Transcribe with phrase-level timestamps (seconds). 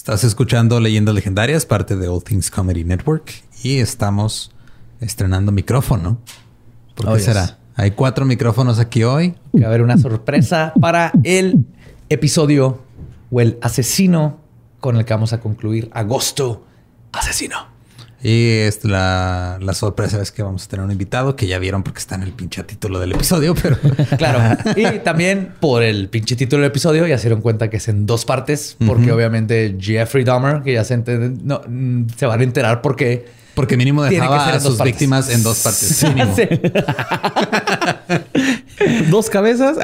[0.00, 3.30] Estás escuchando Leyendas Legendarias, parte de All Things Comedy Network,
[3.62, 4.50] y estamos
[4.98, 6.18] estrenando micrófono.
[6.94, 7.26] ¿Por qué Oh, yes.
[7.26, 7.58] será?
[7.76, 9.34] Hay cuatro micrófonos aquí hoy.
[9.52, 11.66] Que va a haber una sorpresa para el
[12.08, 12.80] episodio
[13.30, 14.38] o el asesino
[14.80, 16.64] con el que vamos a concluir agosto
[17.12, 17.69] asesino.
[18.22, 21.82] Y es la, la sorpresa es que vamos a tener un invitado que ya vieron
[21.82, 23.78] porque está en el pinche título del episodio, pero
[24.18, 24.58] Claro.
[24.76, 28.04] Y también por el pinche título del episodio ya se dieron cuenta que es en
[28.04, 31.62] dos partes, porque obviamente Jeffrey Dahmer, que ya se, enten- no,
[32.16, 34.92] se van a enterar porque porque mínimo dejaba a sus partes.
[34.92, 36.04] víctimas en dos partes.
[36.14, 36.36] mínimo.
[39.10, 39.76] Dos cabezas.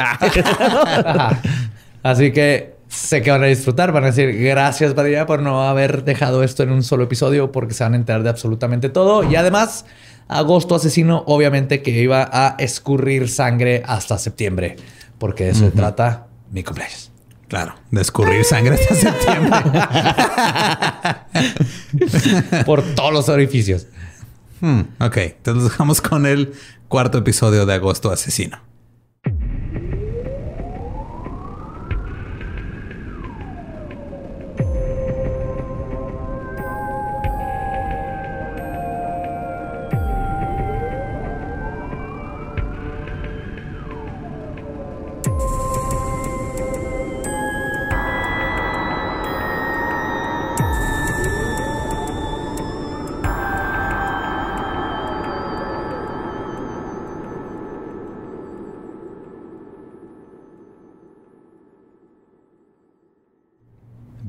[2.03, 6.05] Así que sé que van a disfrutar, van a decir gracias Badía por no haber
[6.05, 9.29] dejado esto en un solo episodio porque se van a enterar de absolutamente todo.
[9.31, 9.85] Y además,
[10.29, 14.77] agosto asesino obviamente que iba a escurrir sangre hasta septiembre,
[15.19, 17.13] porque de eso se trata mi cumpleaños.
[17.49, 19.61] Claro, de escurrir sangre hasta septiembre.
[22.65, 23.87] Por todos los orificios.
[24.61, 26.55] Hmm, ok, entonces nos dejamos con el
[26.89, 28.59] cuarto episodio de Agosto Asesino.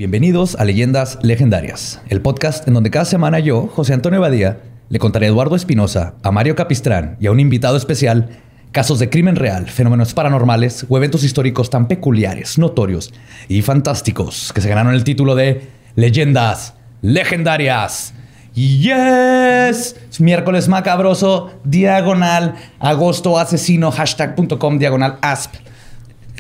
[0.10, 5.00] Bienvenidos a Leyendas Legendarias, el podcast en donde cada semana yo, José Antonio Badía, le
[5.00, 8.30] contaré a Eduardo Espinosa, a Mario Capistrán y a un invitado especial
[8.72, 13.14] casos de crimen real, fenómenos paranormales o eventos históricos tan peculiares, notorios
[13.50, 18.14] y fantásticos que se ganaron el título de Leyendas Legendarias.
[18.54, 25.56] Yes, es miércoles macabroso, diagonal, agosto asesino, hashtag.com, diagonal asp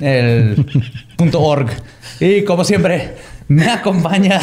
[0.02, 0.66] el
[1.18, 1.70] punto org.
[2.20, 3.16] Y como siempre,
[3.48, 4.42] me acompaña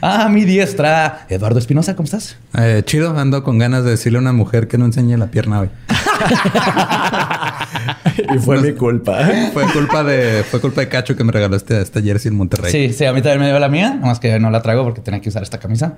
[0.00, 1.94] a mi diestra Eduardo Espinosa.
[1.94, 2.38] ¿Cómo estás?
[2.58, 5.60] Eh, chido, ando con ganas de decirle a una mujer que no enseñe la pierna
[5.60, 5.68] hoy.
[8.34, 9.16] y fue mi culpa.
[9.52, 12.70] Fue culpa de, fue culpa de Cacho que me regaló este, esta jersey en Monterrey.
[12.72, 15.00] Sí, sí, a mí también me dio la mía, nomás que no la traigo porque
[15.00, 15.94] tenía que usar esta camisa.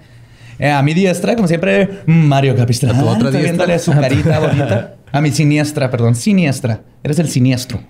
[0.58, 2.96] Eh, a mi diestra, como siempre, Mario Capistrán.
[2.96, 4.94] ¿A tu otra viéndole su carita bonita.
[5.12, 6.80] A mi siniestra, perdón, siniestra.
[7.02, 7.80] Eres el siniestro.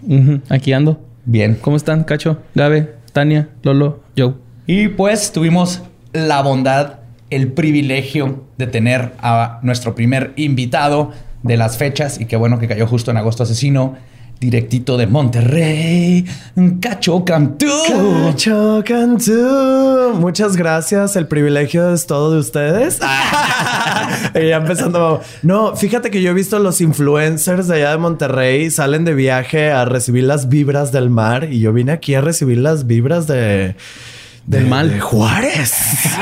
[0.48, 1.00] Aquí ando.
[1.24, 1.56] Bien.
[1.60, 4.34] ¿Cómo están, Cacho, Gabe, Tania, Lolo, Joe?
[4.66, 5.82] Y pues tuvimos
[6.12, 12.36] la bondad, el privilegio de tener a nuestro primer invitado de las fechas y qué
[12.36, 13.96] bueno que cayó justo en agosto asesino,
[14.40, 16.24] directito de Monterrey,
[16.80, 17.66] Cacho Cantú.
[17.88, 20.14] Cacho Cantú.
[20.20, 21.16] Muchas gracias.
[21.16, 23.00] El privilegio es todo de ustedes.
[24.34, 25.20] y ya empezando.
[25.42, 29.70] No, fíjate que yo he visto los influencers de allá de Monterrey salen de viaje
[29.70, 33.74] a recibir las vibras del mar y yo vine aquí a recibir las vibras de.
[34.46, 34.88] Del de- mal.
[34.90, 35.74] De Juárez.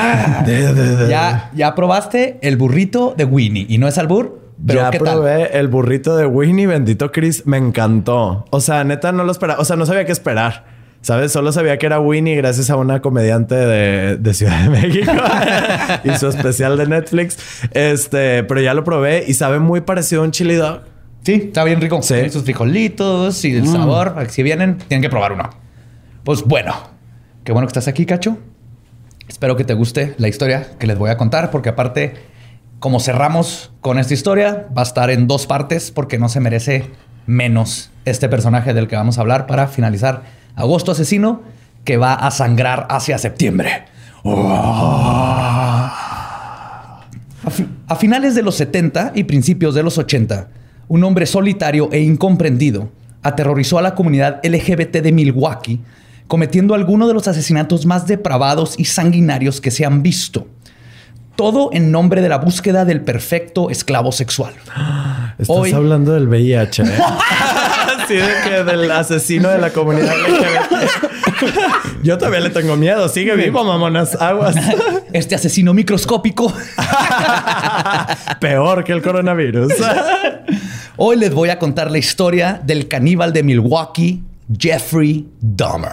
[0.45, 4.99] De- Ya, ya probaste el burrito de Winnie y no es albur, pero ya ¿qué
[4.99, 5.15] tal?
[5.15, 8.45] probé el burrito de Winnie, bendito Chris, me encantó.
[8.49, 10.77] O sea, neta no lo esperaba, o sea, no sabía qué esperar.
[11.01, 11.31] ¿Sabes?
[11.31, 15.11] Solo sabía que era Winnie gracias a una comediante de, de Ciudad de México
[16.03, 17.37] y su especial de Netflix.
[17.71, 20.81] Este, pero ya lo probé y sabe muy parecido a un chili dog.
[21.23, 22.01] Sí, está bien rico.
[22.01, 22.15] Sí.
[22.15, 24.15] Tiene sus frijolitos y el sabor.
[24.29, 25.49] Si vienen, tienen que probar uno.
[26.23, 26.73] Pues bueno,
[27.43, 28.37] qué bueno que estás aquí, Cacho.
[29.27, 32.15] Espero que te guste la historia que les voy a contar, porque aparte,
[32.79, 36.91] como cerramos con esta historia, va a estar en dos partes porque no se merece
[37.25, 40.23] menos este personaje del que vamos a hablar para finalizar
[40.55, 41.41] Agosto Asesino,
[41.83, 43.85] que va a sangrar hacia septiembre.
[44.25, 45.93] A,
[47.87, 50.49] a finales de los 70 y principios de los 80,
[50.87, 52.91] un hombre solitario e incomprendido
[53.23, 55.81] aterrorizó a la comunidad LGBT de Milwaukee,
[56.27, 60.47] cometiendo algunos de los asesinatos más depravados y sanguinarios que se han visto.
[61.37, 64.53] Todo en nombre de la búsqueda del perfecto esclavo sexual.
[65.37, 66.81] Estás Hoy- hablando del VIH.
[66.83, 66.85] ¿eh?
[68.03, 72.03] Así de que del asesino de la comunidad LGBT.
[72.03, 73.07] Yo todavía le tengo miedo.
[73.07, 74.19] Sigue vivo, mamonas.
[74.19, 74.55] Aguas.
[75.13, 76.51] Este asesino microscópico.
[78.39, 79.73] Peor que el coronavirus.
[80.97, 84.21] Hoy les voy a contar la historia del caníbal de Milwaukee,
[84.59, 85.91] Jeffrey Dahmer.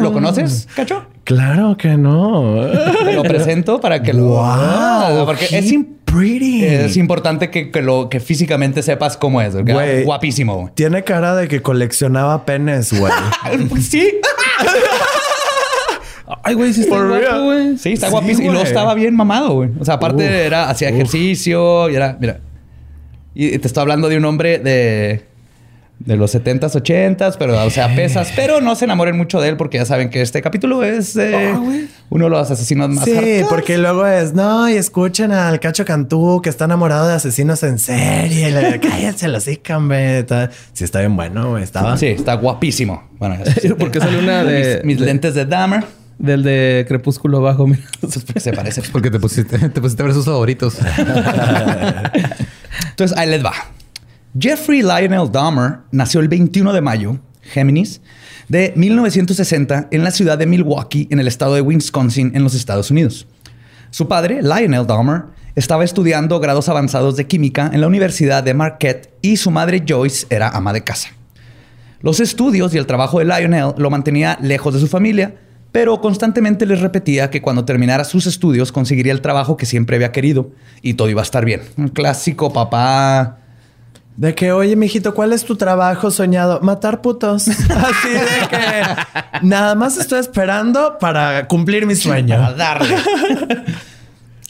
[0.00, 1.04] ¿Lo conoces, Cacho?
[1.24, 2.66] Claro que no.
[3.04, 4.24] Te lo presento para que lo...
[4.24, 5.72] Wow, porque es,
[6.04, 6.64] pretty.
[6.64, 9.54] es importante que, que lo, que físicamente sepas cómo es.
[9.54, 10.04] Güey.
[10.04, 10.56] Guapísimo.
[10.56, 10.74] güey.
[10.74, 13.12] Tiene cara de que coleccionaba penes, güey.
[13.68, 14.10] Pues sí.
[16.44, 17.76] Ay, güey, sí está guapo, güey.
[17.76, 18.48] Sí, está Sí, guapísimo.
[18.48, 19.70] Y luego estaba bien mamado, güey.
[19.78, 20.94] O sea, aparte Uf, era, hacía uf.
[20.94, 22.40] ejercicio y era, mira.
[23.34, 25.24] Y te estoy hablando de un hombre de,
[25.98, 28.32] de los 70s, 80s, pero, o sea, pesas.
[28.34, 31.54] Pero no se enamoren mucho de él porque ya saben que este capítulo es eh,
[32.10, 33.44] uno de los asesinos más Sí, hardcore.
[33.48, 37.78] porque luego es, no, y escuchen al Cacho Cantú que está enamorado de asesinos en
[37.78, 38.50] serie.
[38.50, 40.26] le- Cállense los hombre.
[40.72, 41.62] Sí, está bien bueno, güey.
[41.62, 41.96] Estaba.
[41.96, 43.08] Sí, está guapísimo.
[43.20, 43.36] Bueno,
[43.78, 45.84] Porque sale una de- mis, mis de- lentes de Dahmer.
[46.18, 47.82] Del de Crepúsculo Bajo, mira.
[48.36, 48.82] Se parece.
[48.92, 50.76] Porque te pusiste, te pusiste a ver sus favoritos.
[52.90, 53.52] Entonces, ahí les va.
[54.38, 58.00] Jeffrey Lionel Dahmer nació el 21 de mayo, Géminis,
[58.48, 62.90] de 1960 en la ciudad de Milwaukee, en el estado de Wisconsin, en los Estados
[62.90, 63.26] Unidos.
[63.90, 65.24] Su padre, Lionel Dahmer,
[65.54, 70.26] estaba estudiando grados avanzados de química en la Universidad de Marquette y su madre Joyce
[70.30, 71.10] era ama de casa.
[72.00, 75.34] Los estudios y el trabajo de Lionel lo mantenía lejos de su familia,
[75.72, 80.10] pero constantemente les repetía que cuando terminara sus estudios conseguiría el trabajo que siempre había
[80.10, 81.60] querido y todo iba a estar bien.
[81.76, 83.41] Un clásico papá.
[84.16, 86.60] De que, oye, mijito, ¿cuál es tu trabajo soñado?
[86.60, 87.48] Matar putos.
[87.48, 92.52] Así de que nada más estoy esperando para cumplir mi sueño.
[92.54, 92.94] darle.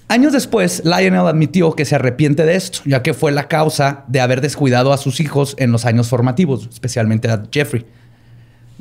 [0.08, 4.20] Años después, Lionel admitió que se arrepiente de esto, ya que fue la causa de
[4.20, 7.86] haber descuidado a sus hijos en los años formativos, especialmente a Jeffrey.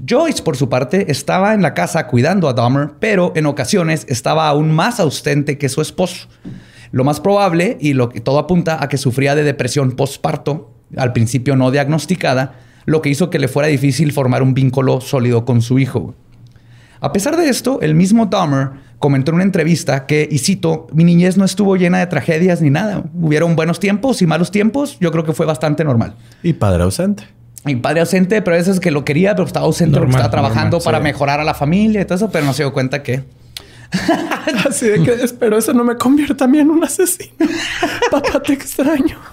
[0.05, 4.47] Joyce, por su parte, estaba en la casa cuidando a Dahmer, pero en ocasiones estaba
[4.47, 6.27] aún más ausente que su esposo.
[6.91, 11.13] Lo más probable, y lo que todo apunta a que sufría de depresión postparto, al
[11.13, 15.61] principio no diagnosticada, lo que hizo que le fuera difícil formar un vínculo sólido con
[15.61, 16.15] su hijo.
[16.99, 21.03] A pesar de esto, el mismo Dahmer comentó en una entrevista que, y cito, mi
[21.03, 23.03] niñez no estuvo llena de tragedias ni nada.
[23.19, 24.97] Hubieron buenos tiempos y malos tiempos.
[24.99, 26.13] Yo creo que fue bastante normal.
[26.43, 27.23] Y padre ausente.
[27.65, 30.31] Mi padre ausente, pero eso es que lo quería, pero estaba ausente porque Normal, estaba
[30.31, 31.03] trabajando normal, para sí.
[31.03, 33.23] mejorar a la familia y todo eso, pero no se dio cuenta que...
[34.67, 37.33] Así de que espero eso no me convierta a mí en un asesino.
[38.11, 39.17] Papá, te extraño.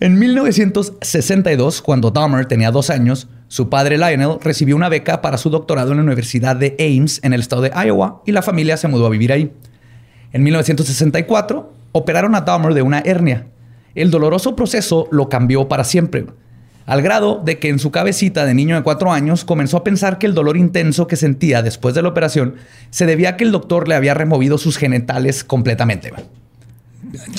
[0.00, 5.50] En 1962, cuando Dahmer tenía dos años, su padre Lionel recibió una beca para su
[5.50, 8.88] doctorado en la Universidad de Ames en el estado de Iowa y la familia se
[8.88, 9.52] mudó a vivir ahí.
[10.32, 13.48] En 1964, operaron a Dahmer de una hernia.
[13.94, 16.26] El doloroso proceso lo cambió para siempre,
[16.90, 20.18] al grado de que en su cabecita de niño de cuatro años comenzó a pensar
[20.18, 22.56] que el dolor intenso que sentía después de la operación
[22.90, 26.12] se debía a que el doctor le había removido sus genitales completamente.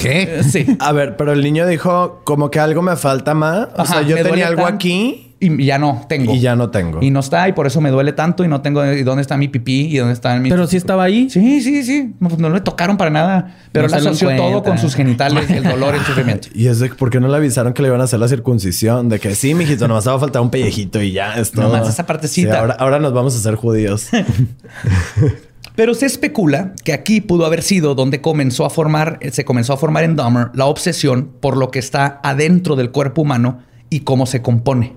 [0.02, 0.42] ¿Qué?
[0.50, 0.66] Sí.
[0.80, 3.68] A ver, pero el niño dijo como que algo me falta más.
[3.76, 4.76] O Ajá, sea, yo tenía algo tanto.
[4.76, 6.36] aquí Y ya no tengo.
[6.36, 7.00] y ya no tengo.
[7.02, 9.38] Y no está, y por eso me duele tanto y no tengo y dónde está
[9.38, 10.50] mi pipí y dónde está mi.
[10.50, 11.32] Pero sí estaba ahí.
[11.32, 12.14] Sí, sí, sí.
[12.20, 13.56] No, no le tocaron para nada.
[13.72, 16.48] Pero No lo asoció todo con sus genitales, el dolor y el sufrimiento.
[16.54, 19.10] Y es de por qué no le avisaron que le iban a hacer la circuncisión.
[19.10, 21.64] De que sí, mijito, nomás va a faltar un pellejito y ya es todo.
[21.64, 22.52] Nomás esa partecita.
[22.52, 24.10] Sí, ahora, ahora nos vamos a hacer judíos.
[25.76, 29.78] Pero se especula que aquí pudo haber sido donde comenzó a formar, se comenzó a
[29.78, 33.60] formar en Dahmer la obsesión por lo que está adentro del cuerpo humano
[33.90, 34.94] y cómo se compone.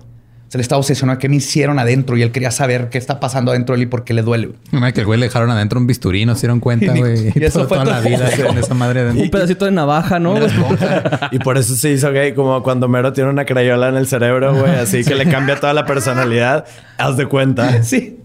[0.47, 3.51] Se le estaba obsesionando qué me hicieron adentro y él quería saber qué está pasando
[3.51, 4.51] adentro de él y por qué le duele.
[4.71, 7.31] Una que el güey le dejaron adentro un bisturí, no se dieron cuenta, Y- güey.
[7.35, 9.23] y eso fue toda la vida con esa madre adentro.
[9.23, 10.35] Un pedacito de navaja, ¿no?
[11.31, 14.53] Y por eso se hizo gay, como cuando Mero tiene una crayola en el cerebro,
[14.55, 14.75] güey.
[14.75, 16.65] Así que le cambia toda la personalidad.
[16.97, 17.83] Haz de cuenta.
[17.83, 18.19] Sí.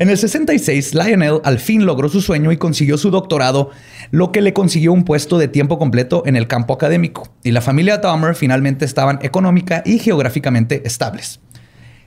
[0.00, 3.68] En el 66, Lionel al fin logró su sueño y consiguió su doctorado,
[4.10, 7.28] lo que le consiguió un puesto de tiempo completo en el campo académico.
[7.44, 11.40] Y la familia Dahmer finalmente estaban económica y geográficamente estables.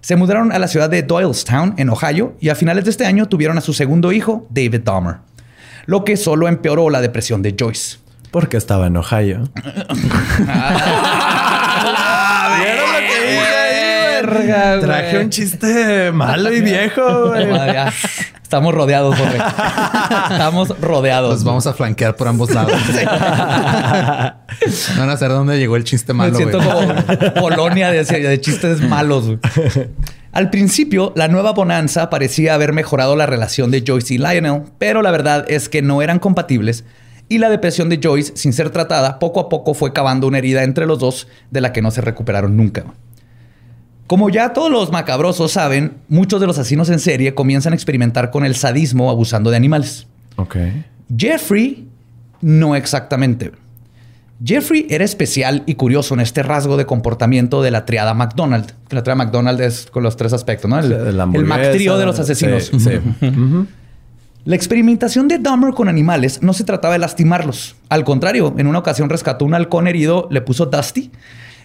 [0.02, 3.28] Se mudaron a la ciudad de Doylestown, en Ohio, y a finales de este año
[3.28, 5.18] tuvieron a su segundo hijo, David Dahmer,
[5.86, 7.98] lo que solo empeoró la depresión de Joyce.
[8.32, 9.44] Porque estaba en Ohio.
[14.34, 14.82] Verga, güey.
[14.86, 17.48] Traje un chiste malo y viejo, güey.
[18.42, 19.38] Estamos rodeados, Jorge.
[20.32, 21.32] Estamos rodeados.
[21.34, 22.74] Los vamos a flanquear por ambos lados.
[24.96, 26.70] No van a saber dónde llegó el chiste Me malo, siento güey.
[27.34, 29.26] como colonia de, de chistes malos.
[29.26, 29.40] güey.
[30.32, 35.02] Al principio, la nueva bonanza parecía haber mejorado la relación de Joyce y Lionel, pero
[35.02, 36.86] la verdad es que no eran compatibles
[37.30, 40.64] y la depresión de Joyce, sin ser tratada, poco a poco fue cavando una herida
[40.64, 42.84] entre los dos de la que no se recuperaron nunca.
[44.14, 48.30] Como ya todos los macabrosos saben, muchos de los asesinos en serie comienzan a experimentar
[48.30, 50.06] con el sadismo abusando de animales.
[50.36, 50.56] Ok.
[51.18, 51.88] Jeffrey,
[52.40, 53.54] no exactamente.
[54.46, 58.76] Jeffrey era especial y curioso en este rasgo de comportamiento de la triada McDonald.
[58.92, 60.78] La triada McDonald es con los tres aspectos, ¿no?
[60.78, 61.16] El,
[61.48, 62.66] McTrío de los asesinos.
[62.66, 62.92] Sí.
[64.46, 67.78] La experimentación de Dahmer con animales no se trataba de lastimarlos.
[67.90, 71.10] Al contrario, en una ocasión rescató un halcón herido, le puso Dusty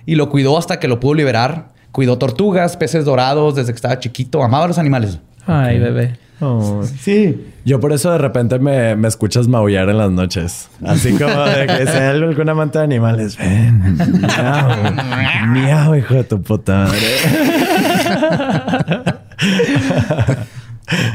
[0.07, 1.77] y lo cuidó hasta que lo pudo liberar.
[1.93, 4.43] Cuidó tortugas, peces dorados desde que estaba chiquito.
[4.43, 5.19] Amaba a los animales.
[5.47, 6.19] Ay, bebé.
[6.41, 6.85] Oh.
[7.01, 7.47] Sí.
[7.65, 10.69] Yo por eso de repente me, me escuchas maullar en las noches.
[10.87, 16.41] Así como de que hay algún amante de animales, ven, miau, miau, hijo de tu
[16.41, 17.01] puta madre.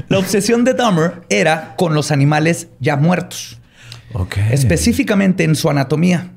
[0.09, 3.59] La obsesión de Dahmer era con los animales ya muertos,
[4.13, 4.37] Ok.
[4.51, 6.29] específicamente en su anatomía,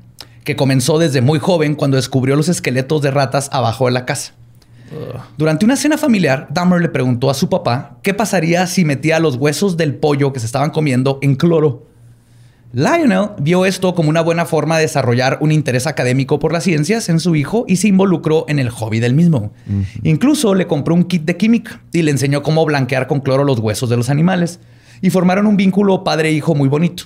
[0.47, 4.33] que comenzó desde muy joven cuando descubrió los esqueletos de ratas abajo de la casa.
[5.37, 9.35] Durante una cena familiar, Dahmer le preguntó a su papá qué pasaría si metía los
[9.35, 11.89] huesos del pollo que se estaban comiendo en cloro.
[12.73, 17.09] Lionel vio esto como una buena forma de desarrollar un interés académico por las ciencias
[17.09, 19.53] en su hijo y se involucró en el hobby del mismo.
[20.05, 23.59] Incluso le compró un kit de química y le enseñó cómo blanquear con cloro los
[23.59, 24.61] huesos de los animales.
[25.03, 27.05] Y formaron un vínculo padre-hijo muy bonito.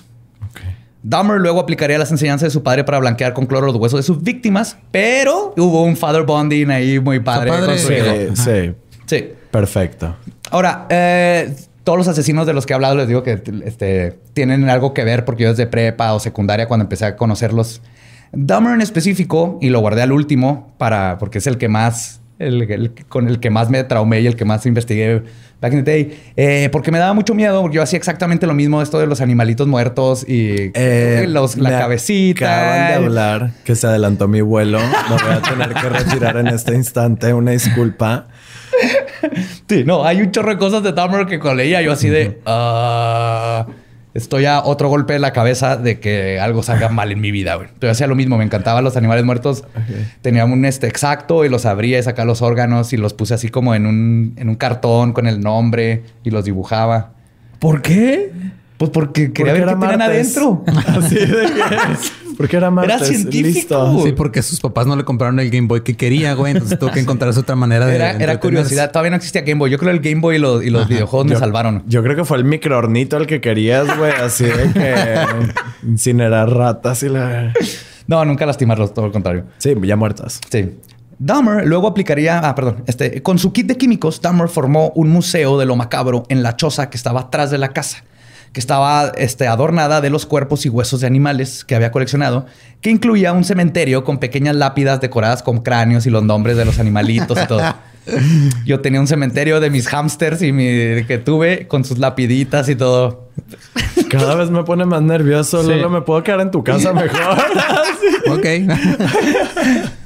[1.03, 4.03] Dahmer luego aplicaría las enseñanzas de su padre para blanquear con cloro los huesos de
[4.03, 7.51] sus víctimas, pero hubo un father bonding ahí muy padre.
[7.51, 7.67] padre.
[7.67, 8.37] con su Sí, hijo.
[8.37, 8.75] sí.
[9.07, 9.29] Sí.
[9.51, 10.15] Perfecto.
[10.51, 11.55] Ahora, eh,
[11.85, 15.03] todos los asesinos de los que he hablado les digo que este, tienen algo que
[15.05, 17.81] ver porque yo desde prepa o secundaria cuando empecé a conocerlos.
[18.33, 22.63] Dahmer en específico, y lo guardé al último para, porque es el que más, el,
[22.63, 25.23] el- con el que más me traumé y el que más investigué
[25.61, 28.55] back in the day, eh, porque me daba mucho miedo, porque yo hacía exactamente lo
[28.55, 32.63] mismo, esto de los animalitos muertos y Eh, los- la cabecita.
[32.71, 34.79] Acaban de hablar que se adelantó mi vuelo.
[34.81, 37.33] Me voy a tener que retirar en este instante.
[37.35, 38.27] Una disculpa.
[39.69, 42.39] Sí, no, hay un chorro de cosas de Dahmer que cuando leía yo así de...
[44.15, 47.55] estoy a otro golpe de la cabeza de que algo salga mal en mi vida,
[47.57, 47.69] güey.
[47.81, 49.65] Yo hacía lo mismo, me encantaban los animales muertos.
[50.23, 53.49] Tenía un este exacto y los abría y sacaba los órganos y los puse así
[53.49, 57.13] como en un, en un cartón con el nombre y los dibujaba.
[57.59, 58.33] ¿Por qué?
[58.79, 60.65] Pues porque quería Porque ver qué tenían adentro.
[60.87, 61.63] Así de que...
[62.41, 63.07] Porque era martes.
[63.07, 64.03] científico, Listo.
[64.03, 66.53] Sí, porque sus papás no le compraron el Game Boy que quería, güey.
[66.53, 67.97] Entonces tuvo que encontrarse otra manera de.
[67.97, 68.91] Era, era curiosidad.
[68.91, 69.71] Todavía no existía Game Boy.
[69.71, 71.83] Yo creo que el Game Boy y los, y los videojuegos me salvaron.
[71.87, 74.13] Yo creo que fue el microornito el que querías, güey.
[74.13, 75.15] Así de que
[75.87, 77.53] incinerar ratas y la...
[78.07, 79.45] No, nunca lastimarlos, todo lo contrario.
[79.59, 80.41] Sí, ya muertas.
[80.51, 80.71] Sí.
[81.19, 85.59] Dahmer luego aplicaría, ah, perdón, este, con su kit de químicos, Dahmer formó un museo
[85.59, 88.05] de lo macabro en la choza que estaba atrás de la casa,
[88.53, 92.47] que estaba este, adornada de los cuerpos y huesos de animales que había coleccionado,
[92.81, 96.79] que incluía un cementerio con pequeñas lápidas decoradas con cráneos y los nombres de los
[96.79, 97.63] animalitos y todo.
[98.65, 102.75] Yo tenía un cementerio de mis hámsters y mi que tuve con sus lapiditas y
[102.77, 103.29] todo.
[104.09, 105.63] Cada vez me pone más nervioso.
[105.63, 105.69] Sí.
[105.69, 107.11] Lolo, me puedo quedar en tu casa mejor.
[108.29, 108.45] Ok.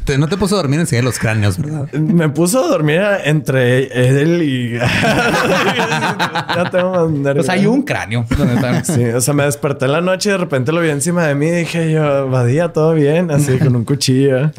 [0.04, 1.90] Te- no te puso a dormir encima de los cráneos, ¿verdad?
[1.92, 3.86] me puso a dormir entre
[4.20, 4.78] él y...
[4.78, 7.46] ya tengo más nervios.
[7.46, 8.24] Pues hay un cráneo.
[8.36, 8.84] donde están.
[8.84, 11.34] Sí, o sea, me desperté en la noche y de repente lo vi encima de
[11.34, 14.50] mí y dije yo, Badía, todo bien, así con un cuchillo.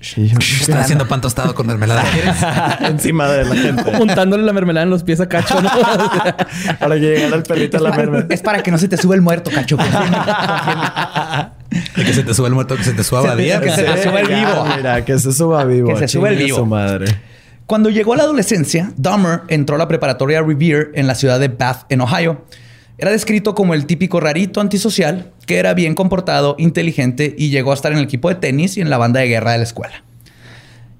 [0.00, 2.04] Sí, Están haciendo pan tostado con mermelada.
[2.12, 2.33] ¿Quieres?
[2.80, 3.92] encima de la gente.
[3.98, 5.68] Montándole la mermelada en los pies a Cacho, ¿no?
[6.78, 8.26] Para que llegara el perrito a la merma.
[8.28, 9.76] Es para que no se te sube el muerto, cacho.
[11.94, 13.60] Que se te suba el muerto, que se te suba a día.
[13.60, 14.66] que se te suba el vivo.
[14.76, 15.88] Mira, que se suba vivo.
[15.88, 16.58] Que se suba el vivo.
[16.58, 17.06] su madre.
[17.66, 21.48] Cuando llegó a la adolescencia, Dahmer entró a la preparatoria Revere en la ciudad de
[21.48, 22.44] Bath, en Ohio.
[22.98, 27.74] Era descrito como el típico rarito antisocial, que era bien comportado, inteligente y llegó a
[27.74, 30.04] estar en el equipo de tenis y en la banda de guerra de la escuela.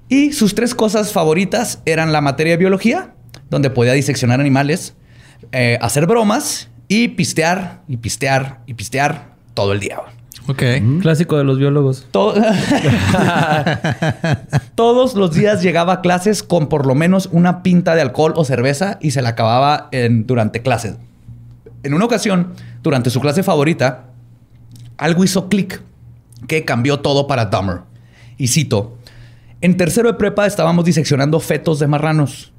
[0.09, 3.13] Y sus tres cosas favoritas eran la materia de biología,
[3.49, 4.95] donde podía diseccionar animales,
[5.51, 9.97] eh, hacer bromas y pistear y pistear y pistear todo el día.
[10.47, 10.61] Ok.
[11.01, 12.05] Clásico de los biólogos.
[12.11, 12.35] To-
[14.75, 18.45] Todos los días llegaba a clases con por lo menos una pinta de alcohol o
[18.45, 20.95] cerveza y se la acababa en- durante clases.
[21.83, 24.05] En una ocasión, durante su clase favorita,
[24.97, 25.81] algo hizo clic
[26.47, 27.79] que cambió todo para Dahmer.
[28.37, 28.97] Y cito,
[29.61, 32.53] en tercero de prepa estábamos diseccionando fetos de marranos.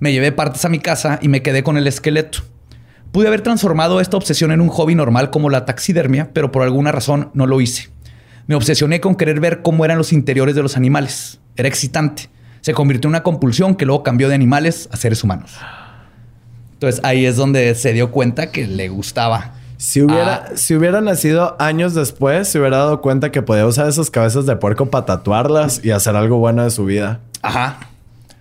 [0.00, 2.40] Me llevé partes a mi casa y me quedé con el esqueleto.
[3.12, 6.92] Pude haber transformado esta obsesión en un hobby normal como la taxidermia, pero por alguna
[6.92, 7.90] razón no lo hice.
[8.46, 11.40] Me obsesioné con querer ver cómo eran los interiores de los animales.
[11.56, 12.28] Era excitante.
[12.60, 15.56] Se convirtió en una compulsión que luego cambió de animales a seres humanos.
[16.74, 19.54] Entonces ahí es donde se dio cuenta que le gustaba.
[19.82, 20.50] Si hubiera, Ah.
[20.54, 24.54] si hubiera nacido años después, se hubiera dado cuenta que podía usar esas cabezas de
[24.54, 27.18] puerco para tatuarlas y hacer algo bueno de su vida.
[27.42, 27.80] Ajá.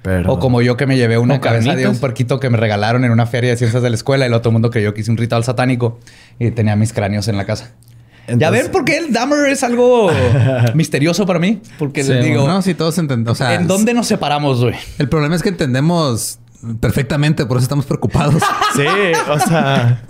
[0.03, 0.33] Pero...
[0.33, 3.11] O como yo que me llevé una cabeza de un puerquito que me regalaron en
[3.11, 5.17] una feria de ciencias de la escuela y el otro mundo creyó que hice un
[5.17, 5.99] ritual satánico
[6.37, 7.71] y tenía mis cráneos en la casa.
[8.27, 10.11] ya ven por qué el Dahmer es algo
[10.75, 11.59] misterioso para mí.
[11.79, 13.31] Porque Sí, les digo, No, si todos entendemos.
[13.31, 14.75] O sea, ¿en dónde nos separamos, güey?
[14.99, 16.37] El problema es que entendemos
[16.79, 18.43] perfectamente, por eso estamos preocupados.
[18.75, 18.85] Sí,
[19.29, 20.01] o sea,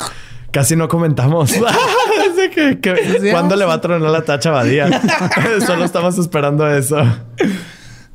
[0.52, 1.52] casi no comentamos.
[1.52, 5.02] Así que, que- ¿Cuándo le va a tronar la tacha a Badía?
[5.66, 6.98] Solo estamos esperando eso.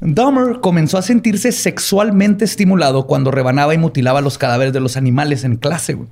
[0.01, 5.43] Dahmer comenzó a sentirse sexualmente estimulado cuando rebanaba y mutilaba los cadáveres de los animales
[5.45, 5.95] en clase.
[5.95, 6.09] güey.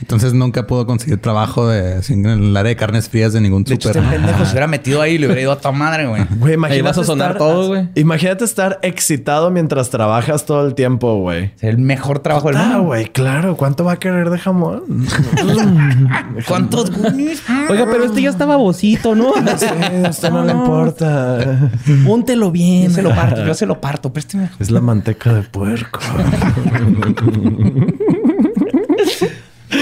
[0.00, 3.74] Entonces nunca pudo conseguir trabajo de, en el área de carnes frías de ningún De
[3.74, 6.24] hecho, este pendejo se hubiera metido ahí y le hubiera ido a tu madre, güey.
[6.38, 7.88] Güey, Ahí imagínate vas a sonar estar- todo, güey.
[7.94, 11.50] Imagínate estar excitado mientras trabajas todo el tiempo, güey.
[11.56, 12.82] Sería el mejor trabajo del Ah, mundo.
[12.84, 13.56] güey, claro.
[13.56, 14.82] ¿Cuánto va a querer de jamón?
[16.46, 17.42] ¿Cuántos gummies?
[17.68, 19.32] Oiga, pero este ya está babosito, ¿no?
[19.56, 19.66] Sí,
[20.04, 21.70] a usted no le importa.
[22.06, 22.90] Póntelo Yo bien.
[22.90, 24.12] se lo parto, yo se lo parto.
[24.12, 24.50] Présteme.
[24.58, 26.00] Es la manteca de puerco.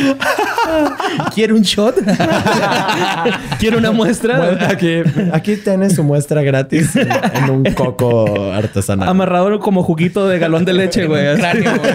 [1.34, 1.96] ¿Quiere un shot?
[3.58, 4.38] ¿Quiere una muestra?
[4.38, 9.08] Bueno, aquí, aquí tienes su muestra gratis en, en un coco artesanal.
[9.08, 11.36] Amarrado como juguito de galón de leche, güey.
[11.36, 11.92] Cráneo, güey.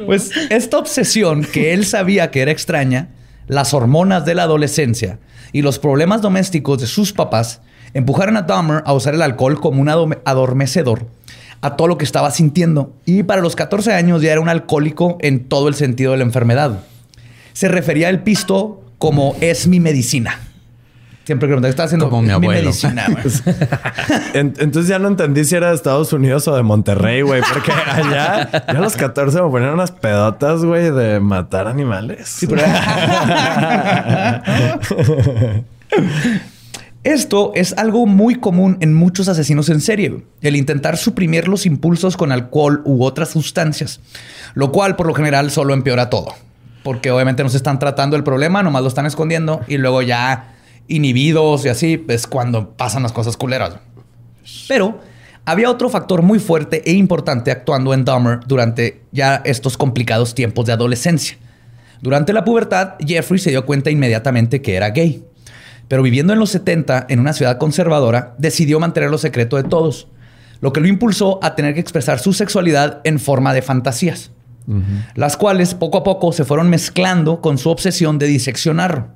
[0.06, 3.08] pues esta obsesión que él sabía que era extraña,
[3.46, 5.18] las hormonas de la adolescencia
[5.52, 7.60] y los problemas domésticos de sus papás
[7.94, 9.88] empujaron a Dahmer a usar el alcohol como un
[10.24, 11.06] adormecedor
[11.62, 12.92] a todo lo que estaba sintiendo.
[13.04, 16.24] Y para los 14 años ya era un alcohólico en todo el sentido de la
[16.24, 16.80] enfermedad.
[17.52, 20.38] Se refería al pisto como es mi medicina.
[21.24, 22.62] Siempre que estaba haciendo Como mi "Es abuelo".
[22.62, 23.06] medicina.
[23.08, 23.24] güey".
[24.34, 27.40] En- entonces ya no entendí si era de Estados Unidos o de Monterrey, güey.
[27.52, 32.26] Porque allá, a los 14 me ponían unas pedotas, güey, de matar animales.
[32.28, 32.62] Sí, pero-
[37.02, 42.14] Esto es algo muy común en muchos asesinos en serie, el intentar suprimir los impulsos
[42.14, 44.00] con alcohol u otras sustancias,
[44.52, 46.34] lo cual por lo general solo empeora todo,
[46.82, 50.56] porque obviamente no se están tratando el problema, nomás lo están escondiendo y luego ya
[50.88, 53.76] inhibidos y así es cuando pasan las cosas culeras.
[54.68, 55.00] Pero
[55.46, 60.66] había otro factor muy fuerte e importante actuando en Dahmer durante ya estos complicados tiempos
[60.66, 61.38] de adolescencia.
[62.02, 65.24] Durante la pubertad, Jeffrey se dio cuenta inmediatamente que era gay.
[65.90, 70.06] Pero viviendo en los 70 en una ciudad conservadora, decidió mantenerlo secreto de todos,
[70.60, 74.30] lo que lo impulsó a tener que expresar su sexualidad en forma de fantasías,
[75.16, 79.08] las cuales poco a poco se fueron mezclando con su obsesión de diseccionarlo.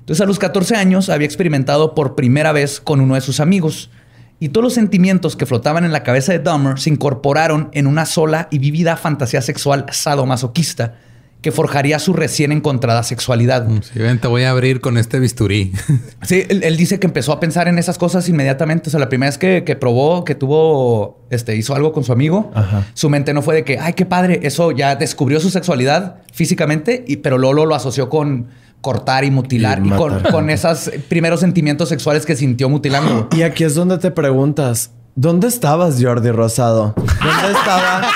[0.00, 3.90] Entonces a los 14 años había experimentado por primera vez con uno de sus amigos
[4.38, 8.04] y todos los sentimientos que flotaban en la cabeza de Dahmer se incorporaron en una
[8.04, 10.96] sola y vívida fantasía sexual sadomasoquista
[11.44, 13.68] que forjaría su recién encontrada sexualidad.
[13.82, 15.72] Sí, ven, te voy a abrir con este bisturí.
[16.22, 18.88] Sí, él, él dice que empezó a pensar en esas cosas inmediatamente.
[18.88, 22.12] O sea, la primera vez que, que probó, que tuvo, este, hizo algo con su
[22.12, 22.86] amigo, Ajá.
[22.94, 27.04] su mente no fue de que, ay, qué padre, eso ya descubrió su sexualidad físicamente,
[27.06, 28.46] y, pero Lolo lo asoció con
[28.80, 33.28] cortar y mutilar Y y, con, con esos primeros sentimientos sexuales que sintió mutilando.
[33.36, 36.94] Y aquí es donde te preguntas, ¿dónde estabas, Jordi Rosado?
[36.96, 38.08] ¿Dónde estaba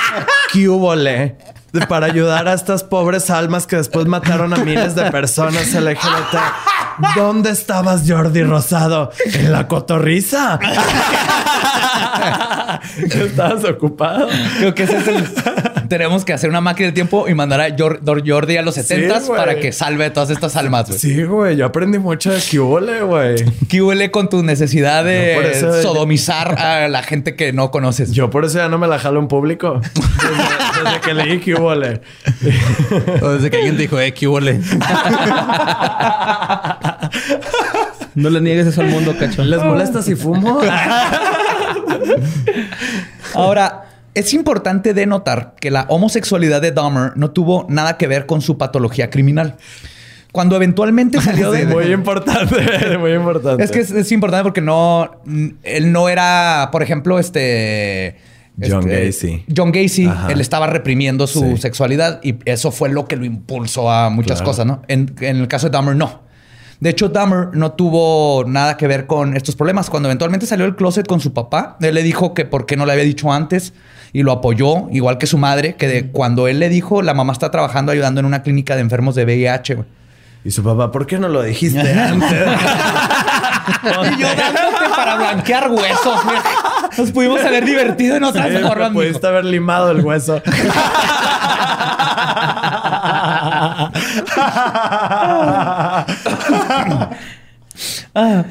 [0.51, 1.37] Cubole?
[1.87, 6.37] Para ayudar a estas pobres almas que después mataron a miles de personas LGBT.
[7.15, 9.11] ¿Dónde estabas, Jordi Rosado?
[9.33, 10.59] En la cotorriza.
[12.97, 14.27] Estabas ocupado.
[14.57, 15.27] Creo que ese es el...
[15.89, 19.37] Tenemos que hacer una máquina del tiempo y mandar a Jordi a los 70 güey.
[19.39, 20.87] para que salve todas estas almas.
[20.87, 20.99] güey.
[20.99, 21.57] Sí, güey.
[21.57, 23.35] Yo aprendí mucho de Cubole, güey.
[23.69, 28.11] ¿Qué huele con tu necesidad de No, sodomizar a la gente que no conoces?
[28.11, 29.81] Yo por eso ya no me la jalo en público.
[30.79, 32.01] Desde, desde que leí Cubole.
[33.21, 34.59] O desde que alguien te dijo, eh, ¿qué huele?
[38.15, 39.43] No le niegues eso al mundo, cacho.
[39.43, 40.59] ¿Les molesta si fumo?
[43.33, 43.88] Ahora,
[44.19, 48.57] es importante denotar que la homosexualidad de Dahmer no tuvo nada que ver con su
[48.57, 49.55] patología criminal.
[50.31, 51.65] Cuando eventualmente salió de...
[51.65, 53.63] muy importante, muy importante.
[53.63, 55.09] Es que es, es importante porque no...
[55.63, 58.17] Él no era, por ejemplo, este...
[58.61, 59.45] John este, Gacy.
[59.55, 60.31] John Gacy, Ajá.
[60.33, 61.57] él estaba reprimiendo su Sí.
[61.61, 64.45] sexualidad y eso fue lo que lo impulsó a muchas Claro.
[64.51, 64.81] cosas, ¿no?
[64.89, 66.27] En, en el caso de Dahmer, no.
[66.79, 69.89] De hecho, Dahmer no tuvo nada que ver con estos problemas.
[69.89, 72.85] Cuando eventualmente salió del closet con su papá, él le dijo que por qué no
[72.85, 73.73] le había dicho antes
[74.13, 77.33] y lo apoyó, igual que su madre, que de cuando él le dijo, la mamá
[77.33, 79.75] está trabajando ayudando en una clínica de enfermos de VIH.
[79.75, 79.87] güey.
[80.45, 82.31] Y su papá, ¿por qué no lo dijiste antes?
[82.31, 86.23] Y yo dándote para blanquear huesos.
[86.23, 86.37] güey.
[86.97, 88.91] Nos pudimos haber divertido en otras Sí, formas.
[88.91, 89.01] mijo.
[89.03, 90.41] pudiste haber limado el hueso.
[98.13, 98.45] Ah,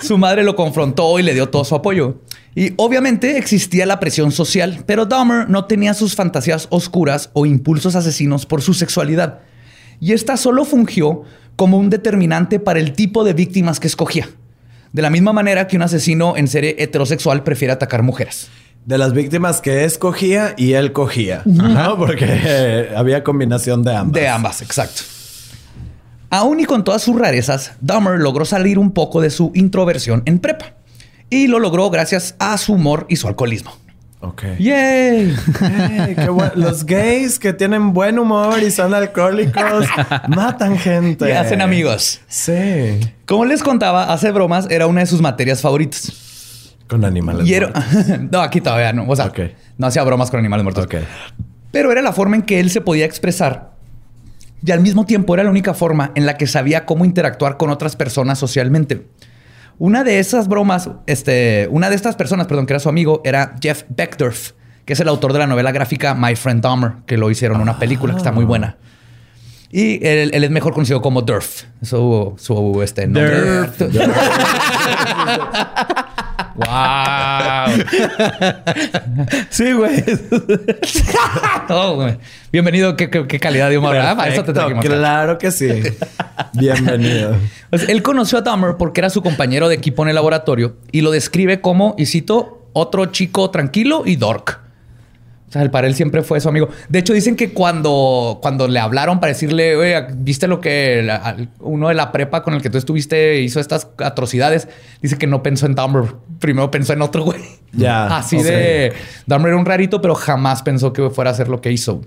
[0.00, 2.22] su madre lo confrontó y le dio todo su apoyo.
[2.54, 7.94] Y obviamente existía la presión social, pero Dahmer no tenía sus fantasías oscuras o impulsos
[7.94, 9.40] asesinos por su sexualidad.
[10.00, 11.22] Y esta solo fungió
[11.56, 14.28] como un determinante para el tipo de víctimas que escogía.
[14.92, 18.48] De la misma manera que un asesino en serie heterosexual prefiere atacar mujeres.
[18.84, 21.42] De las víctimas que escogía y él cogía.
[21.44, 21.96] ¿no?
[21.98, 24.20] Porque eh, había combinación de ambas.
[24.20, 25.02] De ambas, exacto.
[26.30, 30.38] Aún y con todas sus rarezas, Dahmer logró salir un poco de su introversión en
[30.38, 30.74] prepa.
[31.28, 33.72] Y lo logró gracias a su humor y su alcoholismo.
[34.20, 34.42] Ok.
[34.58, 35.34] ¡Yay!
[35.34, 36.52] Ey, qué bueno.
[36.54, 39.86] Los gays que tienen buen humor y son alcohólicos
[40.28, 41.28] matan gente.
[41.28, 42.20] Y hacen amigos.
[42.28, 43.00] Sí.
[43.26, 46.12] Como les contaba, hacer bromas era una de sus materias favoritas.
[46.92, 47.48] Con animales.
[47.48, 48.20] Y era- muertos.
[48.30, 49.06] no, aquí todavía no.
[49.08, 49.32] O sea,
[49.78, 50.86] no hacía bromas con animales muertos.
[51.70, 53.70] Pero era la forma en que él se podía expresar.
[54.62, 57.70] Y al mismo tiempo era la única forma en la que sabía cómo interactuar con
[57.70, 59.06] otras personas socialmente.
[59.78, 63.54] Una de esas bromas, este, una de estas personas, perdón, que era su amigo, era
[63.60, 64.50] Jeff Beckdorf,
[64.84, 67.78] que es el autor de la novela gráfica My Friend Dahmer, que lo hicieron una
[67.78, 68.76] película que está muy buena.
[69.70, 71.62] Y él, él es mejor conocido como Durf.
[71.80, 73.70] Su, su este, nombre.
[76.54, 76.68] ¡Wow!
[79.50, 80.04] sí, güey.
[81.68, 82.18] Oh, güey.
[82.50, 82.96] Bienvenido.
[82.96, 83.94] ¿Qué, qué- qué calidad de humor.
[83.94, 84.16] ¿verdad?
[84.16, 84.98] Para eso te Perfecto, trajimos.
[84.98, 85.68] claro que sí.
[86.54, 87.36] Bienvenido.
[87.70, 91.00] Pues, él conoció a Dahmer porque era su compañero de equipo en el laboratorio y
[91.00, 94.60] lo describe como, y cito, otro chico tranquilo y dork.
[95.52, 96.70] O sea, el para él siempre fue su amigo.
[96.88, 101.36] De hecho, dicen que cuando, cuando le hablaron para decirle, oye, ¿viste lo que la-
[101.60, 104.66] uno de la prepa con el que tú estuviste hizo estas atrocidades?
[105.02, 106.04] Dice que no pensó en Dahmer.
[106.38, 107.38] Primero pensó en otro güey.
[107.72, 108.94] Ya, Así de...
[109.26, 112.00] Dahmer era un rarito, pero jamás pensó que fuera a hacer lo que hizo.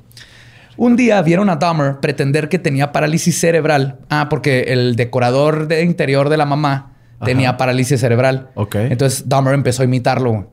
[0.76, 4.00] Un día vieron a Dahmer pretender que tenía parálisis cerebral.
[4.10, 8.50] Ah, porque el decorador de interior de la mamá tenía parálisis cerebral.
[8.56, 8.76] Ok.
[8.76, 10.50] Entonces Dahmer empezó a imitarlo.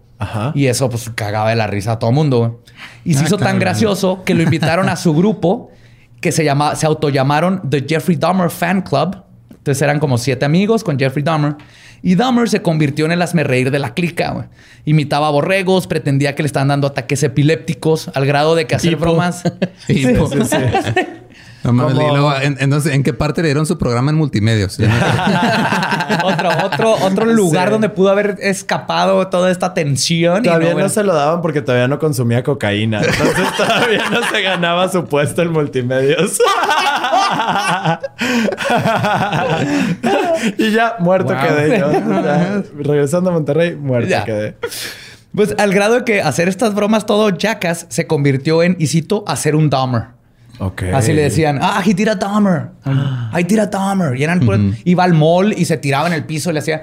[0.54, 2.38] Y eso pues cagaba de la risa a todo mundo.
[2.38, 2.50] güey.
[3.04, 5.70] Y se Ah, hizo tan gracioso que lo invitaron a su grupo
[6.20, 9.16] que se llama, se autollamaron The Jeffrey Dahmer Fan Club.
[9.50, 11.54] Entonces eran como siete amigos con Jeffrey Dahmer.
[12.04, 14.48] Y Dahmer se convirtió en el asmerreír de la clica.
[14.84, 19.02] Imitaba borregos, pretendía que le estaban dando ataques epilépticos al grado de que hacer Hipo.
[19.02, 19.42] bromas.
[19.86, 20.56] Sí, Sí, po- sí, sí.
[21.64, 24.16] No mames, Como- y luego, en- entonces, ¿en qué parte le dieron su programa en
[24.16, 24.78] multimedios?
[26.24, 27.72] Otro, otro, otro lugar Sí.
[27.72, 30.40] donde pudo haber escapado toda esta tensión.
[30.40, 30.88] y Todavía no, bueno.
[30.88, 33.00] se lo daban porque todavía no consumía cocaína.
[33.00, 36.38] Entonces todavía no se ganaba su puesto en multimedios.
[40.58, 41.42] y ya, muerto Wow.
[41.42, 41.92] quedé yo.
[41.92, 44.24] Ya, regresando a Monterrey, muerto Ya.
[44.24, 44.56] quedé.
[45.34, 49.24] Pues al grado de que hacer estas bromas todo jackass se convirtió en, y cito,
[49.26, 50.08] hacer un Dahmer.
[50.58, 50.82] Ok.
[50.94, 52.68] Así le decían, ah, he tira Dahmer.
[53.32, 54.16] Ay, tira Dahmer.
[54.18, 56.82] Y eran puros- iba al mall y se tiraba en el piso y le hacía.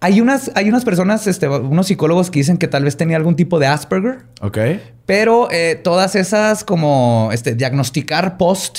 [0.00, 3.34] Hay unas, hay unas personas, este, unos psicólogos que dicen que tal vez tenía algún
[3.34, 4.56] tipo de Asperger, Ok.
[5.06, 8.78] pero eh, todas esas como este, diagnosticar post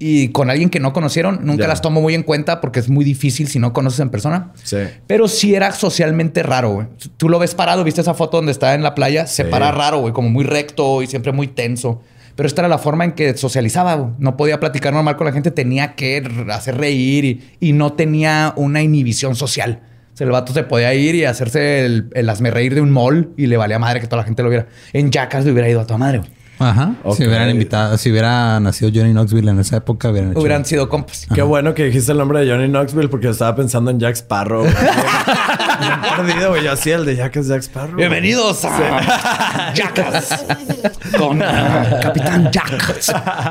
[0.00, 3.04] y con alguien que no conocieron, nunca las tomo muy en cuenta porque es muy
[3.04, 4.52] difícil si no conoces en persona.
[4.64, 4.78] Sí.
[5.06, 6.86] Pero sí era socialmente raro, güey.
[7.16, 9.50] Tú lo ves parado, viste esa foto donde está en la playa, se Sí.
[9.50, 12.02] para raro, güey, como muy recto y siempre muy tenso.
[12.38, 14.14] Pero esta era la forma en que socializaba.
[14.20, 16.22] No podía platicar normal con la gente, tenía que
[16.52, 19.80] hacer reír y, no tenía una inhibición social.
[20.14, 23.32] O sea, el vato se podía ir y hacerse el, el reír de un mall
[23.36, 24.68] y le valía madre que toda la gente lo viera.
[24.92, 26.20] En Jackass le hubiera ido a toda madre.
[26.58, 26.94] Ajá.
[27.14, 30.40] Si hubieran invitado, si hubiera nacido Johnny Knoxville en esa época, hubieran hecho.
[30.40, 31.26] Hubieran sido compas.
[31.32, 34.66] Qué bueno que dijiste el nombre de Johnny Knoxville porque estaba pensando en Jack Sparrow.
[36.16, 36.64] perdido, güey.
[36.64, 37.96] Yo así el de Jack es Jack Sparrow.
[37.96, 40.44] Bienvenidos a Jackass
[41.18, 43.04] con ah, Capitán Jack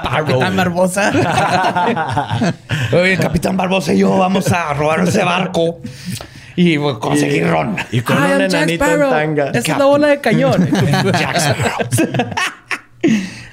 [0.03, 1.11] Capitán Barbosa.
[2.93, 5.79] Oye, Capitán Barbosa y yo vamos a robar ese barco
[6.55, 7.77] y pues, conseguir ron.
[7.91, 9.09] Y con I un am Jack enanito en Sparrow.
[9.11, 9.49] tanga.
[9.49, 10.69] Esa es la bola de cañón.
[11.13, 12.29] Jack Sparrow.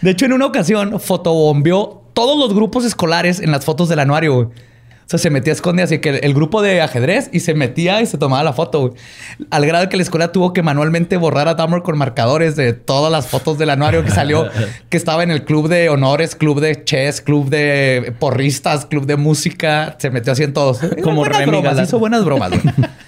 [0.02, 4.34] De hecho, en una ocasión fotobombeó todos los grupos escolares en las fotos del anuario.
[4.34, 4.46] güey.
[4.46, 7.52] O sea, se metía a esconde así que el, el grupo de ajedrez y se
[7.52, 8.80] metía y se tomaba la foto.
[8.80, 8.92] güey.
[9.50, 13.12] Al grado que la escuela tuvo que manualmente borrar a Dahmer con marcadores de todas
[13.12, 14.48] las fotos del anuario que salió,
[14.88, 19.16] que estaba en el club de honores, club de chess, club de porristas, club de
[19.16, 19.96] música.
[19.98, 20.78] Se metió así en todos.
[21.02, 22.50] Como buenas bromas, hizo buenas bromas.
[22.50, 22.62] güey.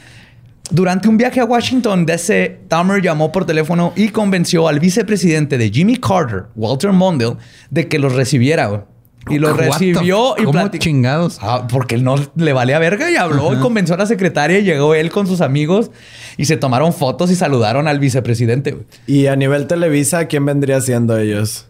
[0.71, 5.71] Durante un viaje a Washington DC, Dahmer llamó por teléfono y convenció al vicepresidente de
[5.71, 7.37] Jimmy Carter, Walter Mondale,
[7.71, 8.67] de que los recibiera.
[8.67, 8.81] güey.
[9.29, 10.83] Y the recibió y ¿Cómo platicó.
[10.85, 11.39] chingados?
[11.43, 14.63] Ah, porque él no le valía verga y habló y convenció a la secretaria y
[14.63, 15.91] llegó él con sus amigos
[16.37, 18.71] y se tomaron fotos y saludaron al vicepresidente.
[18.73, 18.85] güey.
[19.09, 21.67] Y a nivel Televisa, ¿quién vendría siendo ellos?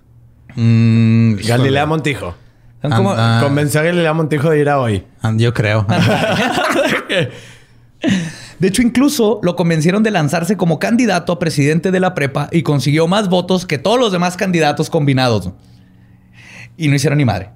[0.55, 1.87] Mm, Galilea.
[1.87, 2.35] Montijo.
[2.83, 3.41] Como- Ah.
[3.43, 5.05] Convenció a Galilea Montijo de ir a hoy.
[5.37, 5.87] Yo creo.
[8.59, 12.63] De hecho, incluso lo convencieron de lanzarse como candidato a presidente de la prepa y
[12.63, 15.51] consiguió más votos que todos los demás candidatos combinados.
[16.77, 17.51] Y no hicieron ni madre.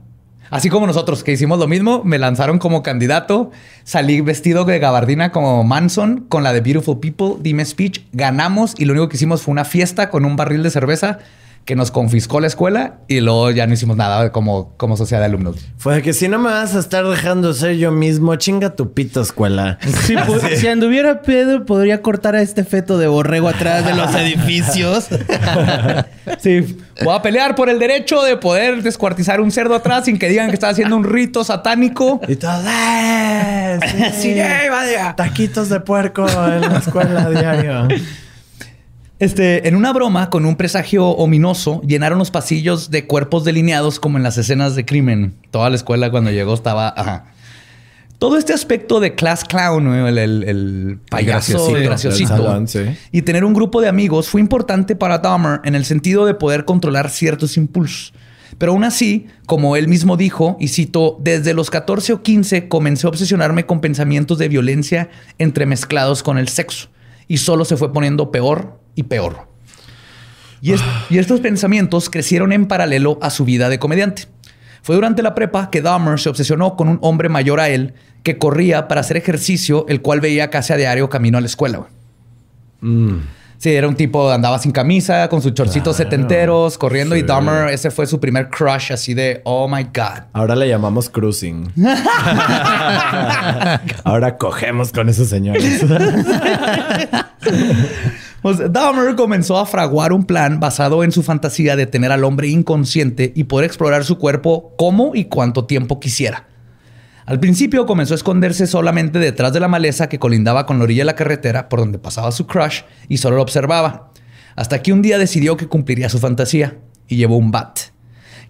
[0.51, 3.53] Así como nosotros que hicimos lo mismo, me lanzaron como candidato,
[3.85, 8.85] salí vestido de gabardina como Manson con la de Beautiful People, dime speech, ganamos y
[8.85, 11.21] lo único que hicimos fue una fiesta con un barril de cerveza
[11.65, 15.27] que nos confiscó la escuela y luego ya no hicimos nada como, como sociedad de
[15.27, 15.57] alumnos.
[15.77, 19.21] Fue que si no me vas a estar dejando ser yo mismo, chinga tu pito
[19.21, 19.79] escuela.
[20.05, 24.13] Si, pu- si anduviera Pedro, podría cortar a este feto de borrego atrás de los
[24.15, 25.09] edificios.
[26.39, 30.29] Sí, voy a pelear por el derecho de poder descuartizar un cerdo atrás sin que
[30.29, 32.21] digan que está haciendo un rito satánico.
[32.29, 33.79] Y todo, ¡eh!
[34.19, 35.15] Sí, ¡eh, vaya!
[35.17, 37.89] Taquitos de puerco en la escuela diario.
[39.21, 44.17] Este, en una broma con un presagio ominoso, llenaron los pasillos de cuerpos delineados como
[44.17, 45.35] en las escenas de crimen.
[45.51, 46.93] Toda la escuela cuando llegó estaba...
[46.97, 47.27] Ajá.
[48.19, 51.77] Todo este aspecto de class clown, el, el- el payaso, graciosito.
[51.79, 52.67] el graciosito, salón,
[53.13, 56.67] y tener un grupo de amigos fue importante para Dahmer en el sentido de poder
[56.67, 58.13] controlar ciertos impulsos.
[58.59, 63.07] Pero aún así, como él mismo dijo, y cito, desde los 14 o 15 comencé
[63.07, 66.89] a obsesionarme con pensamientos de violencia entremezclados con el sexo.
[67.27, 69.49] Y solo se fue poniendo peor y peor.
[70.63, 74.27] Y, es- y estos pensamientos crecieron en paralelo a su vida de comediante.
[74.83, 78.39] Fue durante la prepa que Dahmer se obsesionó con un hombre mayor a él que
[78.39, 81.79] corría para hacer ejercicio, el cual veía casi a diario camino a la escuela.
[81.79, 81.91] güey.
[83.61, 87.91] Sí, era un tipo, andaba sin camisa, con sus chorcitos setenteros, corriendo y Dahmer, ese
[87.91, 90.23] fue su primer crush así de, oh my God.
[90.33, 91.71] Ahora le llamamos cruising.
[94.05, 95.85] Ahora cogemos con esos señores.
[98.43, 102.49] Pues Dahmer comenzó a fraguar un plan basado en su fantasía de tener al hombre
[102.49, 106.47] inconsciente y poder explorar su cuerpo como y cuánto tiempo quisiera.
[107.31, 111.03] Al principio comenzó a esconderse solamente detrás de la maleza que colindaba con la orilla
[111.03, 114.11] de la carretera por donde pasaba su crush y solo lo observaba.
[114.57, 117.79] Hasta que un día decidió que cumpliría su fantasía y llevó un bat.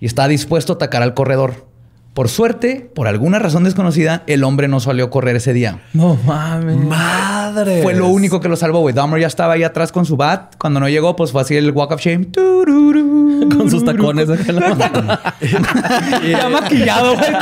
[0.01, 1.70] Y estaba dispuesto a atacar al corredor.
[2.15, 5.81] Por suerte, por alguna razón desconocida, el hombre no salió a correr ese día.
[5.93, 6.77] No mames.
[6.77, 7.83] Madre.
[7.83, 8.95] Fue lo único que lo salvó, güey.
[8.95, 10.55] Dahmer ya estaba ahí atrás con su bat.
[10.59, 12.29] Cuando no llegó, pues fue así el walk of shame.
[12.35, 14.29] Con sus tacones.
[16.29, 17.31] ya maquillado, güey.
[17.31, 17.39] ¿no?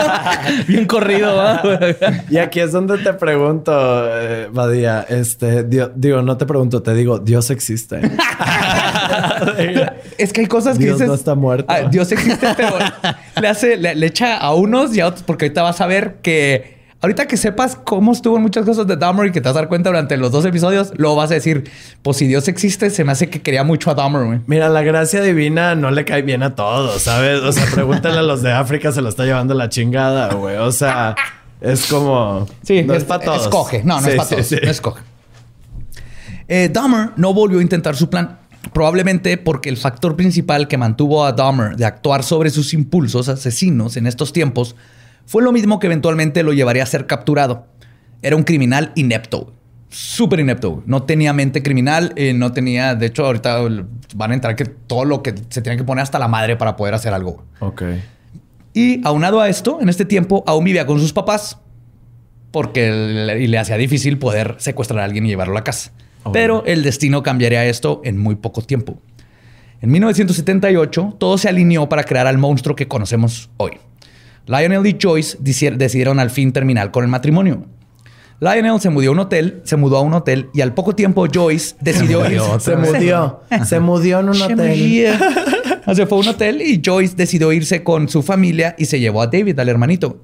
[0.67, 1.63] Bien corrido, ¿va?
[2.31, 3.73] Y aquí es donde te pregunto,
[4.21, 8.01] eh, Badía, este, Dio- digo, no te pregunto, te digo, Dios existe.
[10.19, 11.09] Es que hay cosas que Dios dices.
[11.09, 11.67] no está muerto.
[11.69, 12.75] Ah, Dios existe, pero
[13.41, 16.17] le hace, le, le echa a unos y a otros, porque ahorita vas a ver
[16.23, 16.79] que.
[17.01, 19.61] Ahorita que sepas cómo estuvo en muchas cosas de Dahmer y que te vas a
[19.61, 21.71] dar cuenta durante los dos episodios, luego vas a decir,
[22.03, 24.41] pues si Dios existe, se me hace que quería mucho a Dahmer, güey.
[24.49, 27.39] Mira, la gracia divina no le cae bien a todos, ¿sabes?
[27.43, 30.57] O sea, pregúntale a los de África, se lo está llevando la chingada, güey.
[30.57, 31.15] O sea,
[31.61, 32.49] es como...
[32.65, 33.43] Sí, no es, es- para todos.
[33.45, 33.85] Escoge.
[33.85, 34.47] No, no Sí, es para sí, todos.
[34.49, 34.57] sí.
[34.61, 35.03] No escoge.
[36.49, 38.39] Eh, Dahmer no volvió a intentar su plan.
[38.73, 43.97] Probablemente porque el factor principal que mantuvo a Dahmer de actuar sobre sus impulsos asesinos
[43.97, 44.77] en estos tiempos
[45.27, 47.67] fue lo mismo que eventualmente lo llevaría a ser capturado.
[48.23, 49.53] Era un criminal inepto.
[49.91, 50.83] Súper inepto.
[50.87, 52.13] No tenía mente criminal.
[52.17, 52.95] eh, no tenía...
[52.95, 53.61] De hecho, ahorita
[54.15, 56.77] van a entrar que todo lo que se tiene que poner hasta la madre para
[56.77, 57.45] poder hacer algo.
[57.61, 57.83] Ok.
[58.75, 61.59] Y aunado a esto, en este tiempo aún vivía con sus papás
[62.51, 65.93] porque le, y le hacía difícil poder secuestrar a alguien y llevarlo a la casa.
[66.29, 66.33] Oh.
[66.33, 69.01] Pero el destino cambiaría esto en muy poco tiempo.
[69.81, 73.73] En 1978, todo se alineó para crear al monstruo que conocemos hoy.
[74.47, 77.67] Lionel y Joyce decidieron al fin terminar con el matrimonio.
[78.41, 81.27] Lionel se mudó a un hotel, se mudó a un hotel y al poco tiempo
[81.33, 82.61] Joyce decidió irse.
[82.61, 82.93] Se vez.
[82.93, 83.41] mudió.
[83.65, 85.19] Se mudió en un hotel.
[85.95, 89.23] Se fue a un hotel y Joyce decidió irse con su familia y se llevó
[89.23, 90.21] a David, al hermanito.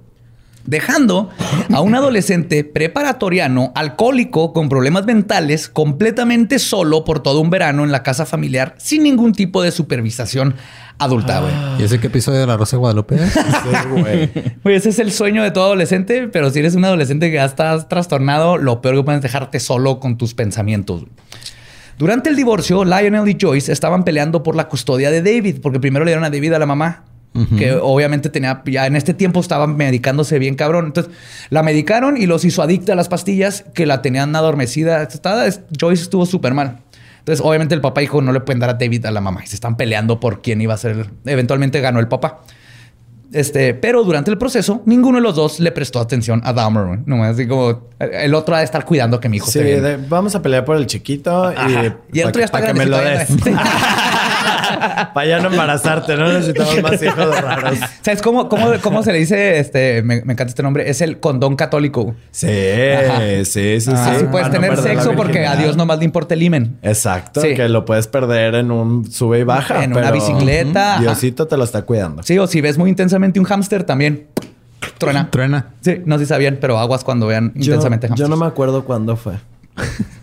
[0.67, 1.29] Dejando
[1.73, 7.93] a un adolescente preparatoriano, alcohólico, con problemas mentales, completamente solo por todo un verano en
[7.93, 10.55] la casa familiar, sin ningún tipo de supervisación
[10.99, 11.53] adulta, güey.
[11.79, 13.35] ¿Y ese qué episodio de La Rosa de Guadalupe es?
[13.91, 14.31] Güey.
[14.63, 17.45] Güey, ese es el sueño de todo adolescente, pero si eres un adolescente que ya
[17.45, 21.05] estás trastornado, lo peor que puedes es dejarte solo con tus pensamientos.
[21.99, 26.05] Durante el divorcio, Lionel y Joyce estaban peleando por la custodia de David, porque primero
[26.05, 27.05] le dieron a David a la mamá,
[27.59, 30.87] que obviamente tenía, ya en este tiempo estaba medicándose bien cabrón.
[30.87, 31.13] Entonces,
[31.51, 35.03] la medicaron y los hizo adicta a las pastillas que la tenían adormecida.
[35.03, 35.45] Estaba-
[35.79, 36.79] Joyce estuvo súper mal.
[37.19, 39.41] Entonces, obviamente el papá dijo, no le pueden dar a David a la mamá.
[39.43, 41.11] Y se están peleando por quién iba a ser.
[41.25, 42.41] Eventualmente ganó el papá.
[43.33, 47.01] Este, pero durante el proceso, ninguno de los dos le prestó atención a Dahmer.
[47.05, 50.37] Nomás así como el otro ha de estar cuidando que mi hijo Sí, de- vamos
[50.37, 51.97] a pelear por el chiquito y, Ajá.
[52.13, 53.27] Y el otro ya está que me lo des.
[55.15, 57.79] Para ya no embarazarte, no necesitamos más hijos raros.
[58.03, 59.59] ¿Sabes cómo, cómo, cómo se le dice?
[59.59, 60.89] Este, me, me encanta este nombre.
[60.91, 62.15] Es el condón católico.
[62.31, 63.21] Sí, Ajá.
[63.21, 63.91] sí, sí, sí.
[63.95, 65.57] Así puedes no tener sexo porque a.
[65.57, 66.79] Dios nomás le importa el himen.
[66.83, 67.55] Exacto, Sí.
[67.55, 69.85] que lo puedes perder en un sube y baja.
[69.85, 70.99] En una bicicleta.
[71.01, 72.23] Diosito te lo está cuidando.
[72.23, 74.27] Sí, o si ves muy intensamente un hámster, también
[74.99, 75.31] truena.
[75.31, 75.67] Truena.
[75.81, 78.31] Sí, no sé si sabían, pero aguas cuando vean Yo, intensamente yo hámsters.
[78.31, 79.35] no me acuerdo cuándo fue.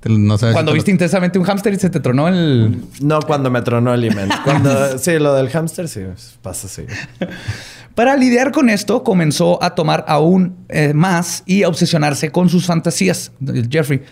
[0.00, 2.82] Te- No sabes Cuando si viste lo- intensamente un hámster y se te tronó el...
[3.00, 4.28] No, cuando me tronó el imen.
[4.44, 6.00] Cuando, sí, lo del hámster sí,
[6.42, 6.84] pasa así.
[7.94, 12.64] Para lidiar con esto, comenzó a tomar aún eh, más y a obsesionarse con sus
[12.66, 13.32] fantasías,
[13.70, 14.02] Jeffrey,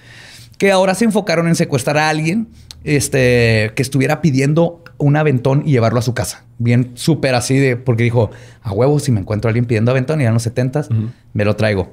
[0.58, 2.48] que ahora se enfocaron en secuestrar a alguien
[2.82, 6.44] este, que estuviera pidiendo un aventón y llevarlo a su casa.
[6.58, 8.30] Bien súper así de, porque dijo,
[8.62, 10.86] a huevo, si me encuentro a alguien pidiendo aventón, y en los 70
[11.32, 11.92] me lo traigo.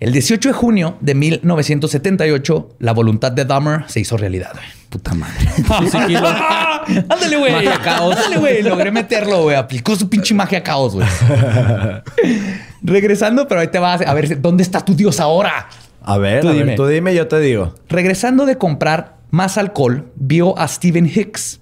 [0.00, 4.52] El 18 de junio de 1978, la voluntad de Dahmer se hizo realidad.
[4.52, 4.64] güey.
[4.88, 5.48] Puta madre.
[7.08, 7.52] Ándale, güey.
[7.52, 8.14] Magia caos.
[8.16, 8.62] Ándale, güey.
[8.62, 9.56] Logré meterlo, güey.
[9.56, 11.06] Aplicó su pinche magia caos, güey.
[12.82, 15.68] Regresando, pero ahí te vas a ver dónde está tu dios ahora.
[16.02, 16.76] A ver, Tú a ver, dime.
[16.76, 17.74] tú dime, yo te digo.
[17.88, 21.60] Regresando de comprar más alcohol, vio a Steven Hicks,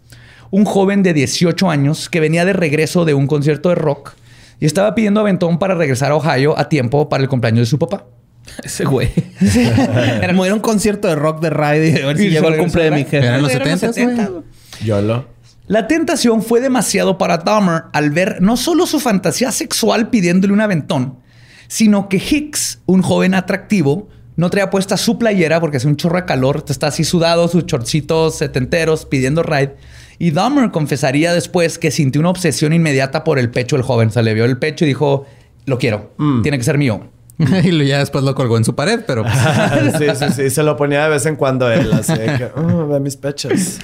[0.50, 4.12] un joven de 18 años que venía de regreso de un concierto de rock
[4.60, 7.78] y estaba pidiendo aventón para regresar a Ohio a tiempo para el cumpleaños de su
[7.78, 8.04] papá.
[8.64, 9.10] Ese güey.
[9.40, 12.54] Era como era un concierto de rock de Ride y a ver si llegó el
[12.54, 13.18] regresó cumple de a- mi jefe.
[13.26, 14.42] Eran los Eran 70s, 70s, güey.
[14.84, 15.28] Yolo.
[15.66, 20.60] La tentación fue demasiado para Dahmer al ver no solo su fantasía sexual pidiéndole un
[20.60, 21.18] aventón,
[21.66, 26.16] sino que Hicks, un joven atractivo, no traía puesta su playera porque hace un chorro
[26.16, 29.74] de calor, está así sudado, sus chorcitos setenteros pidiendo ride.
[30.18, 34.10] Y Dahmer confesaría después que sintió una obsesión inmediata por el pecho del joven.
[34.12, 35.26] Se le vio el pecho y dijo,
[35.64, 37.10] lo quiero, tiene que ser mío.
[37.38, 39.34] y ya después lo colgó en su pared, pero pues,
[39.98, 40.50] sí, sí, sí.
[40.50, 41.92] Se lo ponía de vez en cuando él.
[41.92, 43.78] Así que, oh, ve mis pechos.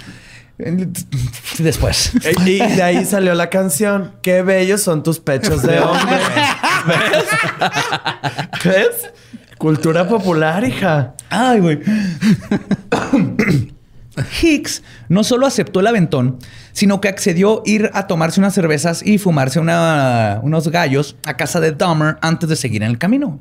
[1.58, 2.12] Después.
[2.46, 4.12] Y y de ahí salió la canción.
[4.22, 6.18] Qué bellos son tus pechos de hombre.
[6.86, 8.64] ¿Ves?
[8.64, 9.10] ¿Ves?
[9.58, 11.14] Cultura popular, hija.
[11.30, 11.80] Ay, güey.
[14.42, 16.38] Hicks no solo aceptó el aventón,
[16.72, 21.36] sino que accedió a ir a tomarse unas cervezas y fumarse una- unos gallos a
[21.36, 23.40] casa de Dahmer antes de seguir en el camino.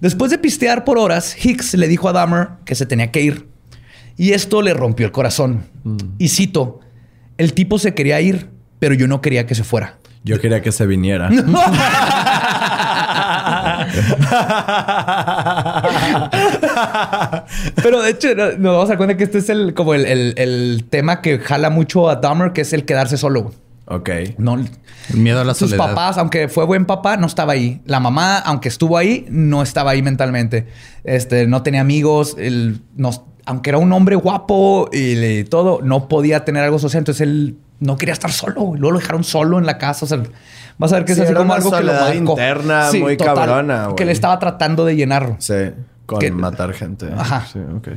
[0.00, 3.48] Después de pistear por horas, Hicks le dijo a Dahmer que se tenía que ir.
[4.16, 5.64] Y esto le rompió el corazón.
[6.18, 6.80] Y cito,
[7.38, 9.98] el tipo se quería ir, pero yo no quería que se fuera.
[10.24, 11.30] Yo quería que se viniera.
[17.82, 20.04] Pero de hecho, no- nos vamos a dar cuenta que este es el, como el,
[20.06, 23.52] el- el tema que jala mucho a Dahmer, que es el quedarse solo.
[23.86, 24.10] ok.
[24.38, 24.68] No, el
[25.14, 25.88] miedo a la sus soledad.
[25.90, 27.80] papás, aunque fue buen papá, no estaba ahí.
[27.86, 30.66] La mamá, aunque estuvo ahí, no estaba ahí mentalmente.
[31.04, 32.34] Este, no tenía amigos.
[32.38, 33.10] Él, no-
[33.44, 37.00] aunque era un hombre guapo y le- todo, no podía tener algo social.
[37.02, 38.72] Entonces él no quería estar solo.
[38.76, 40.04] Luego lo dejaron solo en la casa.
[40.04, 40.20] O sea,
[40.78, 42.12] vas a ver que es Sí, así era como algo que lo marcó.
[42.32, 45.36] interna muy cabrona, Que le estaba tratando de llenar.
[45.38, 45.54] Sí.
[46.06, 47.08] Con Que- matar gente.
[47.16, 47.46] Ajá.
[47.52, 47.88] Sí, ok.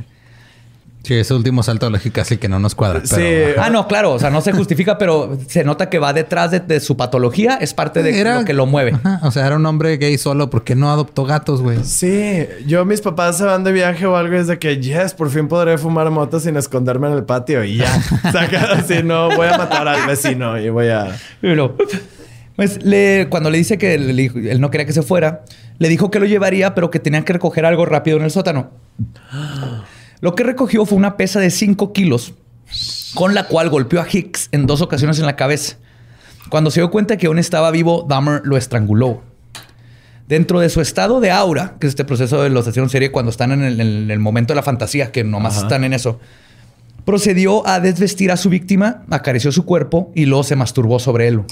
[1.02, 3.00] Sí, ese último salto de lógica sí que no nos cuadra.
[3.06, 3.14] Sí.
[3.16, 3.62] Pero.
[3.62, 4.12] Ah, no, claro.
[4.12, 7.54] O sea, no se justifica, pero se nota que va detrás de, de su patología.
[7.58, 8.92] Es parte de Era- lo que lo mueve.
[9.02, 11.78] Ajá, O sea, era un hombre gay solo porque no adoptó gatos, güey.
[11.84, 15.14] Sí, yo mis papás se van de viaje o algo y es de que, yes,
[15.14, 17.90] por fin podré fumar moto sin esconderme en el patio y ya.
[18.30, 21.16] Saca así, no, voy a matar al vecino y voy a...
[21.40, 21.76] Y luego,
[22.60, 25.46] Pues le, cuando le dice que le él no quería que se fuera,
[25.78, 28.68] le dijo que lo llevaría, pero que tenían que recoger algo rápido en el sótano.
[30.20, 32.34] Lo que recogió fue una pesa de 5 kilos,
[33.14, 35.78] con la cual golpeó a Hicks en dos ocasiones en la cabeza.
[36.50, 39.22] Cuando se dio cuenta que aún estaba vivo, Dahmer lo estranguló.
[40.28, 43.10] Dentro de su estado de aura, que es este proceso de los asesinos en serie
[43.10, 45.62] cuando están en el, en el momento de la fantasía, que nomás Ajá.
[45.62, 46.20] están en eso,
[47.06, 51.44] procedió a desvestir a su víctima, acarició su cuerpo y luego se masturbó sobre él.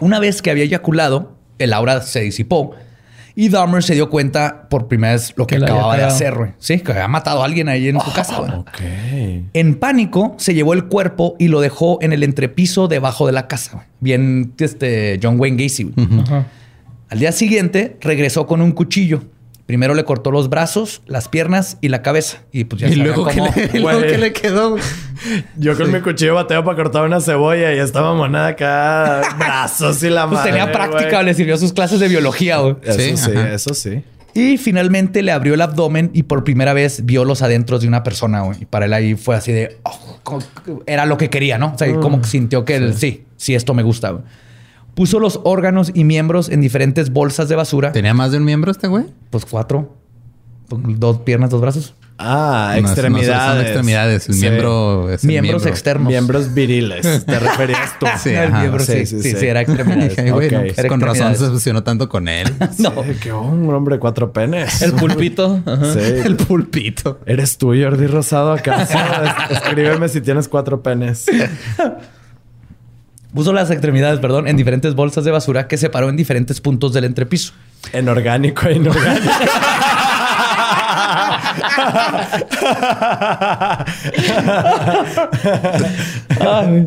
[0.00, 2.74] Una vez que había eyaculado, el aura se disipó
[3.40, 6.50] y Dahmer se dio cuenta por primera vez lo que, acababa de hacer, güey.
[6.58, 8.50] Sí, que había matado a alguien ahí en su casa, güey.
[8.50, 8.80] Ok.
[9.52, 13.46] En pánico, se llevó el cuerpo y lo dejó en el entrepiso debajo de la
[13.46, 13.74] casa.
[13.74, 13.86] güey.
[14.00, 15.84] Bien, este, John Wayne Gacy.
[15.84, 16.08] güey.
[17.10, 19.22] Al día siguiente, regresó con un cuchillo.
[19.68, 22.38] Primero le cortó los brazos, las piernas y la cabeza.
[22.52, 24.10] Y pues ya Y luego, ¿qué cómo- le, y luego Güey.
[24.12, 24.76] ¿qué le quedó?
[25.58, 30.08] Yo con mi cuchillo bateo para cortar una cebolla y estaba monada acá, brazos y
[30.08, 32.76] la Pues madre, tenía práctica, le sirvió sus clases de biología, güey.
[32.82, 34.02] Eso Sí, sí, eso sí.
[34.32, 38.02] Y finalmente le abrió el abdomen y por primera vez vio los adentros de una
[38.02, 38.62] persona, güey.
[38.62, 39.76] Y para él ahí fue así de...
[39.82, 40.38] oh,
[40.86, 41.72] era lo que quería, ¿no?
[41.74, 44.16] O sea, como que sintió que él, sí, sí, esto me gusta.
[44.98, 47.92] Puso los órganos y miembros en diferentes bolsas de basura.
[47.92, 49.04] ¿Tenía más de un miembro este güey?
[49.30, 49.94] Pues cuatro.
[50.68, 51.94] Pues, Dos piernas, dos brazos.
[52.18, 53.46] Ah, No, no, extremidades.
[53.54, 54.28] son extremidades.
[54.28, 54.40] El Sí.
[54.40, 55.70] miembro es el Miembros miembro.
[55.70, 56.08] externos.
[56.08, 58.06] Miembros viriles, te referías tú.
[58.20, 58.58] Sí, el ajá.
[58.58, 60.18] miembro, sí, sí, sí, era extremidades.
[60.26, 62.52] No, pues, Era con razón se obsesionó tanto con él.
[62.78, 62.90] No.
[63.04, 64.82] Sí, que un hombre cuatro penes.
[64.82, 65.60] El pulpito.
[65.64, 65.92] Ajá.
[65.94, 66.00] Sí.
[66.00, 67.20] El pulpito.
[67.24, 68.98] ¿Eres tú, Jordi Rosado, acaso?
[68.98, 71.24] Es- Escríbeme si tienes cuatro penes.
[73.34, 77.04] Puso las extremidades, perdón, en diferentes bolsas de basura que separó en diferentes puntos del
[77.04, 77.52] entrepiso.
[77.92, 79.32] En orgánico e inorgánico.
[86.40, 86.86] Ay.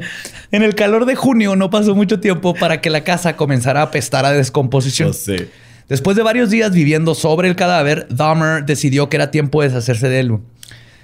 [0.52, 3.84] En el calor de junio no pasó mucho tiempo para que la casa comenzara a
[3.84, 5.14] apestar a descomposición.
[5.14, 5.50] Sé.
[5.88, 10.10] Después de varios días viviendo sobre el cadáver, Dahmer decidió que era tiempo de deshacerse
[10.10, 10.40] de él.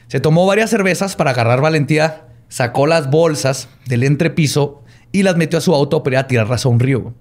[0.07, 5.57] Se tomó varias cervezas para agarrar valentía, sacó las bolsas del entrepiso y las metió
[5.59, 7.13] a su auto para ir a tirarlas a un río.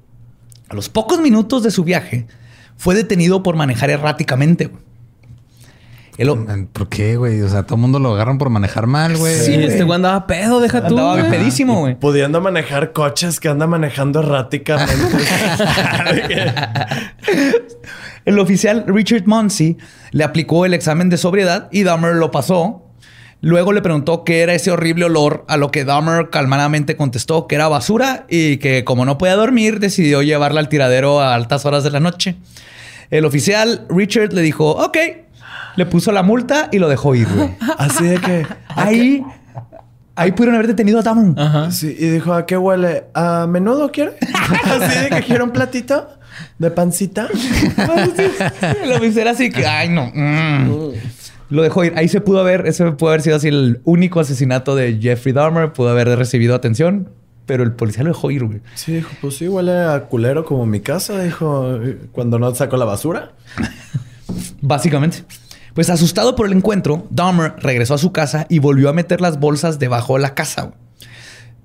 [0.68, 2.26] A los pocos minutos de su viaje,
[2.76, 4.70] fue detenido por manejar erráticamente.
[6.18, 7.42] El ho- ¿Por qué, güey?
[7.42, 9.34] O sea, todo el mundo lo agarran por manejar mal, güey.
[9.38, 10.94] Sí, este güey andaba pedo, deja tú.
[10.96, 11.30] andaba güey.
[11.30, 11.94] pedísimo, güey.
[11.94, 15.04] Pudiendo manejar coches que anda manejando erráticamente.
[18.24, 19.76] El oficial Richard Munsey
[20.10, 22.85] le aplicó el examen de sobriedad y Dahmer lo pasó.
[23.42, 27.54] Luego le preguntó qué era ese horrible olor, a lo que Dahmer calmadamente contestó que
[27.54, 31.84] era basura y que como no podía dormir, decidió llevarla al tiradero a altas horas
[31.84, 32.36] de la noche.
[33.10, 34.96] El oficial Richard le dijo, ok,
[35.76, 37.50] le puso la multa y lo dejó ir, güey.
[37.78, 38.46] Así de que.
[38.68, 39.22] Ahí,
[40.16, 41.38] ahí pudieron haber detenido a Dahmer.
[41.38, 41.70] Ajá.
[41.70, 43.04] Sí, y dijo, ¿a qué huele?
[43.14, 44.16] ¿A menudo quiere?
[44.64, 46.08] Así de que quiere un platito
[46.58, 47.28] de pancita.
[48.82, 50.10] El oficial así que, ay, no.
[50.12, 50.92] mm.
[51.48, 51.92] Lo dejó ir.
[51.96, 55.72] Ahí se pudo haber, ese pudo haber sido así el único asesinato de Jeffrey Dahmer.
[55.72, 57.08] Pudo haber recibido atención,
[57.46, 58.60] pero el policía lo dejó ir, güey.
[58.74, 61.78] Sí, dijo, pues sí, huele a culero como mi casa, dijo,
[62.12, 63.32] cuando no sacó la basura.
[64.60, 65.24] Básicamente.
[65.74, 69.38] Pues asustado por el encuentro, Dahmer regresó a su casa y volvió a meter las
[69.38, 70.62] bolsas debajo de la casa.
[70.62, 70.74] güey.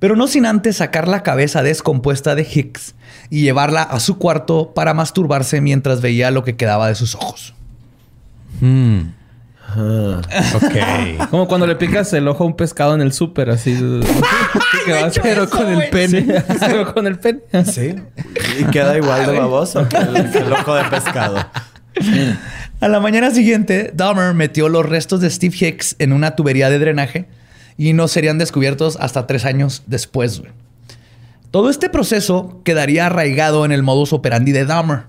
[0.01, 2.95] Pero no sin antes sacar la cabeza descompuesta de Hicks
[3.29, 7.53] y llevarla a su cuarto para masturbarse mientras veía lo que quedaba de sus ojos.
[9.75, 11.29] Ok.
[11.29, 13.75] Como cuando le picas el ojo a un pescado en el súper, así.
[14.85, 16.43] que vas, pero con el pene.
[16.59, 17.39] pero con el pene.
[17.65, 17.95] Sí.
[18.59, 21.37] Y queda igual de baboso que el, ojo de pescado.
[22.79, 26.79] A la mañana siguiente, Dahmer metió los restos de Steve Hicks en una tubería de
[26.79, 27.27] drenaje
[27.77, 30.41] y no serían descubiertos hasta tres años después.
[31.51, 35.03] Todo este proceso quedaría arraigado en el modus operandi de Dahmer.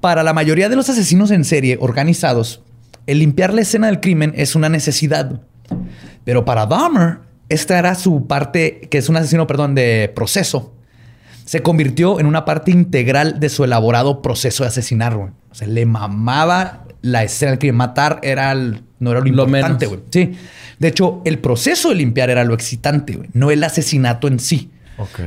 [0.00, 2.62] Para la mayoría de los asesinos en serie organizados,
[3.08, 5.40] el limpiar la escena del crimen es una necesidad.
[6.24, 10.74] Pero para Dahmer, esta era su parte, que es un asesino, perdón, de proceso.
[11.44, 15.30] Se convirtió en una parte integral de su elaborado proceso de asesinar, güey.
[15.50, 17.76] O sea, le mamaba la escena del crimen.
[17.76, 20.00] Matar era el- no era lo importante, güey.
[20.10, 20.32] Sí.
[20.78, 23.30] De hecho, el proceso de limpiar era lo excitante, güey.
[23.32, 24.70] No el asesinato en sí.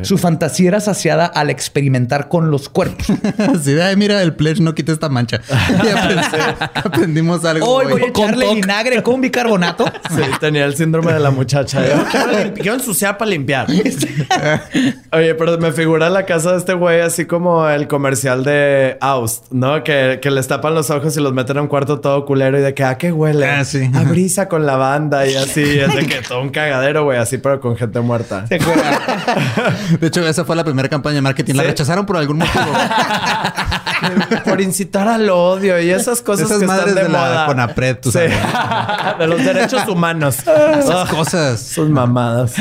[0.04, 3.06] Su fantasía era saciada al experimentar con los cuerpos.
[3.38, 5.40] Así de, "Ay, mira, el pledge no quita esta mancha.
[5.84, 7.66] Ya aprendí- aprendimos algo.
[7.68, 7.94] Hoy güey.
[7.96, 9.86] voy a echarle vinagre con bicarbonato.
[10.12, 11.80] Sí, tenía el síndrome de la muchacha.
[11.88, 13.68] Yo quiero, ensuciar para limpiar.
[15.12, 19.46] Oye, pero me figura la casa de este güey así como el comercial de Aust,
[19.52, 19.84] ¿no?
[19.84, 22.62] Que, que les tapan los ojos y los meten a un cuarto todo culero y
[22.62, 23.46] de que, ¿a qué huele?
[23.50, 23.90] Ah, sí.
[23.94, 25.62] A brisa con lavanda y así.
[25.80, 28.46] Es de que todo un cagadero, güey, así, pero con gente muerta.
[28.48, 28.96] ¿Se acuerdan?
[30.00, 31.56] De hecho, esa fue la primera campaña de marketing.
[31.56, 32.66] La rechazaron por algún motivo.
[34.46, 37.46] Por incitar al odio y esas cosas Esas que madres están de, de la moda.
[37.46, 38.18] Conapred, tú Sí.
[38.18, 38.34] sabes.
[39.20, 40.38] de los derechos humanos.
[40.40, 41.60] Esas cosas.
[41.62, 42.56] Sus mamadas.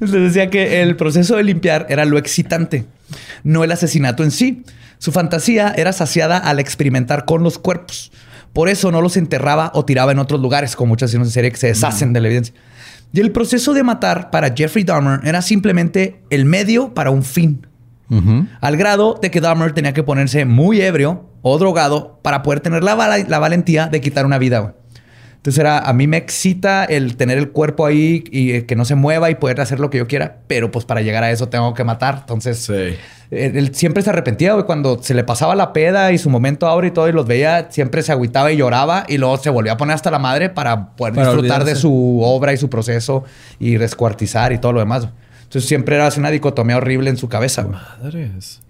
[0.00, 2.86] Les decía que el proceso de limpiar era lo excitante,
[3.42, 4.64] no el asesinato en sí.
[4.98, 8.10] Su fantasía era saciada al experimentar con los cuerpos.
[8.52, 11.50] Por eso no los enterraba o tiraba en otros lugares, como muchas asesinos en serie
[11.50, 12.54] que se deshacen de la evidencia.
[13.12, 17.66] Y el proceso de matar para Jeffrey Dahmer era simplemente el medio para un fin.
[18.62, 22.82] Al grado de que Dahmer tenía que ponerse muy ebrio o drogado para poder tener
[22.82, 24.76] la, valentía de quitar una vida.
[25.36, 28.86] Entonces era, a mí me excita el tener el cuerpo ahí y eh, que no
[28.86, 31.48] se mueva y poder hacer lo que yo quiera, pero pues para llegar a eso
[31.48, 32.16] tengo que matar.
[32.20, 32.96] Entonces, Sí.
[33.30, 36.86] Él siempre se arrepentía, güey, cuando se le pasaba la peda y su momento ahora
[36.86, 39.76] y todo y los veía, siempre se agüitaba y lloraba y luego se volvía a
[39.76, 43.24] poner hasta la madre para poder Para disfrutar de su obra y su proceso
[43.58, 45.08] y descuartizar y todo lo demás.
[45.42, 47.78] Entonces siempre era así una dicotomía horrible en su cabeza, güey.
[48.00, 48.60] Madres.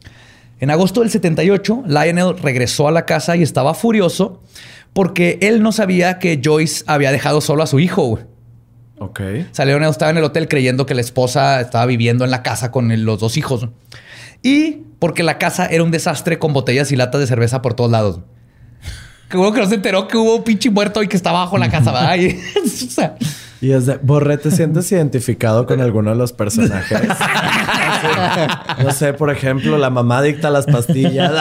[0.61, 4.42] En agosto del 78, Lionel regresó a la casa y estaba furioso
[4.92, 8.02] porque él no sabía que Joyce había dejado solo a su hijo.
[8.06, 8.24] güey.
[8.98, 9.20] Ok.
[9.52, 12.42] O sea, Lionel estaba en el hotel creyendo que la esposa estaba viviendo en la
[12.42, 13.68] casa con los dos hijos.
[14.43, 17.91] Y porque la casa era un desastre con botellas y latas de cerveza por todos
[17.91, 18.20] lados.
[19.28, 21.59] Que bueno que no se enteró que hubo un pinche muerto y que estaba bajo
[21.59, 22.16] la casa, ¿verdad?
[22.18, 23.16] Y- o sea,
[23.61, 27.01] Y es de, Borre, ¿te sientes identificado con alguno de los personajes?
[28.82, 31.32] No sé, por ejemplo, la mamá dicta las pastillas.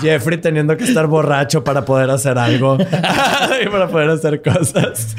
[0.00, 5.14] Jeffrey teniendo que estar borracho para poder hacer algo y para poder hacer cosas.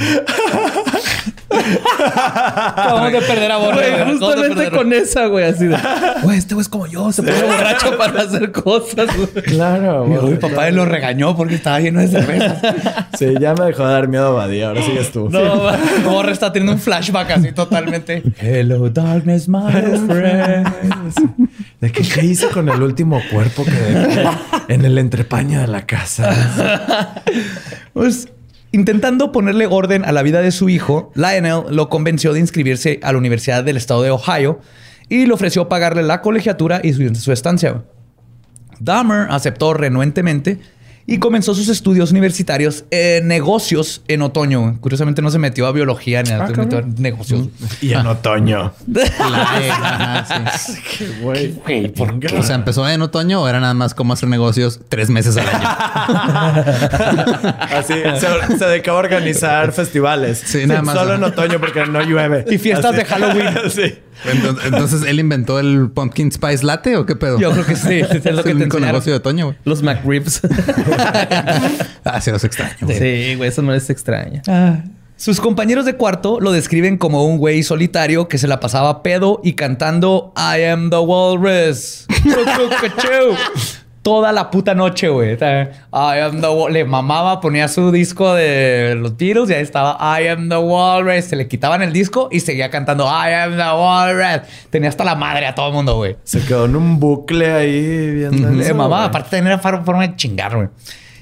[2.15, 3.91] Acabamos de perder a Borre.
[3.91, 4.17] Güey, güey.
[4.19, 5.77] Justamente con esa, güey, así de.
[6.23, 9.27] Güey, este güey es como yo, se pone borracho para hacer cosas, güey.
[9.45, 10.39] Claro, Mi, mi güey.
[10.39, 12.61] papá lo regañó porque estaba lleno de cerveza.
[13.17, 14.69] Sí, ya me dejó de dar miedo Badía.
[14.69, 15.29] Ahora sigues tú.
[15.29, 15.41] No,
[16.05, 18.23] Borre está teniendo un flashback así totalmente.
[18.39, 19.71] Hello, darkness, my
[20.07, 20.67] friend.
[21.81, 24.23] ¿De qué, qué hice con el último cuerpo que dejé
[24.69, 27.13] en el entrepaño de la casa?
[27.93, 28.29] Pues
[28.71, 33.11] intentando ponerle orden a la vida de su hijo, Lionel lo convenció de inscribirse a
[33.11, 34.59] la Universidad del Estado de Ohio
[35.09, 37.83] y le ofreció pagarle la colegiatura y su, estancia.
[38.79, 40.59] Dahmer aceptó renuentemente
[41.05, 44.77] y comenzó sus estudios universitarios en negocios en otoño.
[44.81, 47.47] Curiosamente no se metió a biología ni a se metió en negocios.
[47.81, 48.73] Y en otoño.
[49.19, 51.07] Ajá, sí.
[51.21, 51.49] Güey,
[51.89, 52.35] ¿por qué?
[52.37, 55.47] O sea, ¿empezó en otoño o era nada más como hacer negocios tres meses al
[55.47, 55.67] año?
[57.59, 60.41] Así se, se dedicaba a organizar festivales.
[60.45, 60.95] Sí, nada más.
[60.95, 62.45] Solo en otoño porque no llueve.
[62.49, 63.47] Y fiestas de Halloween.
[63.69, 63.93] sí.
[64.25, 67.39] Entonces, entonces, ¿él inventó el Pumpkin Spice Latte o qué pedo?
[67.39, 69.57] Yo creo que sí, es lo que el te negocio de otoño, güey.
[69.65, 70.41] Los McRibs.
[72.03, 72.75] Ah, sí, los extraño.
[72.81, 72.97] güey.
[72.97, 74.41] sí, güey, eso no es extraña.
[74.47, 74.79] Ah.
[75.15, 79.39] Sus compañeros de cuarto lo describen como un güey solitario que se la pasaba pedo
[79.43, 82.07] y cantando I am the walrus.
[84.01, 85.33] Toda la puta noche, güey.
[85.33, 90.27] I am the Le mamaba, ponía su disco de los Beatles y ahí estaba I
[90.27, 91.25] am the walrus.
[91.25, 94.47] Se le quitaban el disco y seguía cantando I am the walrus.
[94.71, 96.17] Tenía hasta la madre a todo el mundo, güey.
[96.23, 100.55] Se quedó en un bucle ahí viendo Le eso, mamaba, aparte tenía forma de chingar,
[100.55, 100.69] güey.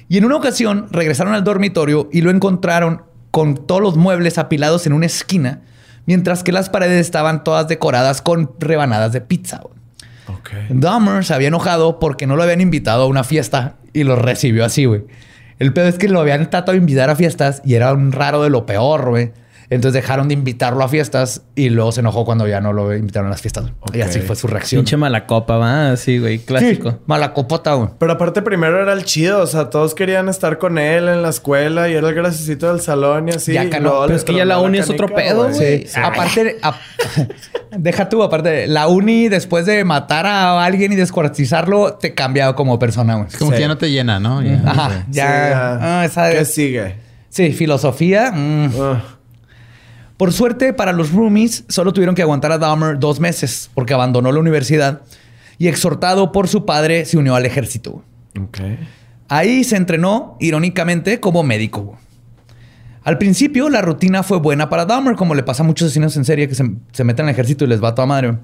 [0.08, 4.86] Y en una ocasión regresaron al dormitorio y lo encontraron con todos los muebles apilados
[4.86, 5.60] en una esquina,
[6.06, 9.60] mientras que las paredes estaban todas decoradas con rebanadas de pizza.
[9.62, 9.79] güey.
[10.38, 10.50] Ok.
[10.70, 14.64] Dahmer se había enojado porque no lo habían invitado a una fiesta y lo recibió
[14.64, 15.04] así, güey.
[15.58, 18.42] El pedo es que lo habían tratado de invitar a fiestas y era un raro
[18.42, 19.32] de lo peor, güey.
[19.70, 23.28] Entonces dejaron de invitarlo a fiestas y luego se enojó cuando ya no lo invitaron
[23.28, 23.66] a las fiestas.
[23.94, 24.80] Y así fue su reacción.
[24.80, 25.92] Pinche mala copa, va.
[25.92, 26.90] Así, güey, clásico.
[26.90, 27.88] Sí, mala copota, güey.
[27.98, 31.28] Pero aparte primero era el chido, o sea, todos querían estar con él en la
[31.30, 33.52] escuela y era el graciosito del salón y así.
[33.52, 35.86] Ya que no, pero es que ya la uni es otro pedo, güey.
[35.86, 35.98] Sí.
[36.02, 36.74] Aparte, ap-
[37.76, 42.78] deja tú, aparte, la uni después de matar a alguien y descuartizarlo, te cambia como
[42.80, 43.28] persona, güey.
[43.28, 43.56] Es como Sí.
[43.58, 44.42] que ya no te llena, ¿no?
[44.42, 44.96] Ya, Ajá, sí.
[45.12, 45.24] ya.
[45.26, 45.78] Sí, ya.
[46.00, 46.96] ah, esa ¿Qué sigue?
[47.28, 48.32] sí, filosofía.
[48.32, 48.70] mm.
[48.80, 49.02] Ah,
[50.20, 54.30] Por suerte, para los roomies, solo tuvieron que aguantar a Dahmer dos meses porque abandonó
[54.30, 55.00] la universidad
[55.56, 58.04] y exhortado por su padre se unió al ejército.
[59.28, 61.98] Ahí se entrenó, irónicamente, como médico.
[63.02, 66.26] Al principio, la rutina fue buena para Dahmer, como le pasa a muchos asesinos en
[66.26, 68.36] serie que se, se meten al ejército y les va a toda madre.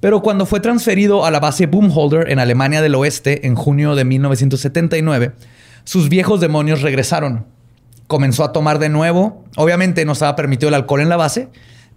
[0.00, 4.04] Pero cuando fue transferido a la base Boomholder en Alemania del Oeste en junio de
[4.04, 5.32] 1979,
[5.84, 7.46] sus viejos demonios regresaron.
[8.08, 9.44] Comenzó a tomar de nuevo.
[9.56, 11.48] Obviamente no estaba permitido el alcohol en la base,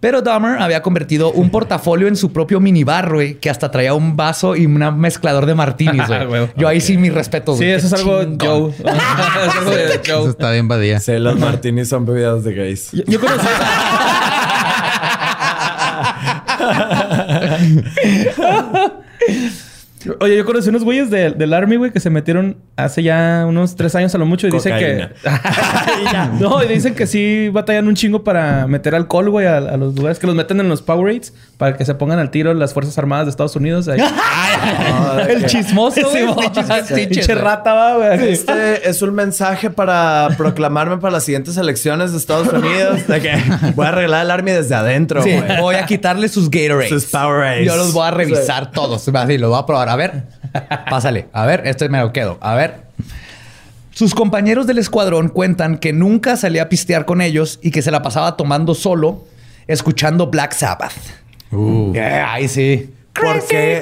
[0.01, 4.17] pero Dahmer había convertido un portafolio en su propio minibar, güey, que hasta traía un
[4.17, 6.25] vaso y un mezclador de martinis, güey.
[6.31, 6.49] Güey.
[6.57, 7.59] Yo ahí sí mis respetos.
[7.59, 8.19] Sí, eso es algo.
[8.39, 8.71] Joe.
[8.71, 10.99] es algo de Eso está bien badía.
[10.99, 12.91] Sí, los martinis son bebidas de gays.
[12.91, 13.47] Yo, yo conocí...
[20.19, 23.75] Oye, yo conocí unos güeyes de- del Army, güey, que se metieron hace ya unos
[23.75, 25.09] tres años a lo mucho y dicen que...
[26.39, 29.95] no, y dicen que sí batallan un chingo para meter alcohol, güey, a, a los
[29.95, 32.97] lugares que los meten en los Powerades para que se pongan al tiro las Fuerzas
[32.97, 33.87] Armadas de Estados Unidos.
[33.87, 33.99] Ahí.
[35.29, 36.25] El chismoso, güey.
[36.87, 38.31] Sí, Pinche rata, va, güey.
[38.31, 43.05] Este es un mensaje para proclamarme para las siguientes elecciones de Estados Unidos.
[43.07, 43.35] De que
[43.75, 45.61] voy a arreglar el Army desde adentro, Sí, güey.
[45.61, 46.89] voy a quitarle sus Gatorades.
[46.89, 47.63] Sus Powerades.
[47.63, 49.07] Yo los voy a revisar todos.
[49.07, 49.87] Así, los voy a probar.
[49.89, 50.23] A ver,
[50.89, 51.27] pásale.
[51.31, 52.39] A ver, este me lo quedo.
[52.41, 52.77] A ver.
[53.91, 57.91] Sus compañeros del escuadrón cuentan que nunca salía a pistear con ellos y que se
[57.91, 59.25] la pasaba tomando solo,
[59.67, 61.21] escuchando Black Sabbath.
[61.51, 61.93] Uh.
[61.95, 62.93] Eh, Ay, sí.
[63.13, 63.81] ¿Por qué,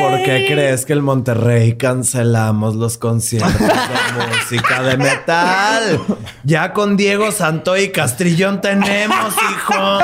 [0.00, 6.00] ¿Por qué crees que en Monterrey cancelamos los conciertos de música de metal?
[6.42, 9.98] Ya con Diego Santoy y Castrillón tenemos, hijo.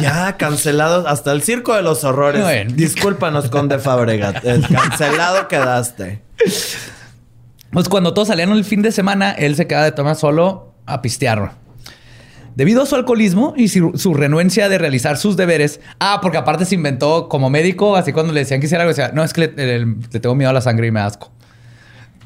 [0.00, 2.42] Ya cancelados hasta el circo de los horrores.
[2.42, 2.72] Bueno.
[2.74, 4.42] Discúlpanos, Conde Fabregat.
[4.42, 6.22] Cancelado quedaste.
[7.70, 11.02] Pues cuando todos salían el fin de semana, él se quedaba de tomar solo a
[11.02, 11.65] pistear.
[12.56, 16.74] Debido a su alcoholismo y su, renuencia de realizar sus deberes, ah, porque aparte se
[16.74, 19.78] inventó como médico, así cuando le decían que hiciera algo, decía, no, es que le,
[19.78, 21.30] le- le tengo miedo a la sangre y me asco.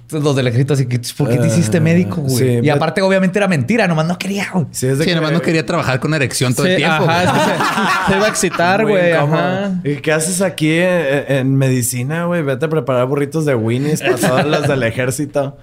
[0.03, 2.37] Entonces, los del ejército así que, ¿por qué te hiciste Ah, médico, güey?
[2.37, 4.66] sí, y but- aparte, obviamente, era mentira, nomás no quería, güey.
[4.72, 7.05] Sí, es de Sí, que- nomás no quería trabajar con erección todo el tiempo.
[7.09, 9.12] Ajá, es que se, se iba a excitar, güey.
[9.12, 9.81] Ajá.
[9.85, 12.43] ¿Y qué haces aquí en, en medicina, güey?
[12.43, 15.57] Vete a preparar burritos de Winnie's para todos los del ejército.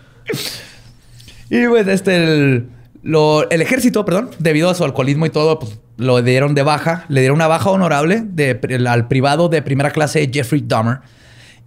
[1.50, 2.70] Y pues, este, el-
[3.08, 7.06] Lo- el ejército, perdón, debido a su alcoholismo y todo, pues, lo dieron de baja.
[7.08, 11.00] Le dieron una baja honorable de, al privado de primera clase Jeffrey Dahmer.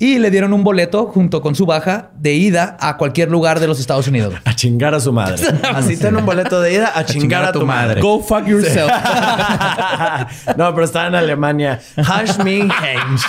[0.02, 3.66] Y le dieron un boleto junto con su baja de ida a cualquier lugar de
[3.66, 4.32] los Estados Unidos.
[4.46, 5.36] A chingar a su madre.
[5.74, 8.00] Así ten un boleto de ida a chingar, a tu madre.
[8.00, 8.90] Go fuck yourself.
[10.56, 11.80] no, pero estaba en Alemania.
[11.98, 12.66] Hash me.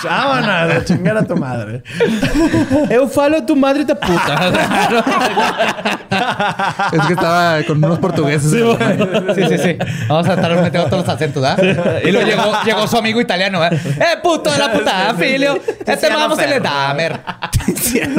[0.02, 1.82] Vámonos a chingar a tu madre.
[2.88, 4.50] Eu falo tu madre te puta.
[6.90, 8.50] Es que estaba con unos portugueses.
[8.50, 9.76] Sí, sí, sí.
[10.08, 12.00] Vamos a estar metiendo todos los acentos, ¿verdad?
[12.02, 13.78] Y luego llegó, llegó su amigo italiano, ¿verdad?
[13.84, 15.60] ¡Eh, puto de la puta, filio!
[15.84, 17.20] Este vamos a Dahmer.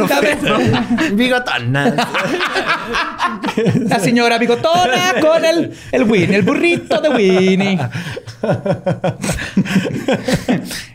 [0.08, 1.94] Dame- Bigotona.
[3.88, 7.80] La señora bigotona con el, el Winnie, el burrito de Winnie.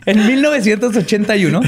[0.05, 1.61] en 1981,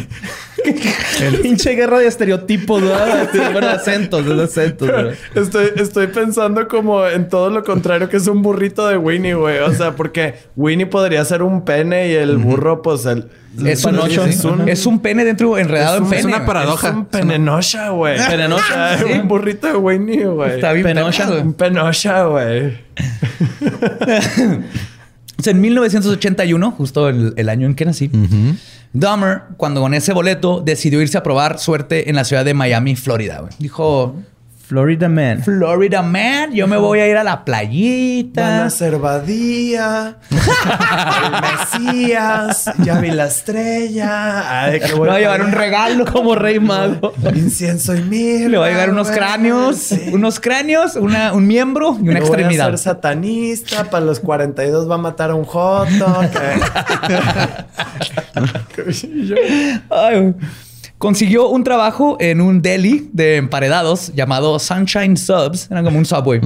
[1.42, 3.30] Pinche guerra de estereotipos, ¿verdad?
[3.52, 4.90] Bueno, acentos, de acentos.
[5.36, 9.60] Estoy, estoy pensando como en todo lo contrario que es un burrito de Winnie, güey.
[9.60, 13.30] O sea, porque Winnie podría ser un pene y el burro, pues el...
[13.66, 16.20] es un, es un, es un pene dentro, enredado en pene.
[16.20, 16.90] es una paradoja.
[16.90, 18.18] Es un penenosha, güey.
[19.02, 19.14] Sí.
[19.20, 20.56] Un burrito de Winnie, güey.
[20.56, 21.42] Está bien güey.
[21.42, 22.78] Un penosha, güey.
[25.42, 28.12] O sea, en 1981, justo el, el año en que nací,
[28.94, 32.96] Dahmer, cuando con ese boleto, decidió irse a probar suerte en la ciudad de Miami,
[32.96, 33.48] Florida.
[33.58, 34.16] Dijo,
[34.72, 35.44] Florida Man.
[35.44, 38.70] Florida Man, yo me voy a ir a la Van a playita.
[38.70, 44.62] ser Badía, el Mesías, ya vi la estrella.
[44.64, 46.06] Ay, qué Me voy a llevar un regalo.
[46.06, 47.12] Como rey mago.
[47.36, 48.48] Incienso y mirra.
[48.48, 49.20] Le voy a llevar unos güey.
[49.20, 50.10] cráneos, Sí.
[50.14, 52.68] unos cráneos, una, un miembro y una Me Voy a extremidad.
[52.70, 53.84] ser satanista.
[53.90, 56.22] Para los 42 va a matar a un joto.
[59.90, 60.34] Ay, güey.
[61.02, 65.68] Consiguió un trabajo en un deli de emparedados llamado Sunshine Subs.
[65.72, 66.40] Era como un subway.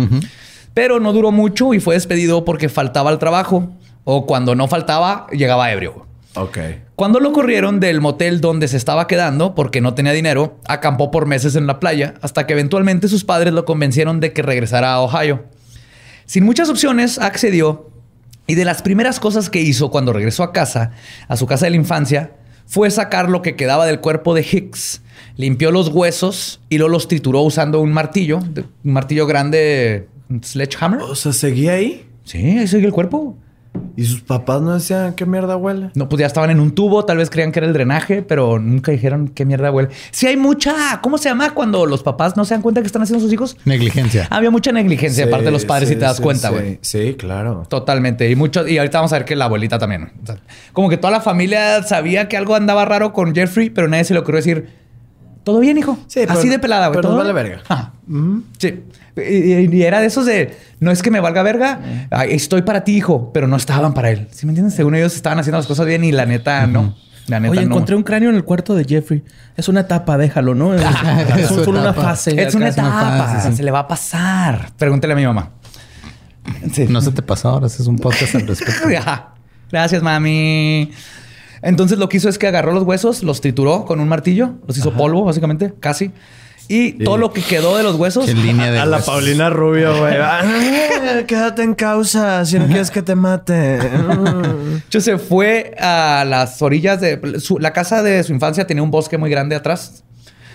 [0.74, 3.74] Pero no duró mucho y fue despedido porque faltaba al trabajo.
[4.06, 6.08] O cuando no faltaba, llegaba ebrio.
[6.36, 6.58] ok.
[6.96, 11.26] Cuando lo corrieron del motel donde se estaba quedando porque no tenía dinero, acampó por
[11.26, 15.02] meses en la playa hasta que eventualmente sus padres lo convencieron de que regresara a
[15.02, 15.44] Ohio.
[16.28, 17.90] Sin muchas opciones, accedió
[18.48, 20.92] y de las primeras cosas que hizo cuando regresó a casa,
[21.28, 22.32] a su casa de la infancia,
[22.66, 25.02] fue sacar lo que quedaba del cuerpo de Hicks,
[25.38, 31.02] limpió los huesos y luego los trituró usando un martillo, un martillo grande, un sledgehammer.
[31.02, 32.08] O sea, seguía ahí.
[32.24, 33.38] Sí, ahí sigue el cuerpo.
[33.98, 35.92] Y sus papás no decían qué mierda huele.
[35.96, 38.60] No, pues ya estaban en un tubo, tal vez creían que era el drenaje, pero
[38.60, 39.90] nunca dijeron qué mierda huele.
[40.12, 43.02] Sí hay mucha, ¿cómo se llama cuando los papás no se dan cuenta que están
[43.02, 43.58] haciendo sus hijos?
[43.66, 44.28] Negligencia.
[44.30, 46.54] Había mucha negligencia de parte de los padres Sí, si te das sí, cuenta, sí.
[46.54, 46.80] güey.
[46.82, 47.64] Sí, claro.
[47.70, 48.30] Totalmente.
[48.30, 50.02] Y mucho, y ahorita vamos a ver que la abuelita también.
[50.02, 50.14] güey.
[50.24, 50.38] O sea,
[50.74, 54.14] como que toda la familia sabía que algo andaba raro con Jeffrey, pero nadie se
[54.14, 54.68] le ocurrió decir,
[55.44, 55.98] todo bien, hijo.
[56.08, 56.98] Sí, pero- Así de pelada, güey.
[56.98, 57.64] pero ¿todo nos vale bien?" verga.
[57.70, 57.94] Ajá.
[58.58, 58.68] Sí.
[58.68, 58.84] Y, y-
[59.16, 61.80] y era de esos de, no es que me valga verga,
[62.28, 64.28] estoy para ti, hijo, pero no estaban para él.
[64.32, 64.76] ¿Sí me entiendes?
[64.76, 66.96] Según ellos estaban haciendo las cosas bien y la neta no.
[67.28, 67.68] La neta Oye, no.
[67.68, 69.24] encontré un cráneo en el cuarto de Jeffrey.
[69.58, 70.76] Es una etapa, déjalo, ¿no?
[71.38, 72.40] Es, solo una fase.
[72.40, 73.58] Es una etapa, fase, sí.
[73.58, 74.72] se le va a pasar.
[74.78, 75.52] Pregúntele a mi mamá.
[76.72, 76.86] Sí.
[76.88, 78.88] No se te pasó ahora, es un podcast al respecto.
[79.72, 80.92] Gracias, mami.
[81.64, 84.78] Entonces lo que hizo es que agarró los huesos, los trituró con un martillo, los
[84.78, 86.12] hizo polvo, básicamente, casi.
[86.68, 88.26] Y todo lo que quedó de los huesos.
[88.26, 89.14] Qué línea de A la huesos.
[89.14, 90.16] Paulina Rubio, güey.
[90.22, 90.42] Ah,
[91.28, 93.80] quédate en causa si no quieres que te mate.
[94.88, 98.90] Hecho, se fue a las orillas de su- la casa de su infancia tenía un
[98.92, 100.04] bosque muy grande atrás.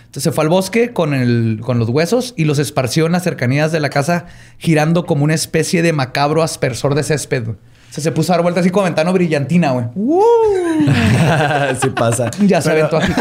[0.00, 3.22] Entonces se fue al bosque con, el, con los huesos y los esparció en las
[3.22, 4.26] cercanías de la casa,
[4.58, 7.44] girando como una especie de macabro aspersor de césped.
[7.44, 7.56] güey.
[7.56, 9.86] O sea, se puso a dar vueltas así como ventano brillantina, güey.
[11.80, 12.30] sí pasa.
[12.40, 13.12] Ya se Pero- aventó aquí.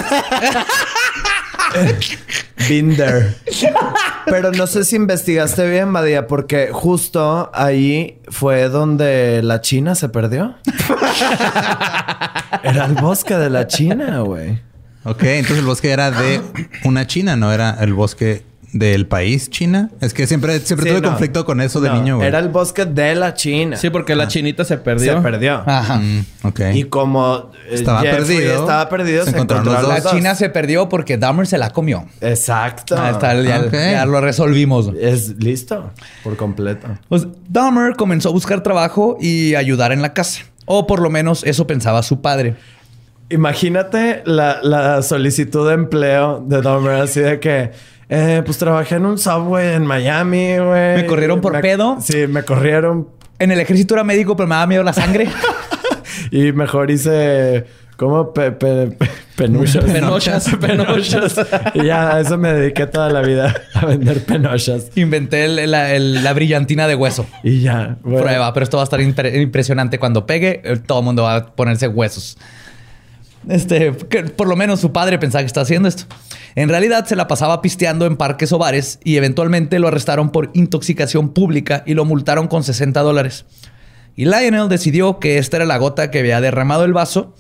[2.68, 3.36] There.
[4.26, 10.10] Pero no sé si investigaste bien, Badía, porque justo ahí fue donde la China se
[10.10, 10.56] perdió.
[12.64, 14.62] Era el bosque de la China, güey.
[15.06, 16.42] Ok, entonces el bosque era de
[16.84, 18.44] una China, no era el bosque
[18.74, 19.90] del país China.
[20.00, 21.10] Es que siempre, siempre Sí, tuve no.
[21.10, 22.28] conflicto con eso de No, niño, güey.
[22.28, 23.78] Era el bosque de la China.
[23.78, 25.16] Sí, porque la chinita se perdió.
[25.18, 25.64] Se perdió.
[25.66, 25.98] Ajá.
[25.98, 26.60] Mm, ok.
[26.74, 30.18] Y como eh, Estaba Jeffrey perdido, estaba perdido, se se, encontraron encontraron los La dos.
[30.18, 32.06] China se perdió porque Dahmer se la comió.
[32.22, 32.96] Exacto.
[32.98, 33.74] Ah, está, ya, ok.
[33.74, 34.92] ya lo resolvimos.
[35.00, 35.92] Es listo
[36.24, 36.88] por completo.
[37.10, 40.42] Pues Dahmer comenzó a buscar trabajo y ayudar en la casa.
[40.66, 42.56] O por lo menos eso pensaba su padre.
[43.32, 47.72] Imagínate la, la solicitud de empleo de Dahmer, así de que,
[48.10, 50.96] eh, pues trabajé en un subway en Miami, güey.
[50.98, 51.98] ¿Me corrieron por pedo?
[52.02, 53.08] Sí, me corrieron
[53.40, 55.28] En el ejército era médico, pero me daba miedo la sangre.
[56.32, 57.66] y mejor hice,
[57.98, 58.34] ¿cómo?
[58.34, 59.84] Pe- pe- pe- Penuchas.
[59.94, 61.40] Penochas, penochas.
[61.74, 64.92] y ya, a eso me dediqué toda la vida, a vender penochas.
[64.96, 67.26] Inventé el- la, el- la brillantina de hueso.
[67.44, 67.98] Y ya.
[68.04, 68.22] bueno.
[68.24, 69.98] Prueba, pero esto va a estar impre- impresionante.
[70.00, 72.38] Cuando pegue, eh, todo el mundo va a ponerse huesos.
[73.48, 76.04] Este, por lo menos su padre pensaba que estaba haciendo esto.
[76.56, 80.52] En realidad se la pasaba pisteando en parques o bares y eventualmente lo arrestaron por
[80.54, 83.46] intoxicación pública y lo multaron con 60 dólares.
[84.16, 87.34] Y Lionel decidió que esta era la gota que había derramado el vaso.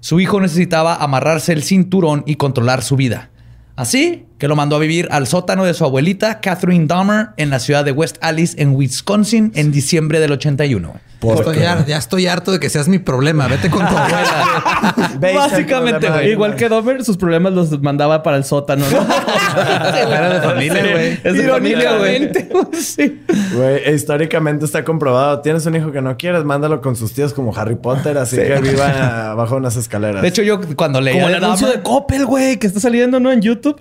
[0.00, 3.30] Su hijo necesitaba amarrarse el cinturón y controlar su vida.
[3.76, 7.58] Así que lo mandó a vivir al sótano de su abuelita, Catherine Dahmer, en la
[7.58, 10.94] ciudad de West Alice, en Wisconsin, en diciembre del 81.
[11.20, 13.48] ¿Por Estoy ya estoy harto de que seas mi problema.
[13.48, 15.14] Vete con tu abuela.
[15.18, 16.26] Básicamente, problema güey.
[16.26, 18.98] de- Igual que Domer, sus problemas los mandaba para el sótano, ¿no?
[19.96, 21.20] Era de familia, güey.
[21.24, 22.30] Es de familia, güey.
[22.80, 23.22] Sí.
[23.54, 25.40] Güey, históricamente está comprobado.
[25.40, 28.60] Tienes un hijo que no quieres, mándalo con sus tíos como Harry Potter, así que
[28.60, 30.20] viva bajo unas escaleras.
[30.22, 32.80] De hecho, yo cuando leía Como de el anuncio Dahmer- de Coppel, güey, que está
[32.80, 33.32] saliendo, ¿no?
[33.32, 33.80] En YouTube.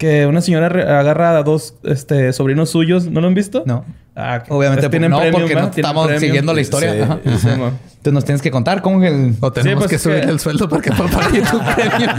[0.00, 0.66] Que una señora
[0.98, 3.04] agarra a dos este, sobrinos suyos.
[3.06, 3.64] ¿no lo han visto?
[3.66, 3.84] No.
[4.16, 6.20] Ah, Obviamente pues no, premium, porque no Tienen estamos premium.
[6.26, 6.92] siguiendo la historia.
[6.94, 7.00] Sí.
[7.02, 7.18] Ajá.
[7.38, 7.66] Sí, mo.
[7.66, 9.34] Entonces nos tienes que contar cómo el...
[9.40, 12.10] O tenemos pues que subir que- el sueldo para que pueda pagar YouTube Premium.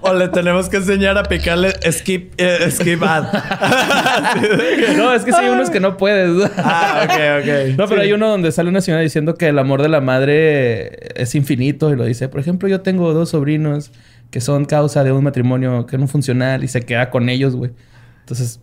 [0.00, 3.24] o le tenemos que enseñar a picarle skip, eh, skip ad.
[4.96, 6.50] No, es que sí hay unos que no puedes.
[6.56, 7.78] ah, ok, ok.
[7.78, 10.98] No, pero hay uno donde sale una señora diciendo que el amor de la madre
[11.20, 12.28] es infinito y lo dice.
[12.28, 13.92] Por ejemplo, yo tengo dos sobrinos
[14.32, 17.70] que son causa de un matrimonio que no funcional y se queda con ellos, güey.
[18.20, 18.60] Entonces,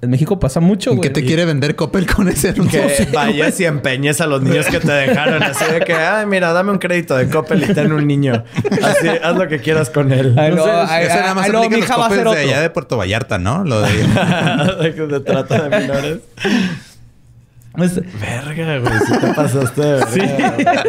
[0.00, 1.00] en México pasa mucho, güey.
[1.02, 2.80] ¿Qué te quiere vender Coppel con ese anuncio?
[2.86, 5.42] Que vayas y empeñes a los niños que te dejaron.
[5.42, 8.44] Así de que, ay, mira, dame un crédito de Coppel y ten un niño.
[8.82, 10.36] Así, haz lo que quieras con él.
[10.38, 12.30] Ay, No no, sé, ay, Eso ay, nada más ay, aplica los de otro.
[12.30, 13.64] allá de Puerto Vallarta, ¿no?
[13.64, 13.88] Lo de...
[14.82, 16.18] de que se trata de menores.
[17.72, 18.98] Pues, Verga, güey.
[19.06, 20.84] Sí te pasaste de verga.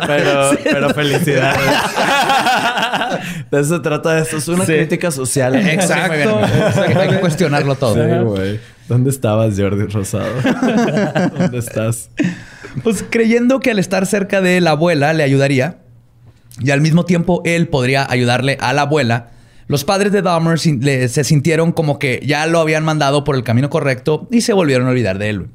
[0.06, 1.60] Pero, pero felicidades.
[3.50, 4.36] de eso se trata esto.
[4.36, 4.72] Es una Sí.
[4.74, 5.54] crítica social.
[5.56, 6.40] Exacto.
[7.00, 7.94] Hay que cuestionarlo todo.
[7.94, 8.60] Sí, güey.
[8.88, 10.26] ¿Dónde estabas, Jordi Rosado?
[11.38, 12.10] ¿Dónde estás?
[12.82, 15.78] Pues creyendo que al estar cerca de la abuela le ayudaría
[16.60, 19.30] y al mismo tiempo él podría ayudarle a la abuela,
[19.68, 23.70] los padres de Dahmer se sintieron como que ya lo habían mandado por el camino
[23.70, 25.46] correcto y se volvieron a olvidar de él.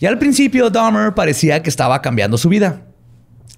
[0.00, 2.82] Y al principio Dahmer parecía que estaba cambiando su vida.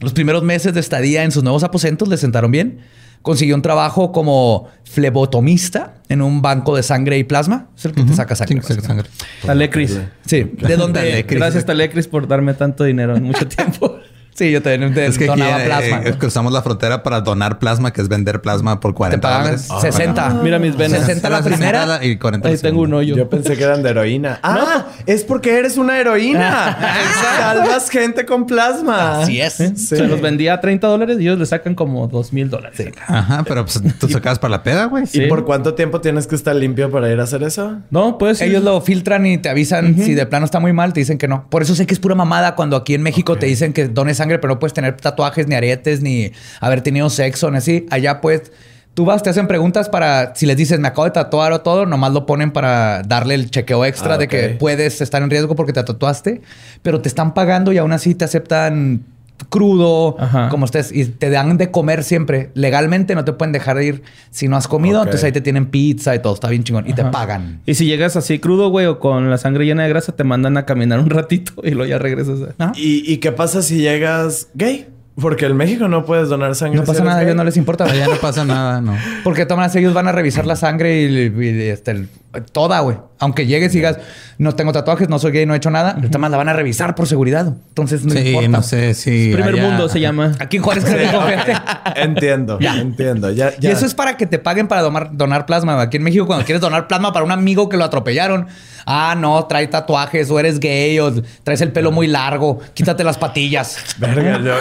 [0.01, 2.81] Los primeros meses de estadía en sus nuevos aposentos le sentaron bien.
[3.23, 7.69] Consiguió un trabajo como flebotomista en un banco de sangre y plasma.
[7.77, 8.63] Es el que te saca sangre.
[8.63, 9.09] Sí, sangre.
[9.45, 9.99] Talecris.
[10.27, 11.01] Sí, de donde...
[11.01, 11.41] Talecris.
[11.41, 13.99] Gracias, Talecris, por darme tanto dinero en mucho tiempo.
[14.37, 16.01] Sí, yo también te Es que donaba eh, plasma.
[16.05, 19.43] eh, cruzamos la frontera para donar plasma, que es vender plasma por Te 40 pagan
[19.45, 19.69] dólares.
[19.81, 20.41] 60.
[20.43, 21.01] Mira mis venas.
[21.01, 22.05] 60 la 60 primera.
[22.05, 23.17] y 40 Ahí tengo un hoyo.
[23.17, 24.39] Yo pensé que eran de heroína.
[24.49, 26.77] Ah, es porque eres una heroína.
[27.39, 29.21] Salvas gente con plasma.
[29.23, 29.55] Así es.
[29.55, 29.75] Sí.
[29.77, 32.81] Se los vendía a 30 dólares y ellos le sacan como 2 mil dólares.
[33.07, 35.07] Ajá, pero pues tú sacabas para la peda, güey.
[35.07, 35.23] Sí.
[35.25, 37.79] ¿Y por cuánto tiempo tienes que estar limpio para ir a hacer eso?
[37.91, 41.01] No, pues Ellos lo filtran y te avisan si de plano está muy mal, te
[41.01, 41.49] dicen que no.
[41.49, 44.21] Por eso sé que es pura mamada cuando aquí en México te dicen que dones
[44.27, 47.87] sangre, pero no puedes tener tatuajes, ni aretes, ni haber tenido sexo, ni así.
[47.91, 48.53] Allá pues
[48.95, 51.87] tú vas, te hacen preguntas para si les dices me acabo de tatuar o todo,
[51.87, 55.55] nomás lo ponen para darle el chequeo extra Ah, de que puedes estar en riesgo
[55.55, 56.41] porque te tatuaste,
[56.83, 59.05] pero te están pagando y aún así te aceptan
[59.49, 60.49] crudo, Ajá.
[60.49, 62.51] como estés, y te dan de comer siempre.
[62.55, 65.67] Legalmente no te pueden dejar de ir si no has comido, entonces ahí te tienen
[65.67, 67.61] pizza y todo, está bien chingón, y te pagan.
[67.67, 70.57] Y si llegas así crudo, güey, o con la sangre llena de grasa, te mandan
[70.57, 72.41] a caminar un ratito y luego ya regresas.
[72.59, 72.73] a- Ajá.
[72.77, 74.87] ¿Y, y qué pasa si llegas gay?
[75.19, 76.79] Porque en México no puedes donar sangre.
[76.79, 77.85] No pasa nada, a ellos no les importa.
[77.85, 78.95] Allá no pasa nada, no.
[79.25, 82.09] Porque maneras ellos van a revisar la sangre y, y, este, el-
[82.43, 82.99] toda, güey.
[83.19, 83.99] Aunque llegues y digas,
[84.37, 86.53] no tengo tatuajes, no soy gay, no he hecho nada, todas maneras la van a
[86.53, 87.47] revisar por seguridad.
[87.47, 88.49] Entonces no Sí, importa.
[88.49, 89.33] no sé si.
[89.33, 90.33] Primer allá- mundo se llama.
[90.39, 91.53] Aquí en Juárez que gente.
[91.97, 93.31] Entiendo, entiendo.
[93.31, 95.81] Ya, Y eso es para que te paguen para donar, donar plasma.
[95.81, 98.49] Aquí en México, cuando quieres donar plasma para un amigo que lo atropellaron,
[98.85, 101.11] ah, no, trae tatuajes, o eres gay, o
[101.43, 103.79] traes el pelo muy largo, quítate las patillas.
[103.97, 104.53] Verga, yo-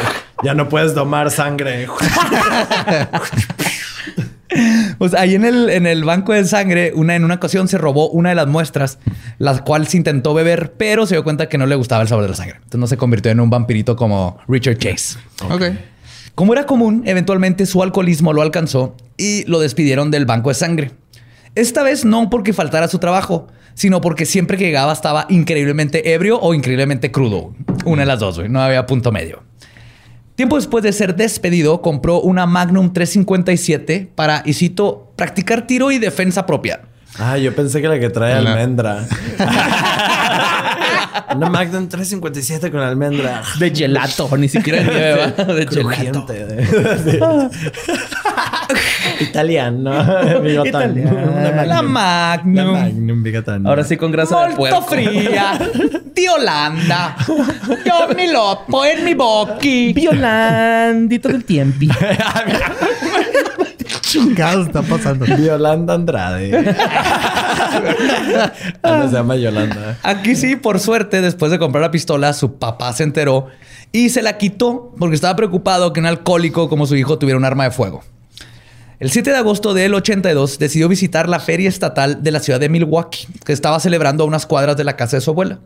[0.44, 1.88] ya no puedes domar sangre.
[4.98, 8.10] Pues ahí en el, en el banco de sangre, una, en una ocasión se robó
[8.10, 9.00] una de las muestras,
[9.38, 12.24] la cual se intentó beber, pero se dio cuenta que no le gustaba el sabor
[12.24, 12.56] de la sangre.
[12.58, 15.20] Entonces no se convirtió en un vampirito como Richard Chase.
[15.50, 15.64] Ok.
[16.34, 20.92] Como era común, eventualmente su alcoholismo lo alcanzó y lo despidieron del banco de sangre.
[21.56, 26.40] Esta vez no porque faltara su trabajo, sino porque siempre que llegaba estaba increíblemente ebrio
[26.42, 27.54] o increíblemente crudo.
[27.86, 28.50] Una de las dos, güey.
[28.50, 29.44] No había punto medio.
[30.36, 35.98] Tiempo después de ser despedido, compró una Magnum 357 para, y cito, practicar tiro y
[35.98, 36.82] defensa propia.
[37.18, 39.08] Ah, yo pensé que la que trae almendra.
[41.36, 43.42] Una Magnum 357 con almendra.
[43.58, 45.54] De gelato, ni siquiera de nieve, ¿va?
[45.54, 46.28] de gelato.
[49.18, 49.92] De- Italiano.
[50.42, 50.66] Bigotón.
[50.98, 51.32] Italiano.
[51.54, 52.72] La La Magnum.
[52.74, 53.66] Magnum bigotón.
[53.68, 54.82] Ahora sí con grasa de Molto puerco.
[54.84, 55.60] fría
[56.16, 57.16] di Olanda.
[57.86, 59.94] Io mi loppo en mi bocchi.
[59.94, 61.90] Violandito del tiempi.
[64.02, 65.26] Chingados está pasando.
[65.26, 66.74] Yolanda Andrade.
[68.84, 69.98] Ah, no, se llama Yolanda.
[70.04, 73.48] Aquí sí, por suerte, después de comprar la pistola, su papá se enteró
[73.92, 77.46] y se la quitó porque estaba preocupado que un alcohólico como su hijo tuviera un
[77.46, 78.04] arma de fuego.
[78.98, 82.70] El 7 de agosto del 82 decidió visitar la feria estatal de la ciudad de
[82.70, 85.60] Milwaukee, que estaba celebrando a unas cuadras de la casa de su abuela.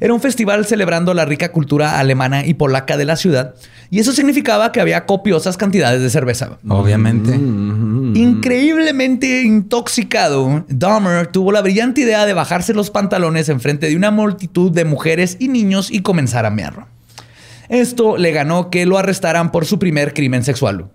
[0.00, 3.54] Era un festival celebrando la rica cultura alemana y polaca de la ciudad,
[3.90, 6.58] y eso significaba que había copiosas cantidades de cerveza.
[6.66, 7.34] Obviamente.
[7.34, 14.72] Increíblemente intoxicado, Dahmer tuvo la brillante idea de bajarse los pantalones enfrente de una multitud
[14.72, 16.86] de mujeres y niños y comenzar a mear.
[17.68, 20.88] Esto le ganó que lo arrestaran por su primer crimen sexual.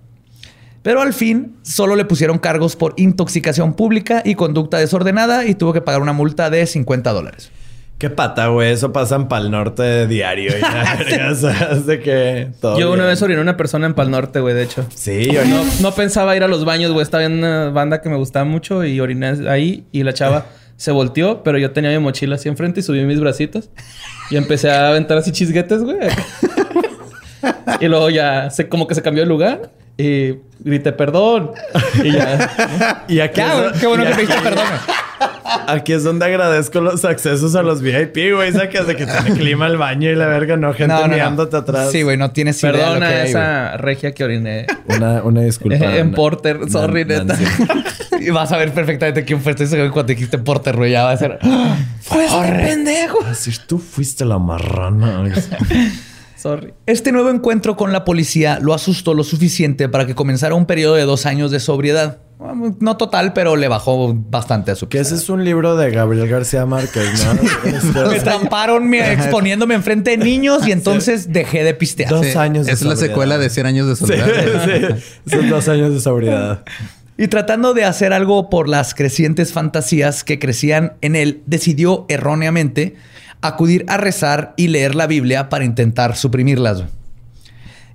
[0.85, 5.73] Pero al fin solo le pusieron cargos por intoxicación pública y conducta desordenada y tuvo
[5.73, 7.49] que pagar una multa de 50 dólares.
[7.97, 8.71] Qué pata, güey.
[8.71, 10.51] Eso pasa en Pal Norte diario.
[10.53, 14.39] O sea, de que todo Yo una vez oriné a una persona en Pal Norte,
[14.41, 14.85] güey, de hecho.
[14.93, 17.01] Sí, yo No, no pensaba ir a los baños, güey.
[17.01, 20.45] Estaba en una banda que me gustaba mucho y oriné ahí y la chava
[20.77, 23.71] se volteó, pero yo tenía mi mochila así enfrente y subí mis bracitos
[24.29, 25.97] y empecé a aventar así chisguetes, güey.
[27.81, 31.51] y luego ya se, como que se cambió de lugar y grité perdón.
[32.03, 33.03] Y ya.
[33.07, 34.65] Y aquí, Ya, es, qué bueno que aquí- pediste perdón.
[35.67, 38.51] aquí es donde agradezco los accesos a los VIP, güey.
[38.51, 41.53] Sacas de que tiene clima el baño y la verga, no gente No, no, mirándote
[41.53, 41.57] no.
[41.59, 41.91] atrás.
[41.91, 43.29] Sí, güey, no tienes idea Perdona que a hay, güey.
[43.29, 44.67] esa regia que oriné.
[44.87, 45.75] Una, una disculpa.
[45.97, 47.37] En Porter, sorry, neta.
[48.19, 50.91] Y vas a ver perfectamente quién fue este güey cuando dijiste Porter, güey.
[50.91, 51.37] Ya va a ser.
[52.01, 53.19] ¡Fue este pendejo!
[53.29, 55.23] Así tú fuiste la marrana.
[56.45, 56.75] Sorry.
[56.85, 60.93] Este nuevo encuentro con la policía lo asustó lo suficiente para que comenzara un periodo
[60.93, 62.19] de dos años de sobriedad.
[62.79, 66.27] No total, pero le bajó bastante a su que ese es un libro de Gabriel
[66.27, 67.39] García Márquez, ¿no?
[67.67, 72.11] Este, Me estamparon exponiéndome enfrente de niños y entonces dejé de pistear.
[72.11, 73.07] Dos Sí, años de Es la sobriedad.
[73.07, 74.13] secuela de 100 años de Sí,
[75.25, 75.31] sí.
[75.35, 76.63] Son dos años de sobriedad.
[77.17, 82.97] Y tratando de hacer algo por las crecientes fantasías que crecían en él, decidió erróneamente
[83.47, 86.83] acudir a rezar y leer la Biblia para intentar suprimirlas.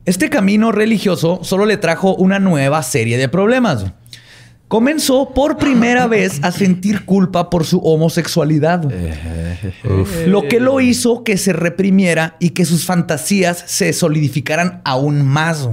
[0.06, 3.86] Este camino religioso solo le trajo una nueva serie de problemas.
[4.66, 8.88] Comenzó por primera vez a sentir culpa por su homosexualidad.
[10.26, 15.68] Lo que lo hizo que se reprimiera y que sus fantasías se solidificaran aún más.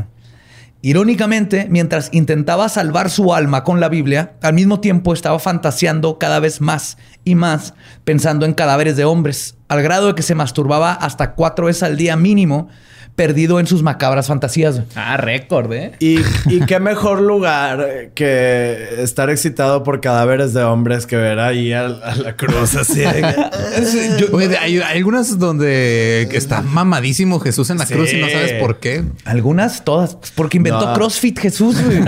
[0.82, 6.40] Irónicamente, mientras intentaba salvar su alma con la Biblia, al mismo tiempo estaba fantaseando cada
[6.40, 6.98] vez más
[7.28, 7.74] y más,
[8.06, 11.98] pensando en cadáveres de hombres, al grado de que se masturbaba hasta cuatro veces al
[11.98, 12.70] día mínimo,
[13.18, 14.82] perdido en sus macabras fantasías.
[14.96, 15.92] Ah, récord, ¿eh?
[16.00, 21.74] Y, y qué mejor lugar que estar excitado por cadáveres de hombres que ver ahí
[21.74, 23.04] a, a la cruz así.
[24.32, 27.94] Güey, hay, hay algunas donde está mamadísimo Jesús en la Sí.
[27.96, 29.04] cruz y no sabes por qué.
[29.26, 30.94] Algunas, todas, pues, porque inventó No.
[30.94, 31.84] CrossFit Jesús.
[31.84, 32.02] güey.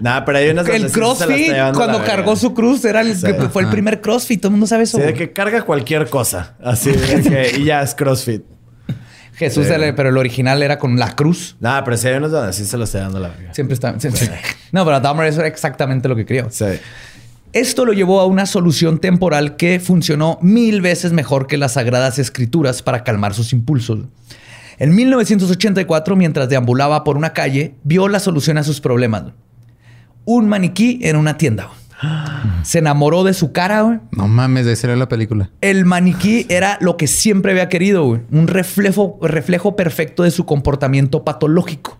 [0.00, 3.26] Nah, pero hay unas El sí CrossFit, cuando cargó su cruz, era el Sí.
[3.26, 4.40] que fue el primer CrossFit.
[4.40, 4.96] Todo el mundo sabe eso.
[4.98, 6.54] Sí, de que carga cualquier cosa.
[6.62, 8.42] Así de que y ya es CrossFit.
[9.42, 9.72] Jesús, Sí.
[9.72, 11.56] era- pero el original era con la cruz.
[11.60, 13.52] Nah, pero sí hay unos donde sí se lo está dando la verga.
[13.54, 13.98] Siempre está.
[14.00, 14.28] siempre-
[14.72, 16.46] No, pero Dahmer eso era exactamente lo que creyó.
[16.50, 16.64] Sí.
[17.52, 22.18] Esto lo llevó a una solución temporal que funcionó mil veces mejor que las sagradas
[22.18, 24.00] escrituras para calmar sus impulsos.
[24.78, 29.24] En 1984, mientras deambulaba por una calle, vio la solución a sus problemas.
[30.24, 31.68] Un maniquí en una tienda.
[32.62, 33.98] Se enamoró de su cara, güey.
[34.12, 35.50] No mames, de ser la película.
[35.60, 38.20] El maniquí era lo que siempre había querido, güey.
[38.30, 41.98] Un reflejo, reflejo perfecto de su comportamiento patológico.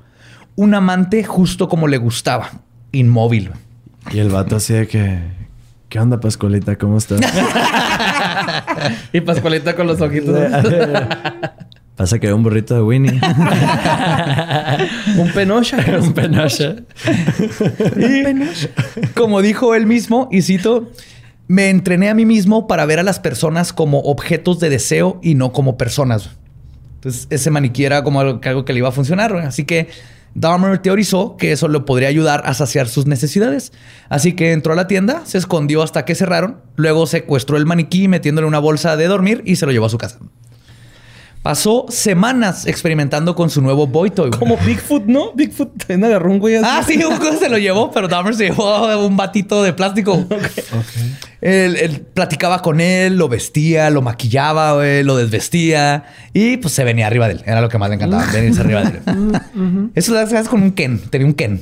[0.57, 2.51] Un amante justo como le gustaba.
[2.93, 3.49] Inmóvil.
[3.51, 3.61] güey.
[4.17, 5.43] Y el vato así de que...
[5.89, 6.77] ¿Qué onda, Pascualita?
[6.77, 7.21] ¿Cómo estás?
[9.13, 10.35] Y Pascualita con los ojitos.
[12.03, 13.21] Pasa que un burrito de Winnie.
[15.17, 15.77] Un penocha.
[16.01, 16.75] un penacha.
[19.15, 20.91] Como dijo él mismo, y cito,
[21.47, 25.37] me entrené a mí mismo para ver a las personas como objetos de deseo y
[25.37, 26.31] no como personas.
[26.97, 29.37] Entonces, ese maniquí era como algo, algo que le iba a funcionar.
[29.37, 29.87] Así que
[30.35, 33.73] Dahmer teorizó que eso le podría ayudar a saciar sus necesidades.
[34.09, 38.09] Así que entró a la tienda, se escondió hasta que cerraron, luego secuestró el maniquí
[38.09, 40.19] metiéndole una bolsa de dormir y se lo llevó a su casa.
[41.43, 44.29] Pasó semanas experimentando con su nuevo boy toy.
[44.29, 44.39] güey.
[44.39, 45.33] Como Bigfoot, ¿no?
[45.35, 46.67] Bigfoot También agarró un güey así.
[46.69, 50.25] Ah, sí, un güey se lo llevó, pero Dahmer se llevó un batito de plástico.
[51.41, 56.85] Él, él platicaba con él, lo vestía, lo maquillaba, güey, lo desvestía y pues se
[56.85, 57.43] venía arriba de él.
[57.45, 59.91] Era lo que más le encantaba, venirse arriba de él.
[59.97, 61.61] Eso lo haces con un Ken, tenía un Ken.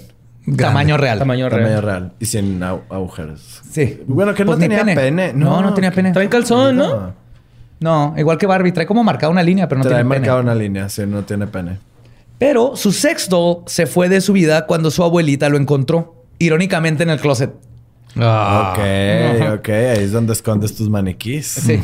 [0.54, 1.18] Tamaño real.
[1.18, 1.82] Tamaño Tamaño real.
[1.82, 2.12] real.
[2.20, 3.62] Y sin agujeros.
[3.70, 4.00] Sí.
[4.06, 5.32] Bueno, que Pues no tenía pene.
[5.32, 6.12] No, no, tenía pene.
[6.12, 6.88] Trae calzón, ¿no?
[7.00, 7.14] No,
[8.16, 10.20] igual que Barbie, trae como marcada una línea, pero no Trae tiene pene.
[10.20, 11.78] marcada una línea, sí, no tiene pene.
[12.38, 17.02] Pero su sex doll se fue de su vida cuando su abuelita lo encontró, irónicamente
[17.02, 17.52] en el closet.
[18.16, 18.72] Ah.
[18.74, 19.68] ok, ok.
[19.68, 21.46] Ahí es donde escondes tus maniquís.
[21.46, 21.80] Sí.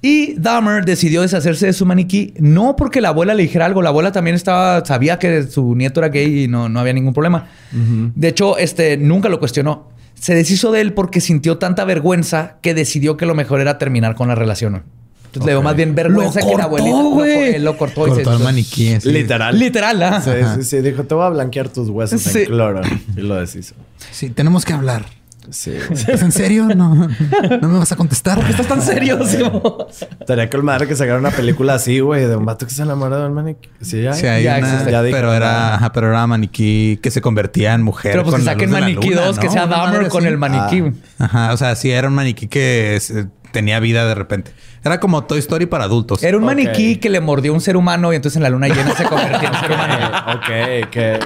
[0.00, 3.88] Y Dahmer decidió deshacerse de su maniquí, no porque la abuela le dijera algo, la
[3.88, 7.48] abuela también estaba, sabía que su nieto era gay y no, no había ningún problema.
[7.72, 9.88] De hecho, este nunca lo cuestionó.
[10.14, 14.14] Se deshizo de él porque sintió tanta vergüenza que decidió que lo mejor era terminar
[14.14, 14.82] con la relación.
[15.28, 16.90] Entonces le dio más bien vergüenza que la abuelita.
[17.02, 18.06] Lo él lo cortó.
[18.06, 18.96] y se Cortó el maniquí.
[19.04, 19.58] Literal.
[19.58, 20.20] Literal, ¿ah?
[20.22, 20.80] Sí, sí, sí.
[20.80, 22.40] Dijo, te voy a blanquear tus huesos Sí.
[22.40, 22.80] en cloro.
[23.16, 23.74] Y lo deshizo.
[24.10, 25.04] Sí, tenemos que hablar.
[25.50, 25.72] Sí.
[25.90, 26.66] ¿Es en serio?
[26.76, 28.38] No, no me vas a contestar.
[28.50, 29.18] ¿Estás tan serio?
[30.20, 33.18] Estaría con madre que sacara una película así, güey, de un vato que se enamora
[33.18, 33.68] de un maniquí.
[33.80, 34.14] Sí, hay.
[34.14, 34.90] Sí, hay Ya una.
[34.90, 38.12] Ya pero era, ajá, pero era maniquí que se convertía en mujer.
[38.12, 40.84] Pero pues con que saquen maniquí luna, 2, que sea Dahmer con el maniquí.
[41.18, 44.50] Ajá, o sea, sí era un maniquí que se- tenía vida de repente.
[44.84, 46.22] Era como Toy Story para adultos.
[46.22, 48.94] Era un maniquí que le mordió un ser humano y entonces en la luna llena
[48.94, 49.94] se convertía en un ser humano.
[50.38, 51.18] Ok, que, que-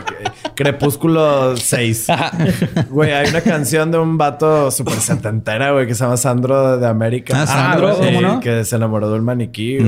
[0.54, 2.06] Crepúsculo 6.
[2.90, 6.86] Güey, hay una canción de un vato súper setentera, güey, que se llama Sandro de
[6.86, 7.42] América.
[7.42, 8.40] Ah, Sandro, güey, ¿cómo no?
[8.40, 9.78] Que se enamoró de un maniquí.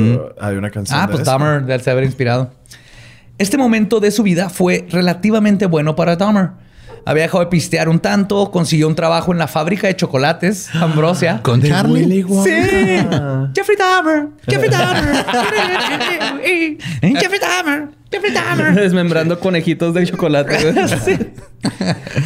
[0.41, 1.25] Hay una canción Ah, de pues.
[1.25, 2.51] Dahmer de se haber inspirado.
[3.39, 6.51] Este momento de su vida fue relativamente bueno para Dahmer.
[7.07, 11.41] Había dejado de pistear un tanto, consiguió un trabajo en la fábrica de chocolates, Ambrosia.
[11.43, 12.23] Con Charlie.
[12.23, 12.51] Sí.
[13.55, 14.29] Jeffrey Dahmer.
[14.49, 15.25] Jeffrey Dahmer.
[17.21, 17.89] Jeffrey Dahmer.
[18.11, 18.75] Jeffrey Dahmer.
[18.75, 20.73] Desmembrando conejitos de chocolate.
[20.73, 20.87] güey.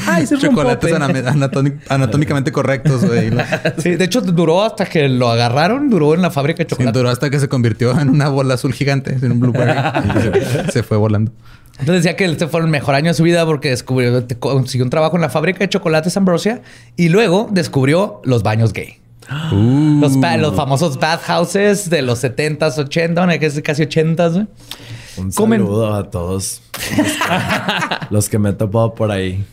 [0.06, 0.92] Ay, ese Chocolates
[1.88, 3.30] anatómicamente correctos, güey.
[3.78, 6.98] Sí, de hecho duró hasta que lo agarraron, duró en la fábrica de Sí, chocolate.
[6.98, 9.72] duró hasta que se convirtió en una bola azul gigante, en un blueberry.
[10.66, 11.32] Se, se fue volando.
[11.78, 14.90] Entonces decía que este fue el mejor año de su vida porque descubrió, consiguió un
[14.90, 16.62] trabajo en la fábrica de chocolates Ambrosia
[16.96, 18.96] y luego descubrió los baños gay.
[20.00, 24.32] Los, ba- los famosos bathhouses de los 70s, 80, bueno, que es casi 80s.
[24.32, 24.46] güey.
[25.18, 26.62] Un Comen- saludo a todos
[28.10, 29.44] los que me he topado por ahí.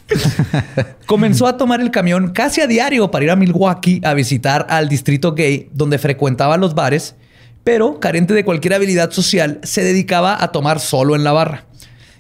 [1.06, 4.90] Comenzó a tomar el camión casi a diario para ir a Milwaukee a visitar al
[4.90, 7.16] distrito gay donde frecuentaba los bares,
[7.64, 11.66] pero carente de cualquier habilidad social, se dedicaba a tomar solo en la barra.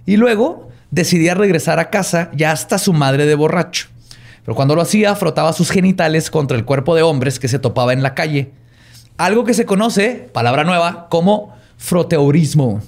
[0.05, 3.87] Y luego decidía regresar a casa ya hasta su madre de borracho.
[4.43, 7.93] Pero cuando lo hacía, frotaba sus genitales contra el cuerpo de hombres que se topaba
[7.93, 8.51] en la calle.
[9.17, 12.81] Algo que se conoce, palabra nueva, como froteurismo.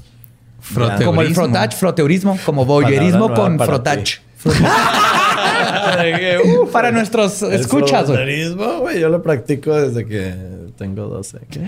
[0.59, 1.05] Froteurismo.
[1.05, 3.59] Como el frotage, froteurismo, como voyeurismo con.
[3.59, 3.65] Uh,
[6.71, 8.17] Para nuestros escuchas, güey.
[8.17, 10.35] fronterismo, güey, yo lo practico desde que
[10.77, 11.39] tengo 12.
[11.49, 11.59] ¿Qué?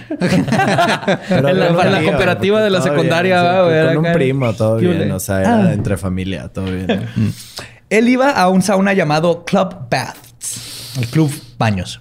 [1.29, 5.11] En la- en cooperativa de la secundaria, bien, Con un primo, todo ¿Qué bien.
[5.11, 5.73] O sea, era Ah.
[5.73, 7.05] entre familia, todo bien.
[7.89, 11.99] Él iba a un sauna llamado Club Baths, el club baños.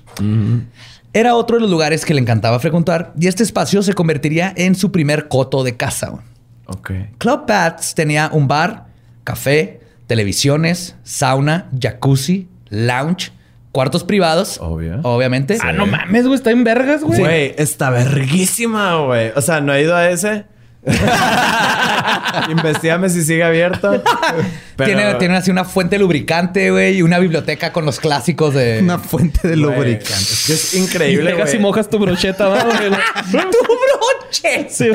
[1.14, 4.74] Era otro de los lugares que le encantaba frecuentar y este espacio se convertiría en
[4.74, 6.10] su primer coto de casa.
[6.10, 6.22] güey.
[6.66, 6.90] ok.
[7.18, 8.86] Club Baths tenía un bar,
[9.24, 13.32] café, televisiones, sauna, jacuzzi, lounge,
[13.72, 15.00] cuartos privados, Obvio.
[15.02, 15.58] obviamente.
[15.60, 16.34] Ah, no mames, güey.
[16.36, 17.18] Está en vergas, güey.
[17.20, 19.32] Güey, está verguísima, güey.
[19.36, 20.46] O sea, no he ido a ese.
[22.50, 24.02] Investígame si sigue abierto.
[24.76, 28.78] Pero- Tiene, tiene así una fuente lubricante, güey, y una biblioteca con los clásicos de...
[28.82, 30.14] Una fuente de lubricante.
[30.14, 31.58] Es Y increíble, güey.
[31.58, 32.90] mojas tu brocheta, ¿va, güey?
[33.30, 34.68] ¡Tu broche!
[34.70, 34.88] Sí,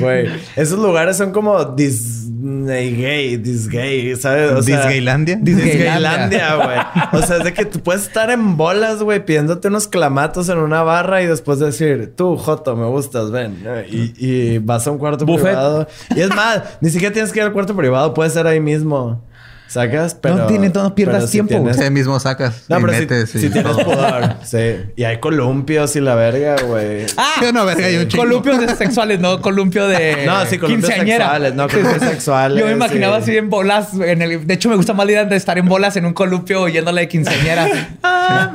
[0.00, 4.52] Güey, esos lugares son como Disney gay, Disgay, ¿sabes?
[4.52, 5.36] O sea, ¿Disgaylandia?
[5.40, 6.78] Disgaylandia, güey.
[7.22, 10.58] O sea, es de que tú puedes estar en bolas, güey, pidiéndote unos clamatos en
[10.58, 13.62] una barra y después decir, tú, Joto, me gustas, ven.
[13.90, 15.44] Y, y vas a un cuarto Buffet.
[15.48, 15.86] privado.
[16.14, 19.22] Y es más, ni siquiera tienes que ir al cuarto privado, puede ser ahí mismo.
[19.70, 20.14] ¿Sacas?
[20.20, 22.64] Pero, tiene- no pierdas pero si tiempo, tienes- Ese mismo sacas.
[22.68, 24.34] No, y pero si, metes, si y- tienes pudor.
[24.44, 24.58] Sí.
[24.96, 27.06] Y hay columpios y la verga, güey.
[27.16, 28.24] Ah, No, verga, hay un chingo.
[28.24, 31.24] columpios de sexuales, no columpio de No, sí, columpios quinceañera.
[31.26, 33.22] sexuales, no, columpios sexuales, Yo me imaginaba sí.
[33.30, 33.88] así en bolas.
[33.94, 36.14] En el, de hecho, me gusta más la idea de estar en bolas en un
[36.14, 37.66] columpio yéndole de quinceañera.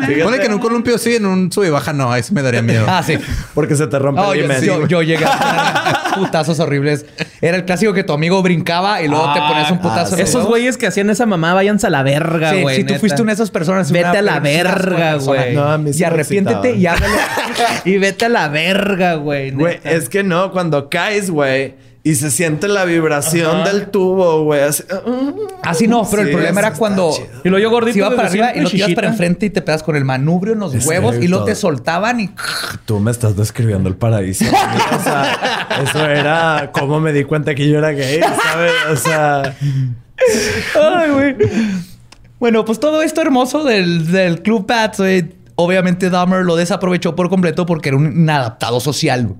[0.05, 2.11] Fíjate, Pone que en un columpio sí, en un sube y baja no.
[2.11, 2.85] Ahí sí me daría miedo.
[2.89, 3.17] ah, sí.
[3.53, 7.05] Porque se te rompe Oh, el yo, yo- yo llegué a poner putazos horribles.
[7.41, 10.15] Era el clásico que tu amigo brincaba y luego te ponías un putazo.
[10.17, 12.75] Ah, esos güeyes que hacían esa mamá, váyanse a la verga, Sí, güey.
[12.77, 15.53] si tú fuiste una de esas personas, Vete una a la verga, güey.
[15.55, 17.13] No, a mí sí y arrepiéntete y háblale.
[17.85, 19.51] Y vete a la verga, güey.
[19.51, 24.61] Güey, es que no, cuando caes, güey, y se siente la vibración del tubo, güey.
[24.61, 24.83] Así,
[25.63, 27.27] Así no, pero el problema era cuando chido.
[27.43, 27.93] Y luego yo gordito.
[27.93, 28.93] se iba para arriba y lo chichita.
[28.93, 31.55] para enfrente y te pegas con el manubrio en los Es huevos y luego te
[31.55, 32.29] soltaban y
[32.85, 34.45] Tú me estás describiendo el paraíso.
[34.45, 38.71] o sea, eso era cómo me di cuenta que yo era gay, ¿sabes?
[38.91, 39.55] O sea,
[40.75, 41.35] Ay, güey.
[42.39, 47.29] Bueno, pues todo esto hermoso del, del Club Pats, güey, obviamente Dahmer lo desaprovechó por
[47.29, 49.35] completo porque era un inadaptado social.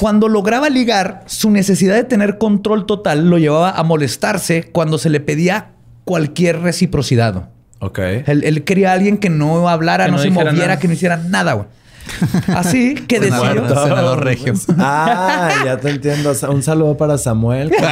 [0.00, 5.10] Cuando lograba ligar, su necesidad de tener control total lo llevaba a molestarse cuando se
[5.10, 5.72] le pedía
[6.04, 7.50] cualquier reciprocidad.
[7.80, 7.98] ok.
[8.26, 10.78] Él, él quería a alguien que no hablara, Que no, no se moviera, nada.
[10.78, 11.66] que no hiciera nada, güey.
[12.48, 13.68] Así que decidió...
[13.68, 14.54] senador regio.
[14.78, 16.32] Ah, ya te entiendo.
[16.50, 17.72] Un saludo para Samuel.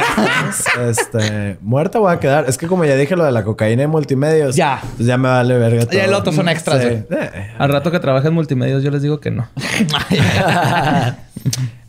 [0.89, 2.45] Este, muerta voy a quedar.
[2.47, 4.55] Es que como ya dije lo de la cocaína y multimedios.
[4.55, 4.81] Ya.
[4.97, 5.97] Pues ya me vale verga todo.
[5.97, 6.87] Ya el otro son extras, Sí.
[6.87, 9.47] Eh, Al rato que trabaje en multimedios, yo les digo que no.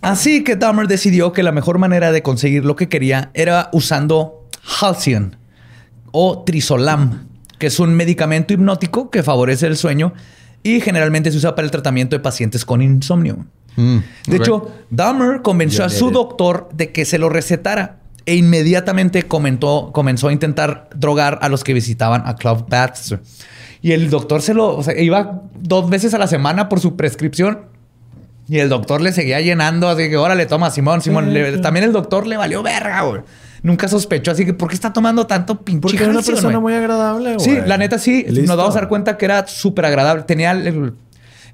[0.01, 4.49] Así que Dahmer decidió que la mejor manera de conseguir lo que quería era usando
[4.81, 5.37] Halcyon
[6.13, 7.27] o Trisolam,
[7.59, 10.13] que es un medicamento hipnótico que favorece el sueño
[10.63, 13.45] y generalmente se usa para el tratamiento de pacientes con insomnio.
[13.77, 17.97] Mm, De hecho, Dahmer convenció a su doctor de que se lo recetara
[18.27, 23.17] e inmediatamente comentó, comenzó a intentar drogar a los que visitaban a Club Bats.
[23.81, 26.95] Y el doctor se lo, o sea, iba dos veces a la semana por su
[26.97, 27.63] prescripción
[28.49, 31.33] y el doctor le seguía llenando, así que órale, toma, Simón, Simón.
[31.33, 33.23] Le- también el doctor le valió verga, güey.
[33.63, 36.73] Nunca sospechó, así que ¿por qué está tomando tanto pinche Porque era una persona muy
[36.75, 37.41] agradable, güey.
[37.45, 38.25] Sí, la neta sí.
[38.29, 38.43] Listo.
[38.49, 40.25] Nos vamos a dar cuenta que era súper agradable.
[40.25, 40.51] Tenía...
[40.53, 40.95] el-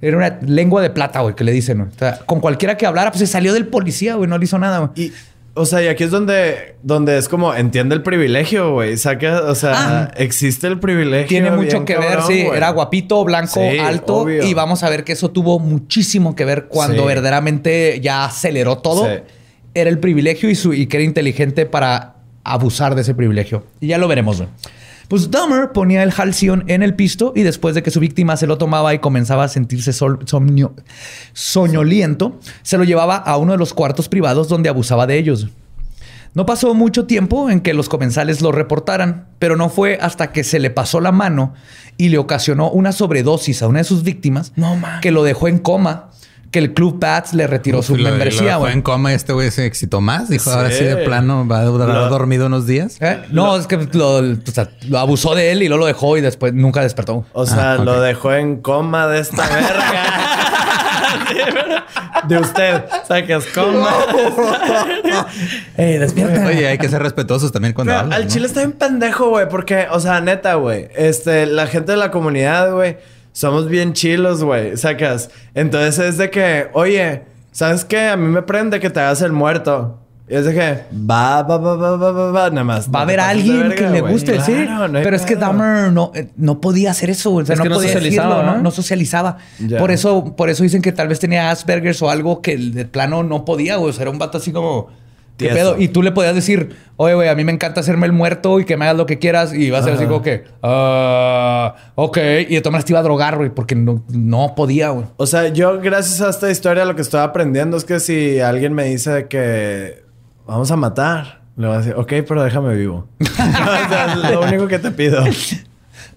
[0.01, 1.79] era una lengua de plata, güey, que le dicen.
[1.79, 1.91] güey.
[1.91, 4.31] O sea, con cualquiera que hablara, pues se salió del policía, güey.
[4.31, 4.91] No le hizo nada, güey.
[4.95, 5.13] Y,
[5.55, 8.97] o sea, y aquí es donde, donde es como entiende el privilegio, güey.
[8.97, 11.25] Saca, o sea, existe el privilegio.
[11.25, 11.29] Ah.
[11.29, 12.43] Tiene mucho que ver, sí.
[12.43, 14.19] Era guapito, blanco, Sí, alto.
[14.19, 14.47] obvio.
[14.47, 17.09] Y vamos a ver que eso tuvo muchísimo que ver cuando Sí.
[17.09, 19.05] verdaderamente ya aceleró todo.
[19.05, 19.15] Sí.
[19.81, 22.15] Era el privilegio y, su, y que era inteligente para
[22.45, 23.65] abusar de ese privilegio.
[23.81, 24.43] Y ya lo veremos.
[25.09, 28.47] Pues Dahmer ponía el Halcyon en el pisto y después de que su víctima se
[28.47, 30.75] lo tomaba y comenzaba a sentirse sol- somnio-
[31.33, 35.49] soñoliento, se lo llevaba a uno de los cuartos privados donde abusaba de ellos.
[36.35, 40.45] No pasó mucho tiempo en que los comensales lo reportaran, pero no fue hasta que
[40.45, 41.55] se le pasó la mano
[41.97, 45.59] y le ocasionó una sobredosis a una de sus víctimas No que lo dejó en
[45.59, 46.11] coma,
[46.51, 48.73] que el Club Bats le retiró su Lo- lo membresía, dejó güey.
[48.73, 50.29] en coma y este güey se excitó más.
[50.29, 50.85] Dijo, ahora sí Sí.
[50.85, 52.97] de plano va a durar Lo- dormido unos días.
[53.01, 53.21] ¿Eh?
[53.31, 56.21] No, es que lo, o sea, lo abusó de él y luego lo dejó y
[56.23, 57.27] después nunca despertó.
[57.33, 60.15] O sea, Ah, lo dejó en coma de esta verga.
[62.29, 62.83] de usted.
[63.07, 63.91] Sacas coma.
[65.77, 66.47] ¡Ey, despierta!
[66.47, 68.19] Oye, hay que ser respetuosos también cuando Pero hablan.
[68.19, 68.31] al ¿no?
[68.31, 69.49] chile está bien pendejo, güey.
[69.49, 70.89] Porque, o sea, neta, güey.
[70.97, 72.97] Este, la gente de la comunidad, güey.
[73.39, 74.77] Somos bien chilos, güey.
[74.77, 75.31] Sacas.
[75.55, 77.23] Entonces es de que, oye,
[77.53, 78.09] ¿sabes qué?
[78.09, 80.01] A mí me prende que te hagas el muerto.
[80.29, 82.93] Y es de que, va, va, va, va, va, va, va, nada más.
[82.93, 84.67] Va a haber alguien verga, que le guste, sí.
[84.69, 85.37] No Pero es que.
[85.37, 87.33] Dahmer no, eh, no podía hacer eso.
[87.33, 88.61] O sea, Es no que no podía socializaba, decirlo, ¿no?
[88.61, 88.71] ¿no?
[88.73, 89.39] Socializaba.
[89.79, 93.23] Por eso, por eso dicen que tal vez tenía Asperger's o algo que de plano
[93.23, 93.91] no podía, güey.
[93.91, 94.89] O sea, era un vato así como.
[95.39, 95.55] ¿Qué Tieso.
[95.55, 95.77] pedo?
[95.79, 98.65] Y tú le podías decir, oye, güey, a mí me encanta hacerme el muerto y
[98.65, 99.55] que me hagas lo que quieras.
[99.55, 102.19] Y va a ser así como que, ah, ok.
[102.49, 105.07] Y de todas maneras te iba a drogar, güey, porque no, no podía, güey.
[105.17, 108.75] O sea, yo gracias a esta historia lo que estoy aprendiendo es que si alguien
[108.75, 110.03] me dice que
[110.45, 113.07] vamos a matar, le voy a decir, ok, pero déjame vivo.
[113.21, 113.25] o
[113.89, 115.23] sea, es lo único que te pido.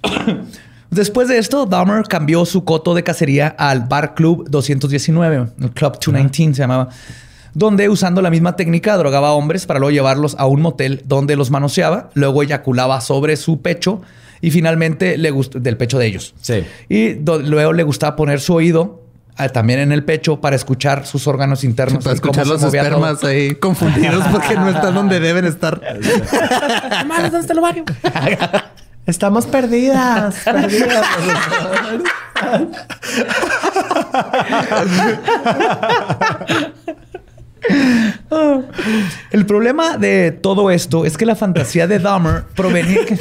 [0.89, 5.93] Después de esto, Dahmer cambió su coto de cacería al Bar Club 219, el Club
[5.93, 6.89] 219 se llamaba,
[7.53, 11.35] donde usando la misma técnica drogaba a hombres para luego llevarlos a un motel donde
[11.35, 14.01] los manoseaba, luego eyaculaba sobre su pecho
[14.41, 16.33] y finalmente le gustó del pecho de ellos.
[16.41, 16.63] Sí.
[16.89, 19.01] Y luego le gustaba poner su oído
[19.37, 22.03] ah, también en el pecho para escuchar sus órganos internos.
[22.03, 22.73] Para escuchar los todo.
[22.73, 25.79] espermas ahí confundidos porque no están donde deben estar.
[27.07, 27.85] ¿dónde está el baño?
[29.05, 30.35] Estamos perdidas.
[30.43, 31.05] perdidas.
[39.31, 43.01] El problema de todo esto es que la fantasía de Dahmer provenía...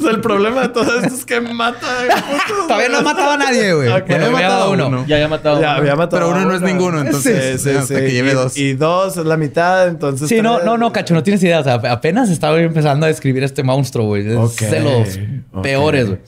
[0.00, 1.86] O sea, el problema de todo esto es que mata.
[2.68, 3.88] Todavía no mataba a nadie, güey.
[3.88, 4.08] Ok.
[4.08, 5.06] Ya había matado a uno.
[5.06, 5.60] Ya había matado.
[5.60, 8.56] Ya había matado Pero a uno no es ninguno, entonces, hasta que lleve Y- dos.
[8.56, 10.28] Y dos es la mitad, entonces.
[10.28, 11.60] Sí, no, no, no, Cacho, no tienes idea.
[11.60, 14.26] O sea, apenas estaba empezando a describir este monstruo, güey.
[14.26, 16.18] Es de los peores, güey.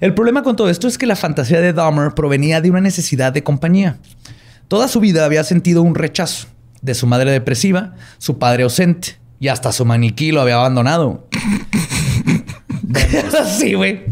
[0.00, 3.32] El problema con todo esto es que la fantasía de Dahmer provenía de una necesidad
[3.32, 3.98] de compañía.
[4.68, 6.46] Toda su vida había sentido un rechazo.
[6.82, 11.28] De su madre depresiva, su padre ausente y hasta su maniquí lo había abandonado.
[13.58, 14.04] sí, güey.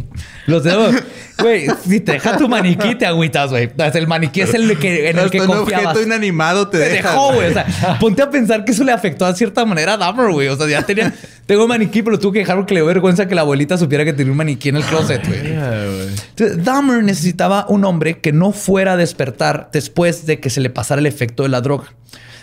[0.47, 0.95] Los dedos.
[1.39, 3.71] Güey, si te deja tu maniquí, te agüitas, güey.
[3.77, 5.69] El maniquí es el que, en el que confiabas.
[5.69, 7.51] un objeto inanimado te, dejó, güey.
[7.51, 7.67] O sea,
[8.01, 10.49] ponte a pensar que eso le afectó a cierta manera a Dahmer, güey.
[10.49, 11.13] O sea, ya tenía...
[11.45, 14.05] Tengo un maniquí, pero tuve que dejar porque le dio vergüenza que la abuelita supiera
[14.05, 16.63] que tenía un maniquí en el closet, güey.
[16.63, 21.01] Dahmer necesitaba un hombre que no fuera a despertar después de que se le pasara
[21.01, 21.93] el efecto de la droga.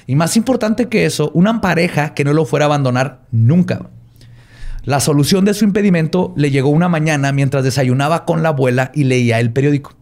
[0.08, 3.90] Y más importante que eso, una pareja que no lo fuera a abandonar nunca.
[4.84, 9.06] La solución de su impedimento le llegó una mañana mientras desayunaba con la abuela y
[9.06, 9.96] leía el periódico.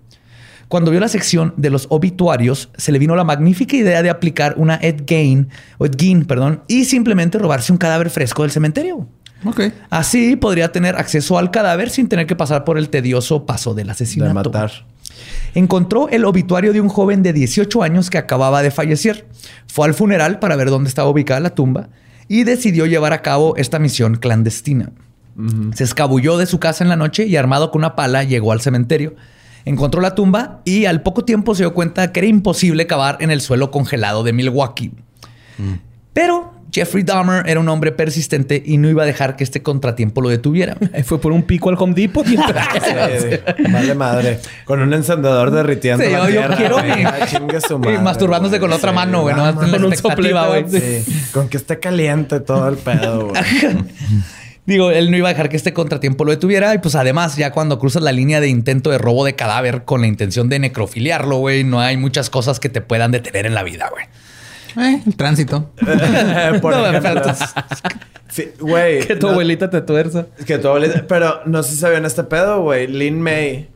[0.67, 4.55] Cuando vio la sección de los obituarios, se le vino la magnífica idea de aplicar
[4.57, 9.07] una Ed Gain, o Ed Gein, perdón, y simplemente robarse un cadáver fresco del cementerio.
[9.43, 9.73] Okay.
[9.89, 13.89] Así podría tener acceso al cadáver sin tener que pasar por el tedioso paso del
[13.89, 14.29] asesinato.
[14.29, 14.71] De matar.
[15.53, 19.27] Encontró el obituario de un joven de 18 años que acababa de fallecer.
[19.67, 21.89] Fue al funeral para ver dónde estaba ubicada la tumba
[22.27, 24.91] y decidió llevar a cabo esta misión clandestina.
[25.73, 28.61] Se escabulló de su casa en la noche y armado con una pala llegó al
[28.61, 29.15] cementerio.
[29.65, 33.31] Encontró la tumba y al poco tiempo se dio cuenta que era imposible cavar en
[33.31, 34.91] el suelo congelado de Milwaukee.
[35.57, 35.73] Mm.
[36.13, 40.21] Pero Jeffrey Dahmer era un hombre persistente y no iba a dejar que este contratiempo
[40.21, 40.77] lo detuviera.
[41.03, 42.25] Fue por un pico al Home Depot.
[42.27, 42.37] Y...
[43.71, 44.39] Vale madre.
[44.65, 46.77] Con un encendedor derritiendo sí, la yo, quiero
[47.93, 49.35] y masturbándose con la otra mano, güey.
[49.35, 50.65] No, con un expectativa, güey.
[51.33, 53.41] Con que esté caliente todo el pedo, güey.
[54.65, 56.73] Digo, él no iba a dejar que este contratiempo lo detuviera.
[56.73, 60.01] Y pues además, ya cuando cruzas la línea de intento de robo de cadáver con
[60.01, 63.63] la intención de necrofiliarlo, güey, no hay muchas cosas que te puedan detener en la
[63.63, 64.05] vida, güey.
[64.77, 65.71] Eh, el tránsito.
[66.61, 66.83] Por no,
[68.59, 69.05] Güey.
[69.05, 70.27] que tu abuelita te tuerza.
[70.45, 71.05] Que tu abuelita.
[71.07, 72.87] Pero no sé si sabían este pedo, güey.
[72.87, 73.69] Lin May.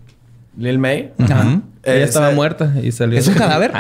[0.58, 1.12] Lil May.
[1.20, 1.62] Ajá.
[1.84, 3.20] Ella estaba muerta y salió.
[3.20, 3.72] ¿Es un cadáver?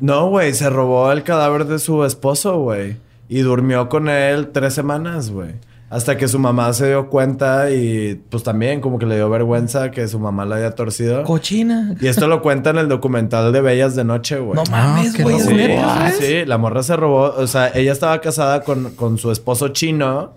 [0.00, 0.54] No, güey.
[0.54, 2.96] se robó el cadáver de su esposo, güey.
[3.28, 5.54] Y durmió con él tres semanas, güey.
[5.88, 9.92] Hasta que su mamá se dio cuenta y pues también como que le dio vergüenza
[9.92, 11.22] que su mamá la haya torcido.
[11.22, 11.94] Cochina.
[12.00, 14.56] Y esto lo cuenta en el documental de Bellas de Noche, güey.
[14.56, 15.40] No mames, ah, güey.
[15.40, 17.34] sí, sí, la morra se robó.
[17.36, 20.34] O sea, ella estaba casada con, con su esposo chino.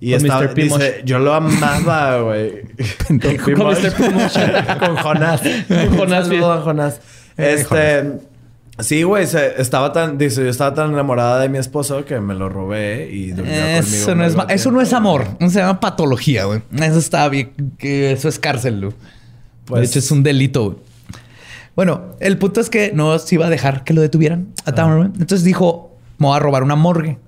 [0.00, 2.62] Y estaba, dice, yo lo amaba, güey.
[3.06, 5.42] con, con, con Jonás.
[5.68, 6.28] Con Jonás.
[6.64, 7.00] Jonás.
[7.36, 8.35] Este...
[8.78, 9.26] Sí, güey,
[9.56, 13.30] estaba tan, dice, yo estaba tan enamorada de mi esposo que me lo robé y
[13.30, 16.60] durmió eso No es, eso no es amor, se llama patología, güey.
[16.78, 18.96] Eso está bien, que eso es cárcel, güey.
[19.64, 20.76] Pues, de hecho, es un delito, güey.
[21.74, 25.10] Bueno, el punto es que no se iba a dejar que lo detuvieran a ah.
[25.18, 27.18] Entonces dijo, me voy a robar una morgue.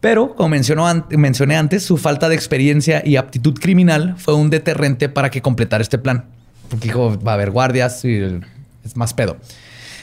[0.00, 5.08] Pero, como mencionó mencioné antes, su falta de experiencia y aptitud criminal fue un deterrente
[5.08, 6.26] para que completara este plan.
[6.70, 8.40] Porque dijo, va a haber guardias y
[8.84, 9.36] es más pedo.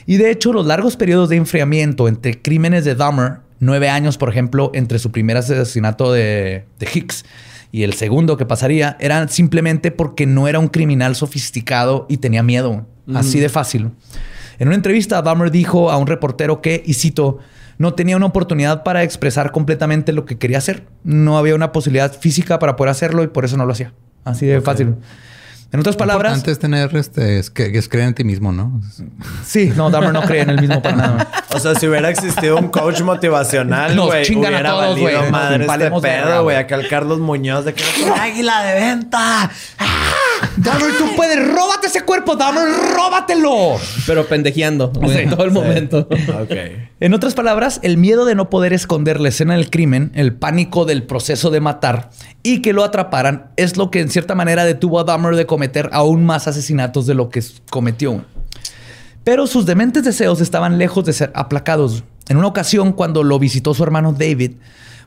[0.06, 4.30] Y de hecho, los largos periodos de enfriamiento entre crímenes de Dahmer, nueve años, por
[4.30, 7.26] ejemplo, entre su primer asesinato de, Hicks
[7.72, 12.44] y el segundo que pasaría, eran simplemente porque no era un criminal sofisticado y tenía
[12.44, 12.86] miedo.
[13.14, 13.92] Así de fácil.
[14.60, 17.40] En una entrevista, Dahmer dijo a un reportero que, y cito,
[17.78, 20.86] no tenía una oportunidad para expresar completamente lo que quería hacer.
[21.04, 23.94] No había una posibilidad física para poder hacerlo y por eso no lo hacía.
[24.24, 24.96] Así de fácil.
[25.76, 26.34] En otras palabras.
[26.34, 28.80] Antes tener este, es, que, es creer en ti mismo, ¿no?
[29.46, 31.28] Sí, no, Dahmer no cree en el mismo para nada.
[31.54, 35.92] O sea, si hubiera existido un coach motivacional, güey, hubiera a todos, valido madre este
[36.02, 36.56] pedo, güey.
[36.56, 37.84] Acá el Carlos Muñoz de que
[38.18, 39.52] águila de venta.
[40.58, 43.78] Dahmer, tú puedes, róbate ese cuerpo, Dahmer, róbatelo.
[44.06, 46.08] Pero pendejeando en todo el momento.
[47.00, 50.86] En otras palabras, el miedo de no poder esconder la escena del crimen, el pánico
[50.86, 52.10] del proceso de matar
[52.44, 55.90] y que lo atraparan es lo que en cierta manera detuvo a Dahmer de cometer
[55.92, 58.24] aún más asesinatos de lo que cometió.
[59.24, 62.04] Pero sus dementes deseos estaban lejos de ser aplacados.
[62.28, 64.54] En una ocasión, cuando lo visitó su hermano David,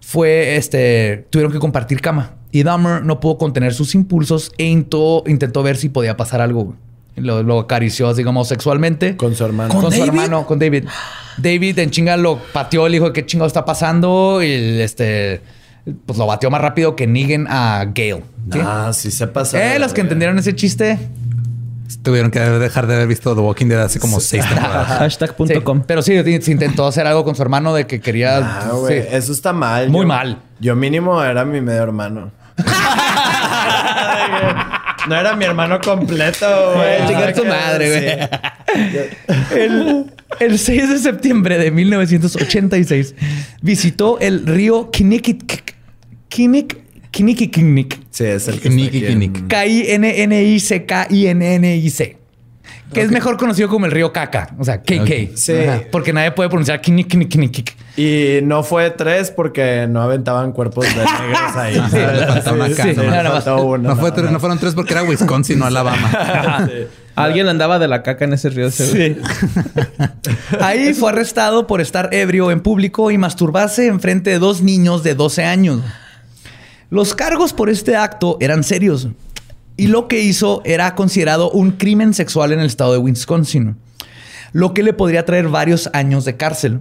[0.09, 2.31] fue este, tuvieron que compartir cama.
[2.51, 5.23] Y Dahmer no pudo contener sus impulsos e intentó,
[5.63, 6.75] ver si podía pasar algo.
[7.15, 9.19] Lo, acarició, digamos, sexualmente.
[9.19, 9.79] Con su hermano.
[9.79, 10.85] Con, su hermano, con David.
[11.37, 14.43] David en chinga lo pateó, le dijo qué chingado está pasando.
[14.43, 15.43] Y este,
[16.07, 18.23] pues lo batió más rápido que Negan a Gale.
[18.63, 19.75] Ah, sí se pasa.
[19.75, 20.99] Eh, los que entendieron ese chiste.
[22.03, 24.89] Tuvieron que dejar de haber visto The Walking Dead hace como seis temporadas.
[24.99, 25.83] Hashtag.com.
[25.87, 28.39] pero sí, se intentó hacer algo con su hermano de que quería.
[28.39, 29.05] Ah, güey.
[29.11, 29.89] Eso está mal.
[29.89, 30.39] Muy mal.
[30.61, 32.33] Yo mínimo era mi medio hermano.
[35.09, 37.07] no era mi hermano completo, güey.
[37.07, 38.19] Chingar tu madre, güey.
[40.41, 43.15] El, 6 de septiembre de 1986
[43.63, 45.79] visitó el río Kinnick.
[47.19, 47.51] Kinnick.
[47.53, 47.99] Kinnick.
[48.11, 49.47] Sí, es el Kinnick.
[49.49, 52.17] K-I-N-N-I-C-K-I-N-N-I-C.
[52.93, 55.37] que es mejor conocido como el río Caca, o sea, KK.
[55.37, 55.53] Sí.
[55.93, 57.77] porque nadie puede pronunciar kini, kik.
[57.99, 61.75] Y no fue tres porque no aventaban cuerpos de negros ahí.
[61.91, 61.97] Sí,
[62.51, 63.01] una Sí, sí,
[63.47, 66.69] No, una, fue tres- fueron tres porque era Wisconsin, no Alabama.
[67.17, 68.69] Alguien andaba de la caca en ese río.
[68.69, 69.17] ese-
[70.61, 75.03] Ahí fue arrestado por estar ebrio en público y masturbarse en frente de dos niños
[75.03, 75.81] de 12 años.
[76.91, 79.09] Los cargos por este acto eran serios
[79.77, 83.77] y lo que hizo era considerado un crimen sexual en el estado de Wisconsin,
[84.53, 86.81] lo que le podría traer varios años de cárcel.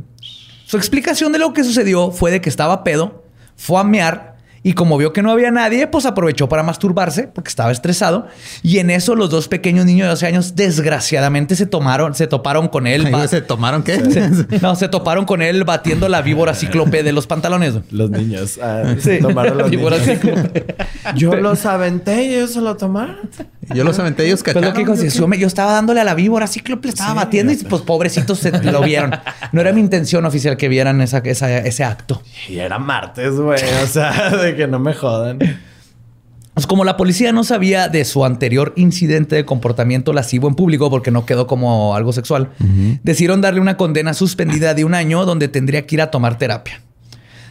[0.66, 3.26] Su explicación de lo que sucedió fue de que estaba pedo,
[3.58, 7.50] fue a mear y como vio que no había nadie, pues aprovechó para masturbarse porque
[7.50, 8.28] estaba estresado.
[8.64, 12.68] Y en eso los dos pequeños niños de 12 años desgraciadamente se tomaron, se toparon
[12.68, 13.10] con él.
[13.14, 13.98] Ay, ¿Se tomaron qué?
[14.62, 17.76] no, se toparon con él batiendo la víbora cíclope de los pantalones.
[17.92, 18.60] Los niños.
[18.62, 19.20] ah, Sí.
[19.22, 20.20] Tomaron los Víbora niños.
[20.22, 20.76] cíclope.
[21.16, 23.30] Yo los aventé y ellos se lo tomaron.
[23.74, 24.70] Yo los aventé ellos Pues cacharon.
[24.70, 27.82] lo que dijo, yo estaba dándole a la víbora cíclope, le estaba batiendo y pues
[27.82, 29.12] pobrecitos se lo vieron.
[29.52, 32.22] No era mi intención oficial que vieran esa, esa- ese acto.
[32.48, 33.60] Y era martes, güey.
[33.84, 35.40] O sea, de que no me jodan.
[36.54, 40.90] Pues como la policía no sabía de su anterior incidente de comportamiento lascivo en público
[40.90, 42.50] porque no quedó como algo sexual,
[43.04, 46.82] decidieron darle una condena suspendida de un año donde tendría que ir a tomar terapia.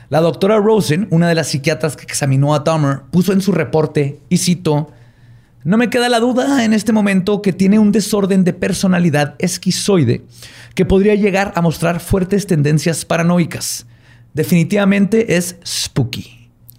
[0.08, 4.18] La doctora Rosen, una de las psiquiatras que examinó a Dahmer, puso en su reporte,
[4.28, 4.90] y cito,
[5.62, 10.22] no me queda la duda en este momento que tiene un desorden de personalidad esquizoide
[10.74, 13.86] que podría llegar a mostrar fuertes tendencias paranoicas.
[14.32, 16.35] Definitivamente es spooky.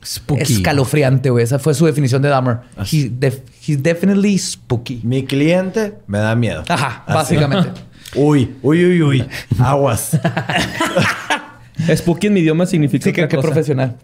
[0.07, 0.41] Spooky.
[0.53, 1.43] Escalofriante, güey.
[1.43, 2.59] Esa fue su definición de Dahmer.
[2.91, 5.01] He def- he's definitely spooky.
[5.03, 6.63] Mi cliente me da miedo.
[6.69, 7.35] Ajá, Así.
[7.35, 7.81] básicamente.
[8.15, 9.25] Uy, uy, uy, uy.
[9.59, 10.17] Aguas.
[11.95, 13.47] Spooky en mi idioma significa Sí, otra que cosa.
[13.47, 13.97] profesional.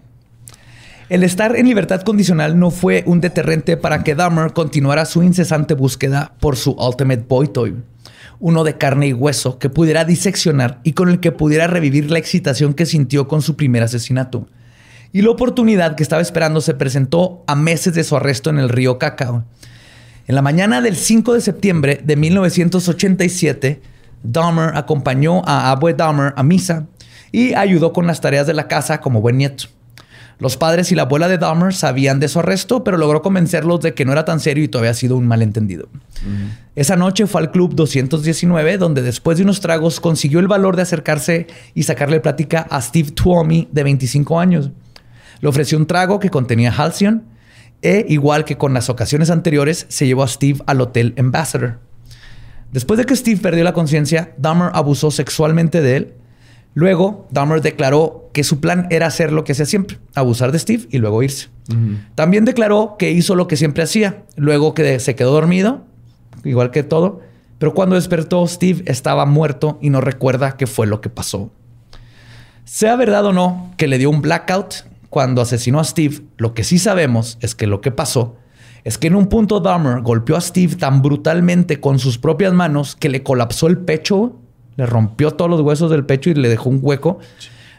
[1.09, 5.73] El estar en libertad condicional no fue un deterrente para que Dahmer continuara su incesante
[5.73, 7.75] búsqueda por su Ultimate Boy Toy.
[8.39, 12.19] Uno de carne y hueso que pudiera diseccionar y con el que pudiera revivir la
[12.19, 14.47] excitación que sintió con su primer asesinato.
[15.15, 18.67] Y la oportunidad que estaba esperando se presentó a meses de su arresto en el
[18.67, 19.43] río Cacao.
[20.27, 23.79] En la mañana del 5 de septiembre de 1987,
[24.23, 26.87] Dahmer acompañó a Abue Dahmer a misa
[27.31, 29.65] y ayudó con las tareas de la casa como buen nieto.
[30.39, 33.93] Los padres y la abuela de Dahmer sabían de su arresto, pero logró convencerlos de
[33.93, 35.89] que no era tan serio y todavía había sido un malentendido.
[36.75, 40.81] Esa noche fue al club 219, donde después de unos tragos consiguió el valor de
[40.81, 41.45] acercarse
[41.75, 44.71] y sacarle plática a Steve Tuomi, de 25 años.
[45.43, 47.23] Le ofreció un trago que contenía Halcyon
[47.81, 51.81] e, igual que con las ocasiones anteriores, se llevó a Steve al Hotel Ambassador.
[52.71, 56.13] Después de que Steve perdió la conciencia, Dahmer abusó sexualmente de él.
[56.75, 60.87] Luego, Dahmer declaró que su plan era hacer lo que hacía siempre, abusar de Steve
[60.91, 61.49] y luego irse.
[62.15, 65.83] También declaró que hizo lo que siempre hacía, luego que se quedó dormido,
[66.45, 67.19] igual que todo,
[67.57, 71.51] pero cuando despertó Steve estaba muerto y no recuerda qué fue lo que pasó.
[72.63, 76.63] Sea verdad o no que le dio un blackout cuando asesinó a Steve, lo que
[76.63, 78.35] sí sabemos es que lo que pasó
[78.83, 82.95] es que en un punto Dahmer golpeó a Steve tan brutalmente con sus propias manos
[82.95, 84.35] que le colapsó el pecho,
[84.75, 87.19] le rompió todos los huesos del pecho y le dejó un hueco.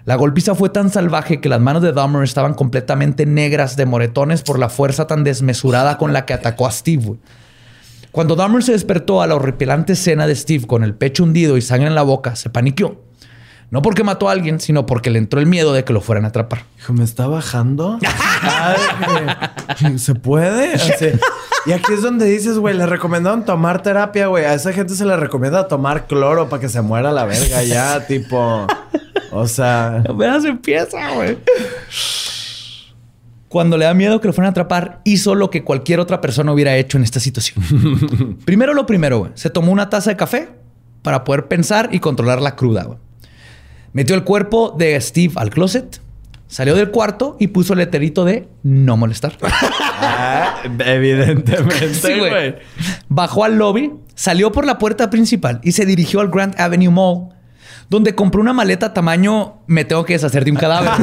[0.05, 4.43] La golpiza fue tan salvaje que las manos de Dahmer estaban completamente negras de moretones
[4.43, 7.16] por la fuerza tan desmesurada con la que atacó a Steve.
[8.12, 11.62] Cuando Dahmer se despertó a la horripilante escena de Steve con el pecho hundido y
[11.62, 13.02] sangre en la boca, se paniqueó.
[13.70, 16.24] No porque mató a alguien, sino porque le entró el miedo de que lo fueran
[16.24, 16.65] a atrapar.
[16.78, 17.99] Hijo, ¿me está bajando?
[18.43, 19.99] Ay.
[19.99, 20.74] ¿Se puede?
[20.74, 21.07] Así.
[21.66, 24.45] Y aquí es donde dices, güey, le recomendaron tomar terapia, güey.
[24.45, 28.07] A esa gente se le recomienda tomar cloro para que se muera la verga ya,
[28.07, 28.66] tipo...
[29.32, 30.05] O sea...
[30.09, 31.39] Apenas empieza, güey.
[33.49, 36.53] Cuando le da miedo que lo fueran a atrapar, hizo lo que cualquier otra persona
[36.53, 38.39] hubiera hecho en esta situación.
[38.45, 39.32] primero lo primero, güey.
[39.35, 40.49] Se tomó una taza de café
[41.03, 42.99] para poder pensar y controlar la cruda, güey.
[43.94, 46.00] Metió el cuerpo de Steve al closet,
[46.48, 49.38] salió del cuarto y puso el letrerito de no molestar.
[50.06, 52.56] Ah, evidentemente, Sí, güey.
[53.08, 57.28] Bajó al lobby, salió por la puerta principal y se dirigió al Grand Avenue Mall,
[57.89, 60.90] donde compró una maleta tamaño me tengo que deshacer de un cadáver.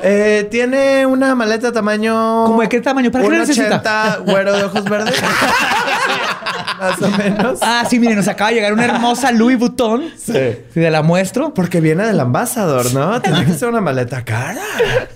[0.00, 2.44] Eh, Tiene una maleta tamaño...
[2.46, 3.10] ¿Cómo de qué tamaño?
[3.10, 3.82] ¿Para qué la necesita?
[3.82, 5.14] 1.80, güero de ojos verdes.
[6.78, 7.58] Más o menos.
[7.62, 10.04] ah, sí, miren, nos acaba de llegar una hermosa Louis Vuitton.
[10.16, 10.32] Sí.
[10.68, 11.52] Si te la muestro.
[11.52, 13.20] Porque viene del ambasador, ¿no?
[13.20, 14.60] Tiene que ser una maleta cara.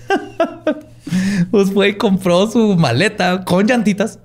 [1.51, 4.19] Pues fue y compró su maleta con llantitas.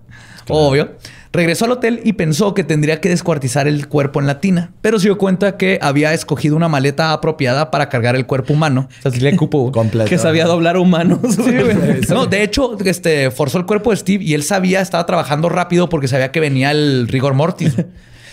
[0.47, 0.93] Obvio.
[1.37, 4.97] Regresó al hotel y pensó que tendría que descuartizar el cuerpo en la tina, pero
[4.97, 8.89] se dio cuenta que había escogido una maleta apropiada para cargar el cuerpo humano.
[9.05, 9.71] O sea, le cupo.
[9.71, 10.09] Completo.
[10.09, 11.19] Que sabía doblar humanos.
[12.09, 15.89] No, de hecho, este, forzó el cuerpo de Steve y él sabía, estaba trabajando rápido
[15.89, 17.73] porque sabía que venía el rigor mortis.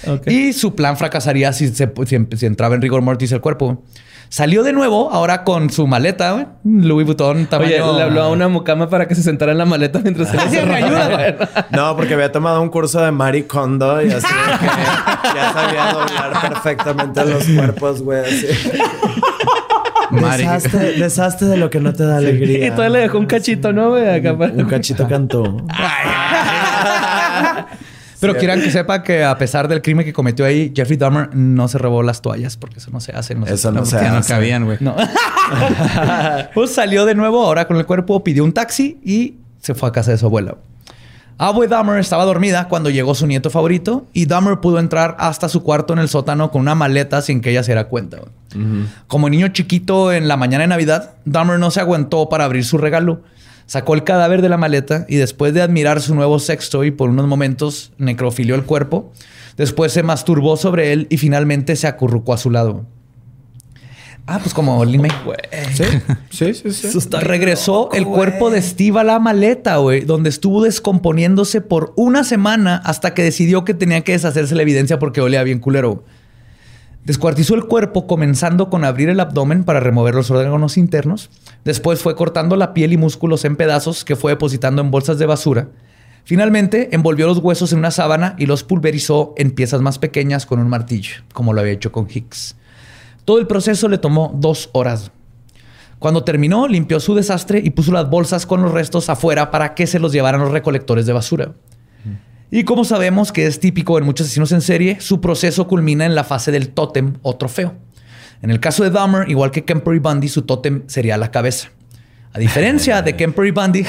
[0.06, 0.26] Ok.
[0.30, 3.82] Y su plan fracasaría si, se- si- si entraba en rigor mortis el cuerpo.
[4.28, 7.70] Salió de nuevo, ahora con su maleta, güey, Louis Vuitton, tamaño...
[7.86, 10.38] Oye, le habló a una mucama para que se sentara en la maleta mientras se
[10.40, 11.34] ayuda, güey.
[11.70, 15.92] No, porque había tomado un curso de Marie Kondo y así de que ya sabía
[15.92, 18.20] doblar perfectamente los cuerpos, güey.
[18.24, 18.46] Así.
[20.98, 22.66] Deshazte de lo que no te da alegría.
[22.66, 23.90] Y todavía le dejó un cachito, ¿no?
[23.90, 24.08] güey?
[24.08, 25.44] Acá para- Un cachito cantó.
[28.26, 31.68] Pero quieran que sepa que a pesar del crimen que cometió ahí, Jeffrey Dahmer no
[31.68, 33.34] se robó las toallas porque eso no se hace.
[33.34, 34.32] No se- Eso no se Ya no hace.
[34.32, 34.78] cabían, güey.
[34.80, 34.94] No.
[36.54, 39.92] pues salió de nuevo ahora con el cuerpo, pidió un taxi y se fue a
[39.92, 40.56] casa de su abuela.
[41.36, 45.64] Abue Dahmer estaba dormida cuando llegó su nieto favorito y Dahmer pudo entrar hasta su
[45.64, 48.18] cuarto en el sótano con una maleta sin que ella se diera cuenta.
[49.08, 52.78] Como niño chiquito en la mañana de Navidad, Dahmer no se aguantó para abrir su
[52.78, 53.22] regalo.
[53.66, 57.26] Sacó el cadáver de la maleta y después de admirar su nuevo sextoy por unos
[57.26, 59.12] momentos, necrofilió el cuerpo.
[59.56, 62.84] Después se masturbó sobre él y finalmente se acurrucó a su lado.
[64.26, 65.02] Ah, pues como Lin.
[66.30, 66.72] Sí, sí, sí.
[66.72, 67.08] sí.
[67.20, 72.76] Regresó el cuerpo de Steve a la maleta, güey, donde estuvo descomponiéndose por una semana
[72.84, 76.04] hasta que decidió que tenía que deshacerse la evidencia porque olía bien culero.
[77.04, 81.28] Descuartizó el cuerpo comenzando con abrir el abdomen para remover los órganos internos.
[81.62, 85.26] Después fue cortando la piel y músculos en pedazos que fue depositando en bolsas de
[85.26, 85.68] basura.
[86.24, 90.58] Finalmente envolvió los huesos en una sábana y los pulverizó en piezas más pequeñas con
[90.58, 92.56] un martillo, como lo había hecho con Hicks.
[93.26, 95.10] Todo el proceso le tomó dos horas.
[95.98, 99.86] Cuando terminó, limpió su desastre y puso las bolsas con los restos afuera para que
[99.86, 101.52] se los llevaran los recolectores de basura.
[102.50, 106.14] Y como sabemos que es típico en muchos asesinos en serie, su proceso culmina en
[106.14, 107.74] la fase del tótem o trofeo.
[108.42, 111.70] En el caso de Dahmer, igual que Kemper y Bundy, su tótem sería la cabeza.
[112.32, 113.86] A diferencia de Kemper y Bundy,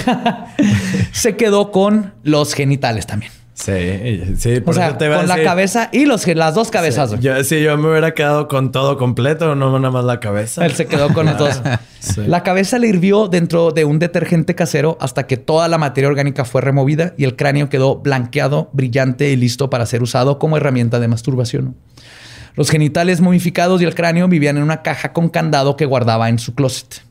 [1.11, 3.31] se quedó con los genitales también.
[3.55, 6.53] Sí, sí, por O sea, eso te iba a con la cabeza y los, las
[6.53, 7.11] dos cabezas.
[7.11, 7.21] güey.
[7.21, 10.65] Yo, sí, yo me hubiera quedado con todo completo, no nada más la cabeza.
[10.65, 11.61] Él se quedó con los dos.
[12.05, 12.21] Sí.
[12.27, 16.45] La cabeza le hirvió dentro de un detergente casero hasta que toda la materia orgánica
[16.45, 20.99] fue removida y el cráneo quedó blanqueado, brillante y listo para ser usado como herramienta
[20.99, 21.75] de masturbación.
[22.53, 26.37] Los genitales momificados y el cráneo vivían en una caja con candado que guardaba en
[26.37, 27.01] su closet.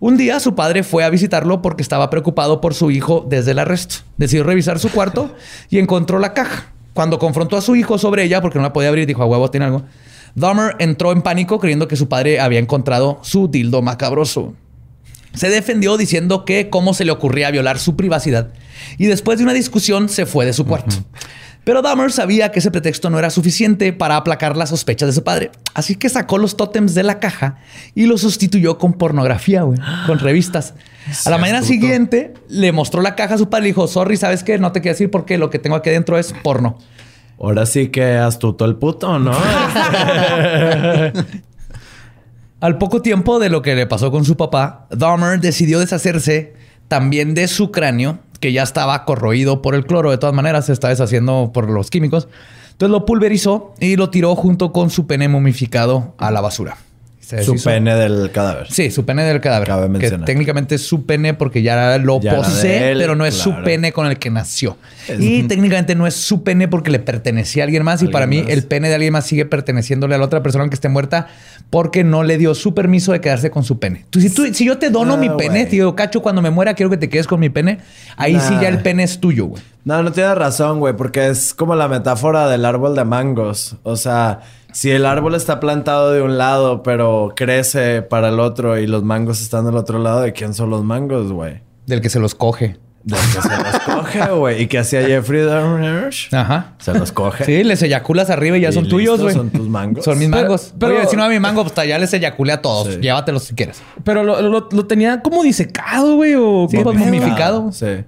[0.00, 3.58] Un día su padre fue a visitarlo porque estaba preocupado por su hijo desde el
[3.58, 3.96] arresto.
[4.16, 5.34] Decidió revisar su cuarto
[5.68, 6.72] y encontró la caja.
[6.94, 9.50] Cuando confrontó a su hijo sobre ella, porque no la podía abrir, dijo, a huevo,
[9.50, 9.82] tiene algo.
[10.34, 14.54] Dahmer entró en pánico creyendo que su padre había encontrado su dildo macabroso.
[15.34, 18.54] Se defendió diciendo que cómo se le ocurría violar su privacidad
[18.96, 20.96] y después de una discusión se fue de su cuarto.
[21.64, 25.22] Pero Dahmer sabía que ese pretexto no era suficiente para aplacar las sospechas de su
[25.22, 25.50] padre.
[25.74, 27.58] Así que sacó los tótems de la caja
[27.94, 30.74] y los sustituyó con pornografía, güey, con revistas.
[31.24, 31.74] A la mañana astuto.
[31.74, 34.58] siguiente le mostró la caja a su padre y le dijo, sorry, ¿sabes qué?
[34.58, 36.78] No te quiero decir porque lo que tengo aquí adentro es porno.
[37.38, 39.32] Ahora sí que astuto el puto, ¿no?
[42.60, 46.52] Al poco tiempo de lo que le pasó con su papá, Dahmer decidió deshacerse
[46.88, 50.10] también de su cráneo, que ya estaba corroído por el cloro.
[50.10, 52.28] De todas maneras, se está deshaciendo por los químicos.
[52.72, 56.76] Entonces lo pulverizó y lo tiró junto con su pene momificado a la basura.
[57.20, 58.66] Se Su deshizo- pene del cadáver.
[58.72, 59.68] Sí, su pene del cadáver.
[59.68, 60.26] Cabe que mencionar.
[60.26, 63.92] técnicamente es su pene porque ya lo Ya posee, él, pero no es su pene
[63.92, 64.76] con el que nació.
[65.16, 68.02] Y técnicamente no es su pene porque le pertenecía a alguien más.
[68.02, 68.50] Y para mí, más.
[68.50, 71.28] el pene de alguien más sigue perteneciéndole a la otra persona que esté muerta
[71.70, 74.04] porque no le dio su permiso de quedarse con su pene.
[74.10, 75.68] Tú, si, tú- si yo te dono Ah, mi pene, güey.
[75.68, 77.78] tío, cacho, cuando me muera quiero que te quedes con mi pene.
[78.16, 79.62] Ahí sí ya el pene es tuyo, güey.
[79.84, 83.76] No, no tienes razón, güey, porque es como la metáfora del árbol de mangos.
[83.84, 84.40] O sea,
[84.72, 89.04] si el árbol está plantado de un lado, pero crece para el otro y los
[89.04, 91.60] mangos están del otro lado, ¿de quién son los mangos, güey?
[91.86, 92.76] Del que se los coge.
[93.02, 94.62] Del que se los coge, güey.
[94.62, 96.10] ¿Y qué hacía Jeffrey Dahmer?
[96.32, 96.74] Ajá.
[96.78, 97.44] Se los coge.
[97.46, 99.34] Sí, les eyaculas arriba y ya Y son tuyos, güey.
[99.34, 100.04] son tus mangos.
[100.04, 100.74] Son mis Pero- mangos.
[100.78, 102.94] pero- Oye, si no a mi mango, pues ya les eyaculé a todos.
[102.94, 103.00] Sí.
[103.00, 103.80] Llévatelos si quieres.
[104.04, 106.34] Pero lo, lo- lo tenía como disecado, güey.
[106.36, 106.92] O Sí, ¿qué pedo?
[106.94, 107.72] momificado.
[107.72, 108.04] Sí.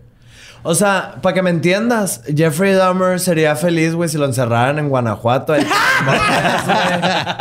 [0.65, 4.91] O sea, para que me entiendas, Jeffrey Dahmer sería feliz, güey, si lo encerraran en
[4.91, 5.53] Guanajuato.
[5.55, 5.67] ahí,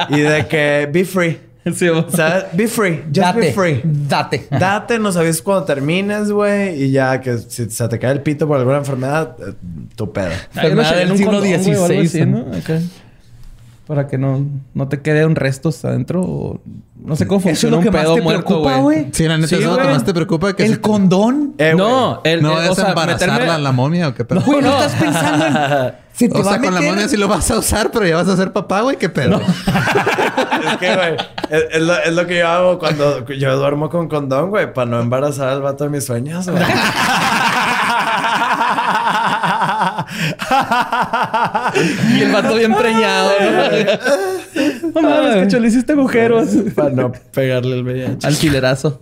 [0.10, 1.40] y de que, be free.
[1.76, 2.46] Sí, o- ¿Sabes?
[2.54, 3.04] Be free.
[3.08, 3.40] Just Date.
[3.40, 3.82] be free.
[3.84, 4.48] Date.
[4.50, 6.84] Date, no sabes cuando termines, güey.
[6.86, 9.54] Y ya que si se te cae el pito por alguna enfermedad, eh,
[9.96, 10.32] tu pedo.
[10.54, 12.06] Echaría en del un siglo condón, güey, o algo XVI.
[12.22, 12.40] así, ¿no?
[12.58, 12.80] Acá.
[13.88, 16.22] Para que no, no te queden restos adentro.
[16.22, 16.62] o-
[17.04, 19.08] No sé cómo funciona un pedo muerto, güey.
[19.12, 19.94] Sí, la neta, Sí, eso es lo que güey.
[19.96, 20.54] más te preocupa.
[20.56, 21.56] Que ¿El se te- condón?
[21.58, 21.78] Eh, güey.
[21.78, 24.42] no, el, No el- es o sea, embarazarla meterme- la momia o qué pedo.
[24.42, 25.94] Güey, no estás pensando en...
[26.14, 27.90] Se te O va sea, a con la meter- momia sí lo vas a usar,
[27.90, 28.98] pero ya vas a ser papá, güey.
[28.98, 29.42] ¿Qué pedo?
[30.62, 31.16] Es que, güey,
[31.50, 34.90] es, es lo, es lo que yo hago cuando yo duermo con condón, güey, para
[34.92, 36.62] no embarazar al vato de mis sueños, güey.
[42.16, 43.32] Y el vato bien preñado.
[44.94, 46.50] No mames, cacho, le hiciste agujeros.
[46.76, 48.28] para no pegarle el VIH.
[48.28, 49.02] Alfilerazo.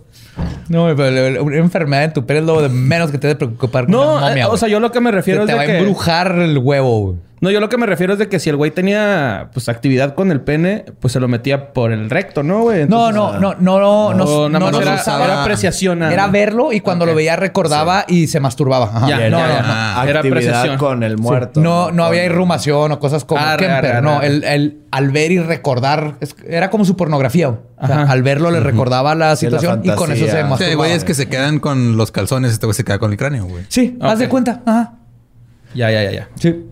[0.68, 3.84] No, pero una enfermedad en tu pelo es lo de menos que te debe preocupar
[3.84, 5.62] con No, una momia, eh, o sea, yo lo que me refiero te es va
[5.62, 5.78] de a que...
[5.78, 7.16] embrujar el huevo, güey.
[7.40, 10.14] No, yo lo que me refiero es de que si el güey tenía, pues, actividad
[10.14, 12.86] con el pene, pues se lo metía por el recto, ¿no, güey?
[12.86, 15.24] No, Entonces, no, no, no, no, no, nada no más se era, usaba.
[15.24, 16.02] era apreciación.
[16.02, 17.10] Era verlo y cuando Ok.
[17.10, 18.90] lo veía recordaba y se masturbaba.
[18.94, 19.08] Ajá.
[19.08, 19.62] Ya, no, ya, no, ya.
[19.62, 19.68] no.
[19.68, 20.76] Ah, era apreciación.
[20.76, 21.60] con el muerto.
[21.62, 23.76] No, no había irrumación o cosas como Arre, Kemper.
[23.76, 26.16] arre, arre, no, el, el- al ver y recordar.
[26.20, 27.48] es- era como su pornografía.
[27.48, 28.12] O sea, Ajá.
[28.12, 30.58] al verlo le recordaba la Sí, la situación y con eso se masturbaba.
[30.70, 32.52] Sí, güey, es que se quedan con los calzones.
[32.52, 33.64] Este güey se queda con el cráneo, güey.
[33.68, 34.60] Sí, haz de cuenta.
[34.66, 34.92] Ajá.
[35.74, 36.28] Ya, ya, ya, ya.
[36.34, 36.66] Sí.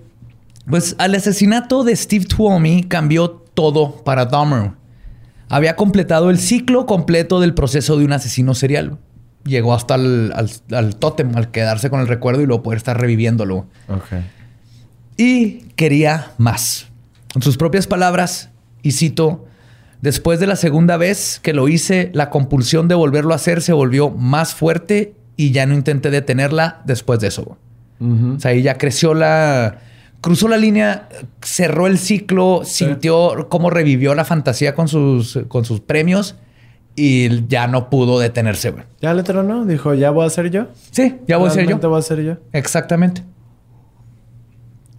[0.69, 4.73] Pues al asesinato de Steve Tuomi cambió todo para Dahmer.
[5.49, 8.99] Había completado el ciclo completo del proceso de un asesino serial.
[9.45, 13.01] Llegó hasta el, al, al tótem, al quedarse con el recuerdo y luego poder estar
[13.01, 13.67] reviviéndolo.
[13.89, 14.23] Ok.
[15.17, 16.89] Y quería más.
[17.35, 18.51] En sus propias palabras,
[18.83, 19.47] y cito,
[20.03, 23.73] después de la segunda vez que lo hice, la compulsión de volverlo a hacer se
[23.73, 27.57] volvió más fuerte y ya no intenté detenerla después de eso.
[28.01, 29.79] O sea, ahí ya creció la...
[30.21, 31.09] Cruzó la línea,
[31.43, 36.35] cerró el ciclo, sintió cómo revivió la fantasía con sus, con sus premios
[36.97, 38.85] y ya no pudo detenerse, güey.
[39.01, 39.65] Ya le tronó.
[39.65, 40.67] Dijo, ¿ya voy a ser yo?
[40.91, 41.67] Sí, ya voy a ser yo.
[41.69, 42.37] ¿Realmente voy a ser yo?
[42.53, 43.23] Exactamente.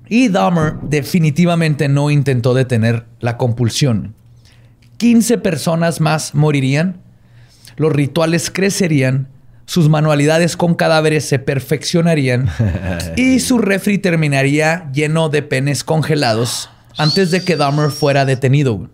[0.07, 4.15] Y Dahmer definitivamente no intentó detener la compulsión.
[4.97, 7.01] 15 personas más morirían,
[7.77, 9.27] los rituales crecerían,
[9.69, 12.49] sus manualidades con cadáveres se perfeccionarían
[13.15, 18.89] y su refri terminaría lleno de penes congelados antes de que Dahmer fuera detenido.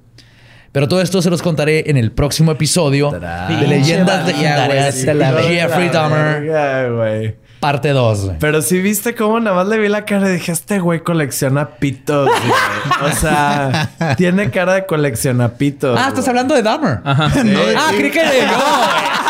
[0.73, 5.88] Pero todo esto se los contaré en el próximo episodio de Leyendas Legendarias de Jeffrey
[5.88, 8.31] Dahmer, parte 2.
[8.41, 11.69] Pero sí viste cómo nada más le vi la cara y dije, este güey colecciona
[11.69, 13.10] pitos, güey.
[13.14, 15.97] O sea, tiene cara de colecciona pitos.
[15.97, 16.99] Ah, estás hablando de Dahmer.
[17.06, 17.31] Ajá.
[17.77, 19.26] Ah, creí que de yo.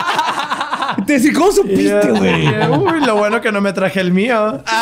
[1.06, 2.48] Te decía, ¿cómo supiste, güey?
[2.70, 4.62] Uy, lo bueno que no me traje el mío.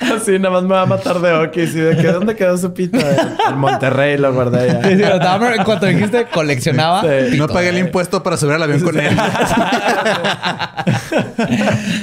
[0.00, 1.74] Así nada más me va a matar de okis.
[1.76, 2.98] ¿Y de dónde quedó su pito?
[2.98, 5.52] En Monterrey lo guardé Sí, sí, ya.
[5.54, 7.02] En cuanto dijiste, coleccionaba.
[7.02, 7.36] Sí.
[7.38, 9.16] No pagué el impuesto para subir al avión con él.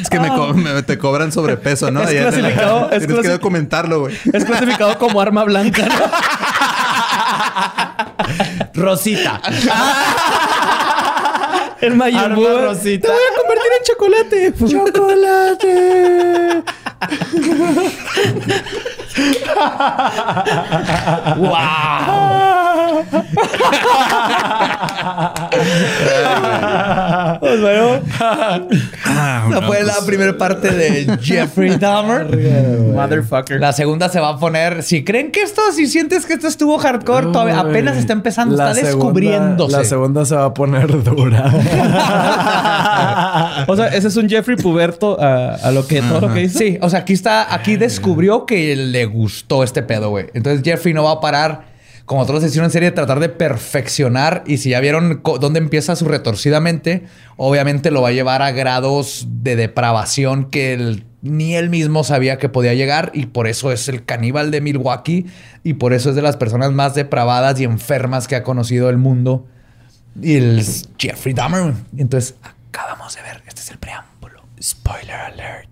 [0.01, 2.01] es que me, co- me- te cobran sobrepeso, ¿no?
[2.03, 4.15] Es clasificado- es Tienes que documentarlo, güey.
[4.31, 5.95] Es clasificado como arma blanca, ¿no?
[8.81, 9.41] Rosita.
[11.81, 12.45] El Mayimbu.
[12.45, 13.07] Arma rosita.
[13.07, 14.53] Te voy a convertir en chocolate.
[14.69, 16.63] ¡Chocolate!
[27.49, 27.95] Pues bueno.
[29.49, 32.27] Esa fue la primera parte de Jeffrey Dahmer.
[32.93, 33.59] Motherfucker.
[33.59, 34.83] La segunda se va a poner.
[34.83, 38.71] Si creen que esto, si sientes que esto estuvo hardcore, todavía apenas está empezando, La
[38.71, 39.77] está segunda- descubriéndose.
[39.77, 41.49] La segunda se va a poner dura.
[43.67, 46.59] O sea, ese es un Jeffrey Puberto a, a lo que todo lo que hizo.
[46.59, 50.27] Sí, o sea, aquí está, aquí descubrió que le gustó este pedo, güey.
[50.33, 51.61] Entonces Jeffrey no va a parar,
[52.09, 54.43] como otros hicieron en serie, tratar de perfeccionar.
[54.47, 57.03] Y si ya vieron dónde empieza su retorcida mente,
[57.37, 62.49] obviamente lo va a llevar a grados de depravación que ni él mismo sabía que
[62.49, 63.11] podía llegar.
[63.13, 65.27] Y por eso es el caníbal de Milwaukee.
[65.63, 68.97] Y por eso es de las personas más depravadas y enfermas que ha conocido el
[68.97, 69.45] mundo.
[70.19, 70.65] Y el
[70.97, 71.75] Jeffrey Dahmer.
[71.95, 72.33] Entonces,
[72.71, 73.43] acabamos de ver.
[73.47, 74.45] Este es el preámbulo.
[74.59, 75.69] Spoiler alert.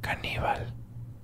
[0.00, 0.72] Caníbal.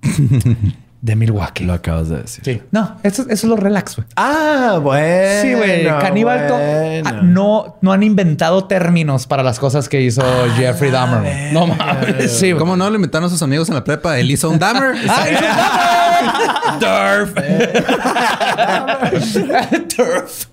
[1.01, 1.63] de Milwaukee.
[1.63, 2.43] Lo acabas de decir.
[2.45, 2.61] Sí.
[2.71, 4.07] No, eso, eso es lo relax, güey.
[4.15, 5.41] Ah, bueno.
[5.41, 5.85] Sí, güey.
[5.85, 6.47] Caníbal.
[6.47, 7.09] bueno.
[7.09, 10.21] Ah, no, no han inventado términos para las cosas que hizo
[10.55, 11.51] Jeffrey Dahmer.
[11.53, 12.31] No mames.
[12.31, 12.53] Sí.
[12.53, 14.19] ¿Cómo no le inventaron a sus amigos en la prepa?
[14.19, 14.95] Él hizo un Dahmer.
[16.23, 16.77] Ah,
[19.17, 19.87] hizo Dahmer.
[19.95, 20.45] Turf.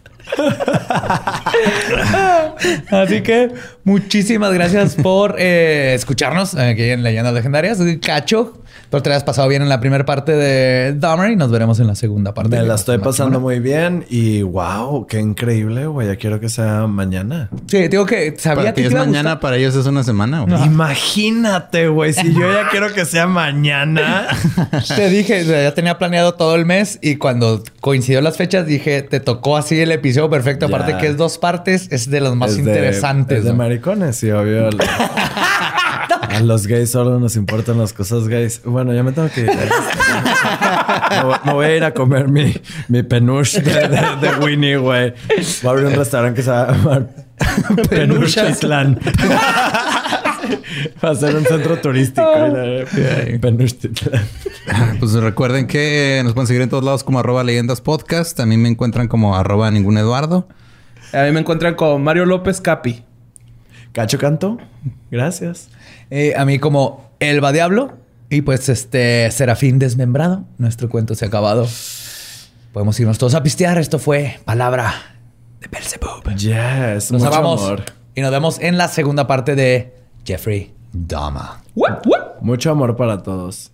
[2.90, 3.52] Así que
[3.84, 7.78] muchísimas gracias por eh, escucharnos aquí en Leyendas Legendarias.
[7.78, 8.54] Soy Cacho.
[8.88, 11.88] Espero te hayas pasado bien en la primera parte de Dahmer y nos veremos en
[11.88, 12.56] la segunda parte.
[12.56, 16.08] Me la estoy pasando muy bien y wow, qué increíble, güey.
[16.08, 17.50] Ya quiero que sea mañana.
[17.66, 20.40] Sí, digo que sabía para que es mañana, para ellos es una semana.
[20.40, 20.64] güey.
[20.64, 24.26] Imagínate, güey, si yo ya quiero que sea mañana.
[24.96, 29.20] Te dije, ya tenía planeado todo el mes y cuando coincidió las fechas dije, te
[29.20, 30.66] tocó así el episodio perfecto.
[30.66, 30.74] Ya.
[30.74, 33.38] Aparte que es dos partes, es de los más Es de- interesantes.
[33.40, 33.56] es de ¿no?
[33.56, 34.70] maricones, sí, obvio.
[36.28, 38.60] A los gays solo nos importan las cosas gays.
[38.64, 39.46] Bueno, ya me tengo que ir.
[41.10, 42.54] me, voy, me voy a ir a comer mi,
[42.88, 45.14] mi penuche de, de- de Winnie, güey.
[45.62, 47.08] Voy a abrir un restaurante que se va a llamar
[47.88, 48.98] Penuchitlán.
[51.04, 52.26] Va a ser un centro turístico.
[53.40, 54.22] Penuchitlán.
[55.00, 58.36] Pues recuerden que nos pueden seguir en todos lados como arroba leyendas podcast.
[58.36, 60.46] También me encuentran como arroba ningún Eduardo.
[61.12, 63.02] A mí me encuentran con Mario López Capi.
[63.98, 64.58] Cacho Canto,
[65.10, 65.70] gracias.
[66.10, 67.94] Eh, a mí como Elba Diablo
[68.30, 70.44] y pues este Serafín Desmembrado.
[70.56, 71.66] Nuestro cuento se ha acabado.
[72.72, 73.76] Podemos irnos todos a pistear.
[73.76, 74.94] Esto fue Palabra
[75.60, 76.22] de Belzebub.
[76.36, 77.82] Yes, Nos mucho amamos amor.
[78.14, 79.92] y nos vemos en la segunda parte de
[80.24, 81.42] Jeffrey Dahmer.
[81.74, 82.40] ¡Wup, wup!
[82.40, 83.72] Mucho amor para todos.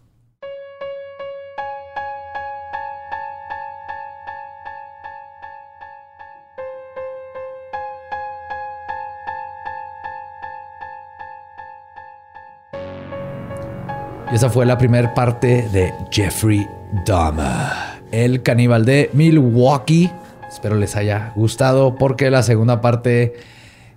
[14.30, 16.66] Y esa fue la primera parte de Jeffrey
[17.06, 20.10] Dahmer, el caníbal de Milwaukee.
[20.50, 23.34] Espero les haya gustado porque la segunda parte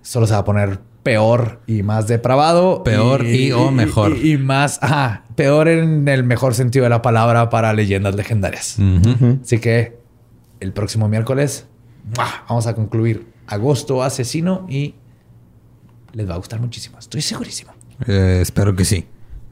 [0.02, 2.84] solo se va a poner peor y más depravado.
[2.84, 4.18] Peor y o mejor.
[4.18, 8.78] Y, y más, ajá, peor en el mejor sentido de la palabra para leyendas legendarias.
[9.42, 9.98] Así que
[10.60, 11.68] el próximo miércoles
[12.16, 12.44] ¡mua!
[12.50, 14.96] vamos a concluir Agosto Asesino y
[16.14, 17.00] les va a gustar muchísimo.
[17.00, 17.72] Estoy segurísimo.
[18.06, 19.08] Eh, espero que sí.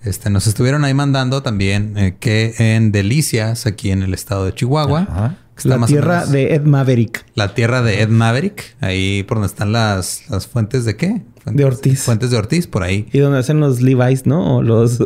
[0.05, 4.53] Este, nos estuvieron ahí mandando también eh, que en Delicias, aquí en el estado de
[4.53, 5.37] Chihuahua, Ajá.
[5.55, 7.25] que está La tierra de Ed Maverick.
[7.35, 11.23] la tierra de Ed Maverick, ahí por donde están las, las fuentes de qué?
[11.43, 12.03] Fuentes- De Ortiz.
[12.03, 13.07] Fuentes de Ortiz, por ahí.
[13.11, 14.57] Y donde hacen los Levi's, ¿no?
[14.57, 14.99] O los...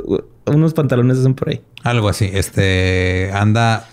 [0.45, 1.61] Unos pantalones hacen por ahí.
[1.83, 2.27] Algo así.
[2.33, 3.87] Este anda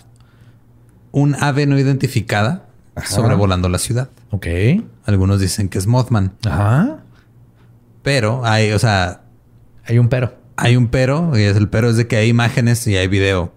[1.13, 2.67] un ave no identificada
[3.05, 4.09] sobrevolando la ciudad.
[4.31, 4.47] Ok.
[5.05, 7.01] Algunos dicen que es Mothman, Ajá.
[8.03, 9.21] pero hay, o sea,
[9.85, 10.35] Hay un pero.
[10.57, 13.53] Hay un pero y es el pero es de que hay imágenes y hay video.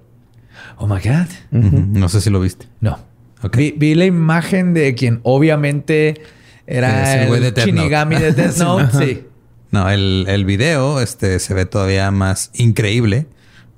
[0.78, 1.28] Oh my God.
[1.52, 2.68] No sé si lo viste.
[2.82, 3.00] No.
[3.44, 3.56] Ok.
[3.58, 6.22] Vi, vi la imagen de quien obviamente
[6.68, 7.72] era Es el el, de Death Note.
[7.72, 9.06] Shinigami de Death Note.
[9.06, 9.24] sí.
[9.72, 13.28] No, el, el video este, se ve todavía más increíble,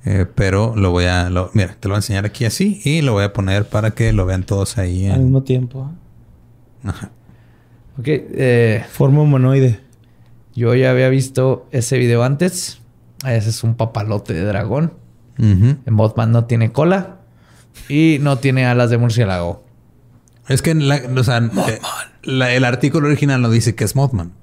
[0.05, 1.29] eh, pero lo voy a...
[1.29, 3.91] Lo, mira, te lo voy a enseñar aquí así y lo voy a poner para
[3.91, 5.07] que lo vean todos ahí.
[5.07, 5.91] Al mismo tiempo.
[6.83, 7.11] Ajá.
[7.99, 8.05] Ok.
[8.07, 9.79] eh, Forma humanoide.
[10.55, 12.80] yo ya había visto ese video antes.
[13.25, 14.93] Ese es un papalote de dragón.
[15.37, 17.17] En Mothman no tiene cola
[17.89, 19.63] y no tiene alas de murciélago.
[20.47, 21.79] Es que la- o sea, eh,
[22.23, 24.33] la- el artículo original no dice que es Mothman.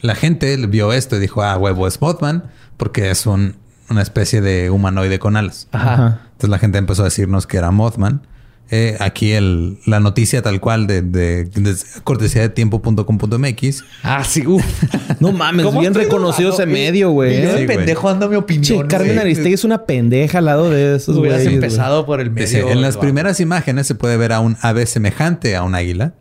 [0.00, 2.44] La gente vio esto y dijo, ah, huevo, es Mothman
[2.76, 3.56] porque es un-
[3.90, 5.68] una especie de humanoide con alas.
[5.72, 6.20] Ajá.
[6.26, 8.26] Entonces la gente empezó a decirnos que era Mothman.
[8.70, 11.74] Eh, aquí el, la noticia tal cual de, de- de
[12.04, 13.84] cortesía de tiempo.com.mx.
[14.02, 14.46] Ah, sí.
[14.46, 14.64] Uf.
[15.20, 17.42] No mames, ¿Cómo bien reconocido ese medio, güey.
[17.42, 17.52] Yo ¿eh?
[17.52, 17.76] de Sí, güey.
[17.78, 18.82] pendejo dando mi opinión.
[18.82, 19.18] Che, Carmen güey.
[19.20, 22.46] Aristegui es una pendeja al lado de esos Hubieras güeyes, empezado por el medio.
[22.46, 26.12] Dice, en las primeras imágenes se puede ver a un ave semejante a un águila.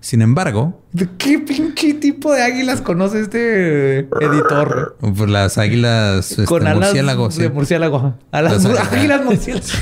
[0.00, 4.96] Sin embargo, ¿De qué pinche tipo de águilas conoce este editor?
[5.00, 7.42] pues, las águilas este, Con alas murciélago, sí.
[7.42, 8.14] de murciélago.
[8.30, 8.92] Alas, Las águilas.
[8.92, 9.72] águilas murciélagos.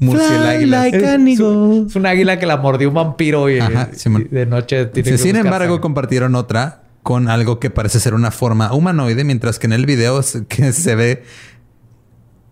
[0.00, 1.86] an eagle.
[1.86, 4.28] Es una águila que la mordió un vampiro y, Ajá, y Simón.
[4.30, 5.80] de noche tiene Sí, que sin embargo, sangre.
[5.80, 10.22] compartieron otra con algo que parece ser una forma humanoide, mientras que en el video
[10.22, 11.24] se- que se ve.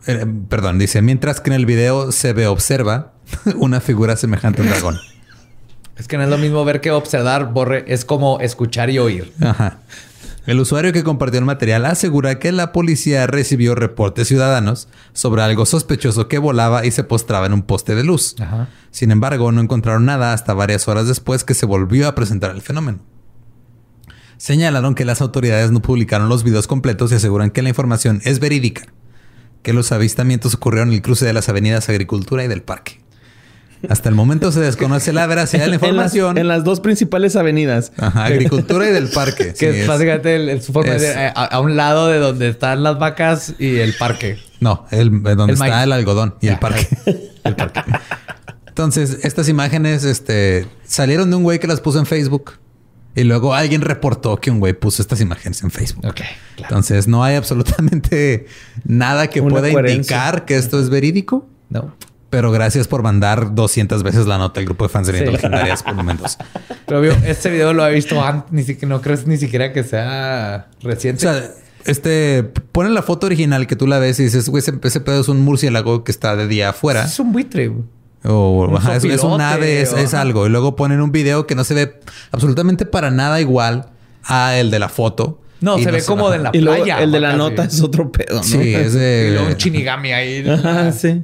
[0.06, 3.12] eh, perdón, dice, mientras que en el video se ve, observa
[3.56, 4.97] una figura semejante a un dragón.
[5.98, 7.84] Es que no es lo mismo ver que observar, borre.
[7.88, 9.32] Es como escuchar y oír.
[9.40, 9.78] Ajá.
[10.46, 15.66] El usuario que compartió el material asegura que la policía recibió reportes ciudadanos sobre algo
[15.66, 18.34] sospechoso que volaba y se postraba en un poste de luz.
[18.40, 18.68] Ajá.
[18.90, 22.62] Sin embargo, no encontraron nada hasta varias horas después que se volvió a presentar el
[22.62, 23.00] fenómeno.
[24.38, 28.38] Señalaron que las autoridades no publicaron los videos completos y aseguran que la información es
[28.38, 28.86] verídica,
[29.62, 33.00] que los avistamientos ocurrieron en el cruce de las avenidas Agricultura y del Parque.
[33.88, 36.38] Hasta el momento se desconoce la veracidad de la En las, información.
[36.38, 37.92] en las dos principales avenidas.
[37.96, 39.52] Ajá, Agricultura y del Parque.
[39.59, 42.18] Que Sí, es básicamente el- el- su forma es- de a, a un lado de
[42.18, 44.38] donde están las vacas y el parque.
[44.60, 45.84] No, el, eh, donde El está maíz.
[45.84, 46.88] el algodón y el parque.
[47.44, 47.82] el parque.
[48.66, 52.52] Entonces, estas imágenes este, salieron de un güey que las puso en Facebook.
[53.14, 56.05] Y luego alguien reportó que un güey puso estas imágenes en Facebook.
[56.06, 56.20] Ok,
[56.59, 58.46] Entonces no hay absolutamente
[58.84, 59.96] nada que Una pueda coherencia.
[60.16, 61.48] indicar que esto es verídico.
[61.68, 61.96] No.
[62.30, 65.24] Pero gracias por mandar 200 veces la nota al grupo de fans de Sí.
[65.24, 66.36] legendarias por momentos.
[66.86, 69.82] Pero obvio, este video lo he visto antes, ni siquiera, no crees ni siquiera que
[69.84, 71.22] sea O reciente.
[71.22, 71.42] sea,
[71.86, 72.42] este
[72.72, 75.28] ponen la foto original que tú la ves y dices, güey, ese, ese pedo es
[75.28, 77.05] un murciélago que está de día afuera.
[77.05, 77.68] es un buitre.
[77.68, 77.84] güey.
[78.24, 80.46] O Un ajá, es, es un ave, es, o- es algo.
[80.46, 82.00] Y luego ponen un video que no se ve
[82.32, 83.86] absolutamente para nada igual
[84.24, 85.40] a el de la foto.
[85.60, 87.02] No, se ve como de la Y luego playa.
[87.02, 87.38] el de la casi.
[87.38, 88.42] nota es otro pedo, ¿no?
[88.42, 89.52] Sí, es Y luego de...
[89.52, 90.48] un chinigami ahí.
[90.48, 91.22] Ajá, sí.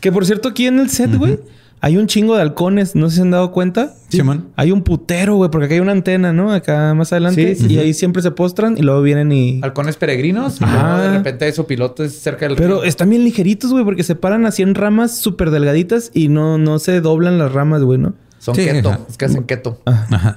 [0.00, 1.38] Que por cierto, aquí en el set, güey,
[1.82, 2.94] hay un chingo de halcones.
[2.94, 3.94] No sé si se han dado cuenta.
[4.08, 4.48] Simón.
[4.56, 6.52] Hay un putero, güey, porque acá hay una antena, ¿no?
[6.52, 7.54] Acá más adelante.
[7.54, 7.78] Sí, sí, y sí.
[7.78, 9.60] ahí siempre se postran y luego vienen y.
[9.62, 10.60] Halcones peregrinos.
[10.60, 10.96] Y Ajá.
[10.96, 12.84] luego de repente hay pilotos cerca del Pero río.
[12.84, 16.78] están bien ligeritos, güey, porque se paran así en ramas súper delgaditas y no, no
[16.78, 18.14] se doblan las ramas, güey, ¿no?
[18.40, 18.88] Son Sí, keto.
[18.88, 19.00] ajá.
[19.08, 19.80] Es que hacen keto.
[19.84, 20.34] Ajá.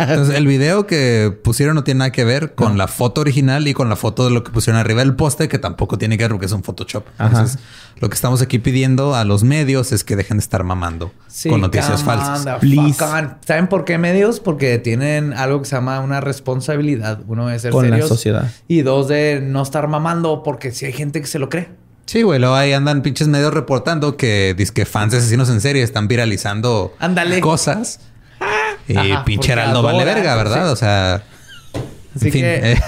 [0.00, 3.74] Entonces, el video que pusieron no tiene nada que ver con la foto original y
[3.74, 6.30] con la foto de lo que pusieron arriba del poste, que tampoco tiene que ver
[6.32, 7.04] porque es un Photoshop.
[7.18, 7.58] Entonces,
[8.00, 11.50] lo que estamos aquí pidiendo a los medios es que dejen de estar mamando Sí,
[11.50, 12.42] con noticias falsas.
[13.46, 14.40] ¿Saben por qué medios?
[14.40, 17.20] Porque tienen algo que se llama una responsabilidad.
[17.26, 18.50] Uno de ser Con la serios sociedad.
[18.66, 21.68] Y dos de no estar mamando porque si hay gente que se lo cree.
[22.12, 25.82] Sí, güey, luego ahí andan pinches medios reportando que que fans de asesinos en serie
[25.82, 26.94] están viralizando
[27.40, 28.00] cosas.
[28.88, 30.66] Y Ajá, pinche Heraldo vale verga, ¿verdad?
[30.66, 30.72] sí.
[30.72, 31.22] O sea,
[32.14, 32.80] Así en fin, que- eh,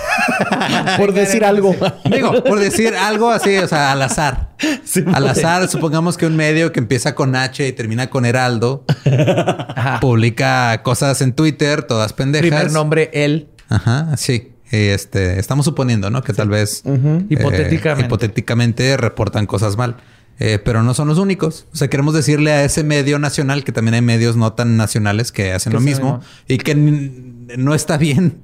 [0.98, 1.74] Por decir algo.
[2.04, 4.50] digo, por decir algo así, o sea, al azar.
[5.14, 8.84] al azar, supongamos que un medio que empieza con H y termina con Heraldo
[9.74, 10.00] Ajá.
[10.00, 12.48] publica cosas en Twitter, todas pendejas.
[12.50, 13.48] Primer nombre, él.
[13.70, 14.53] Ajá, sí.
[14.74, 16.22] Este, estamos suponiendo, ¿no?
[16.22, 18.06] Que tal vez eh, Hipotéticamente.
[18.06, 19.96] hipotéticamente reportan cosas mal.
[20.40, 21.66] Eh, pero no son los únicos.
[21.72, 25.30] O sea, queremos decirle a ese medio nacional que también hay medios no tan nacionales
[25.30, 28.38] que hacen Que lo mismo y que no está bien.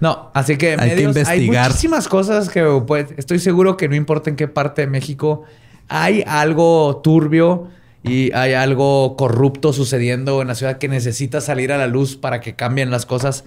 [0.00, 1.68] No, así que Hay que medios, hay investigar.
[1.70, 5.42] muchísimas cosas que pues, estoy seguro que no importa en qué parte de México
[5.88, 7.68] hay algo turbio
[8.04, 12.40] y hay algo corrupto sucediendo en la ciudad que necesita salir a la luz para
[12.40, 13.44] que cambien las cosas.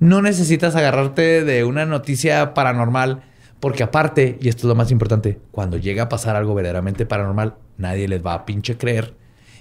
[0.00, 3.22] No necesitas agarrarte de una noticia paranormal
[3.60, 7.54] porque aparte, y esto es lo más importante, cuando llega a pasar algo verdaderamente paranormal,
[7.78, 9.14] nadie les va a pinche creer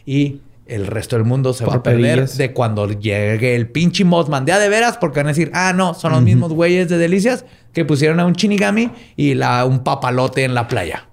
[0.05, 4.45] y el resto del mundo se va a perder de cuando llegue el pinche Mothman.
[4.45, 6.97] De a de veras, porque van a decir, ah, no, son los mismos güeyes de
[6.97, 11.07] Delicias que pusieron a un Shinigami y la, un papalote en la playa.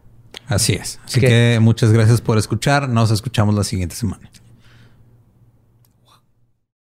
[0.51, 0.99] Así es.
[1.05, 1.29] Así ¿Qué?
[1.29, 2.89] que muchas gracias por escuchar.
[2.89, 4.29] Nos escuchamos la siguiente semana.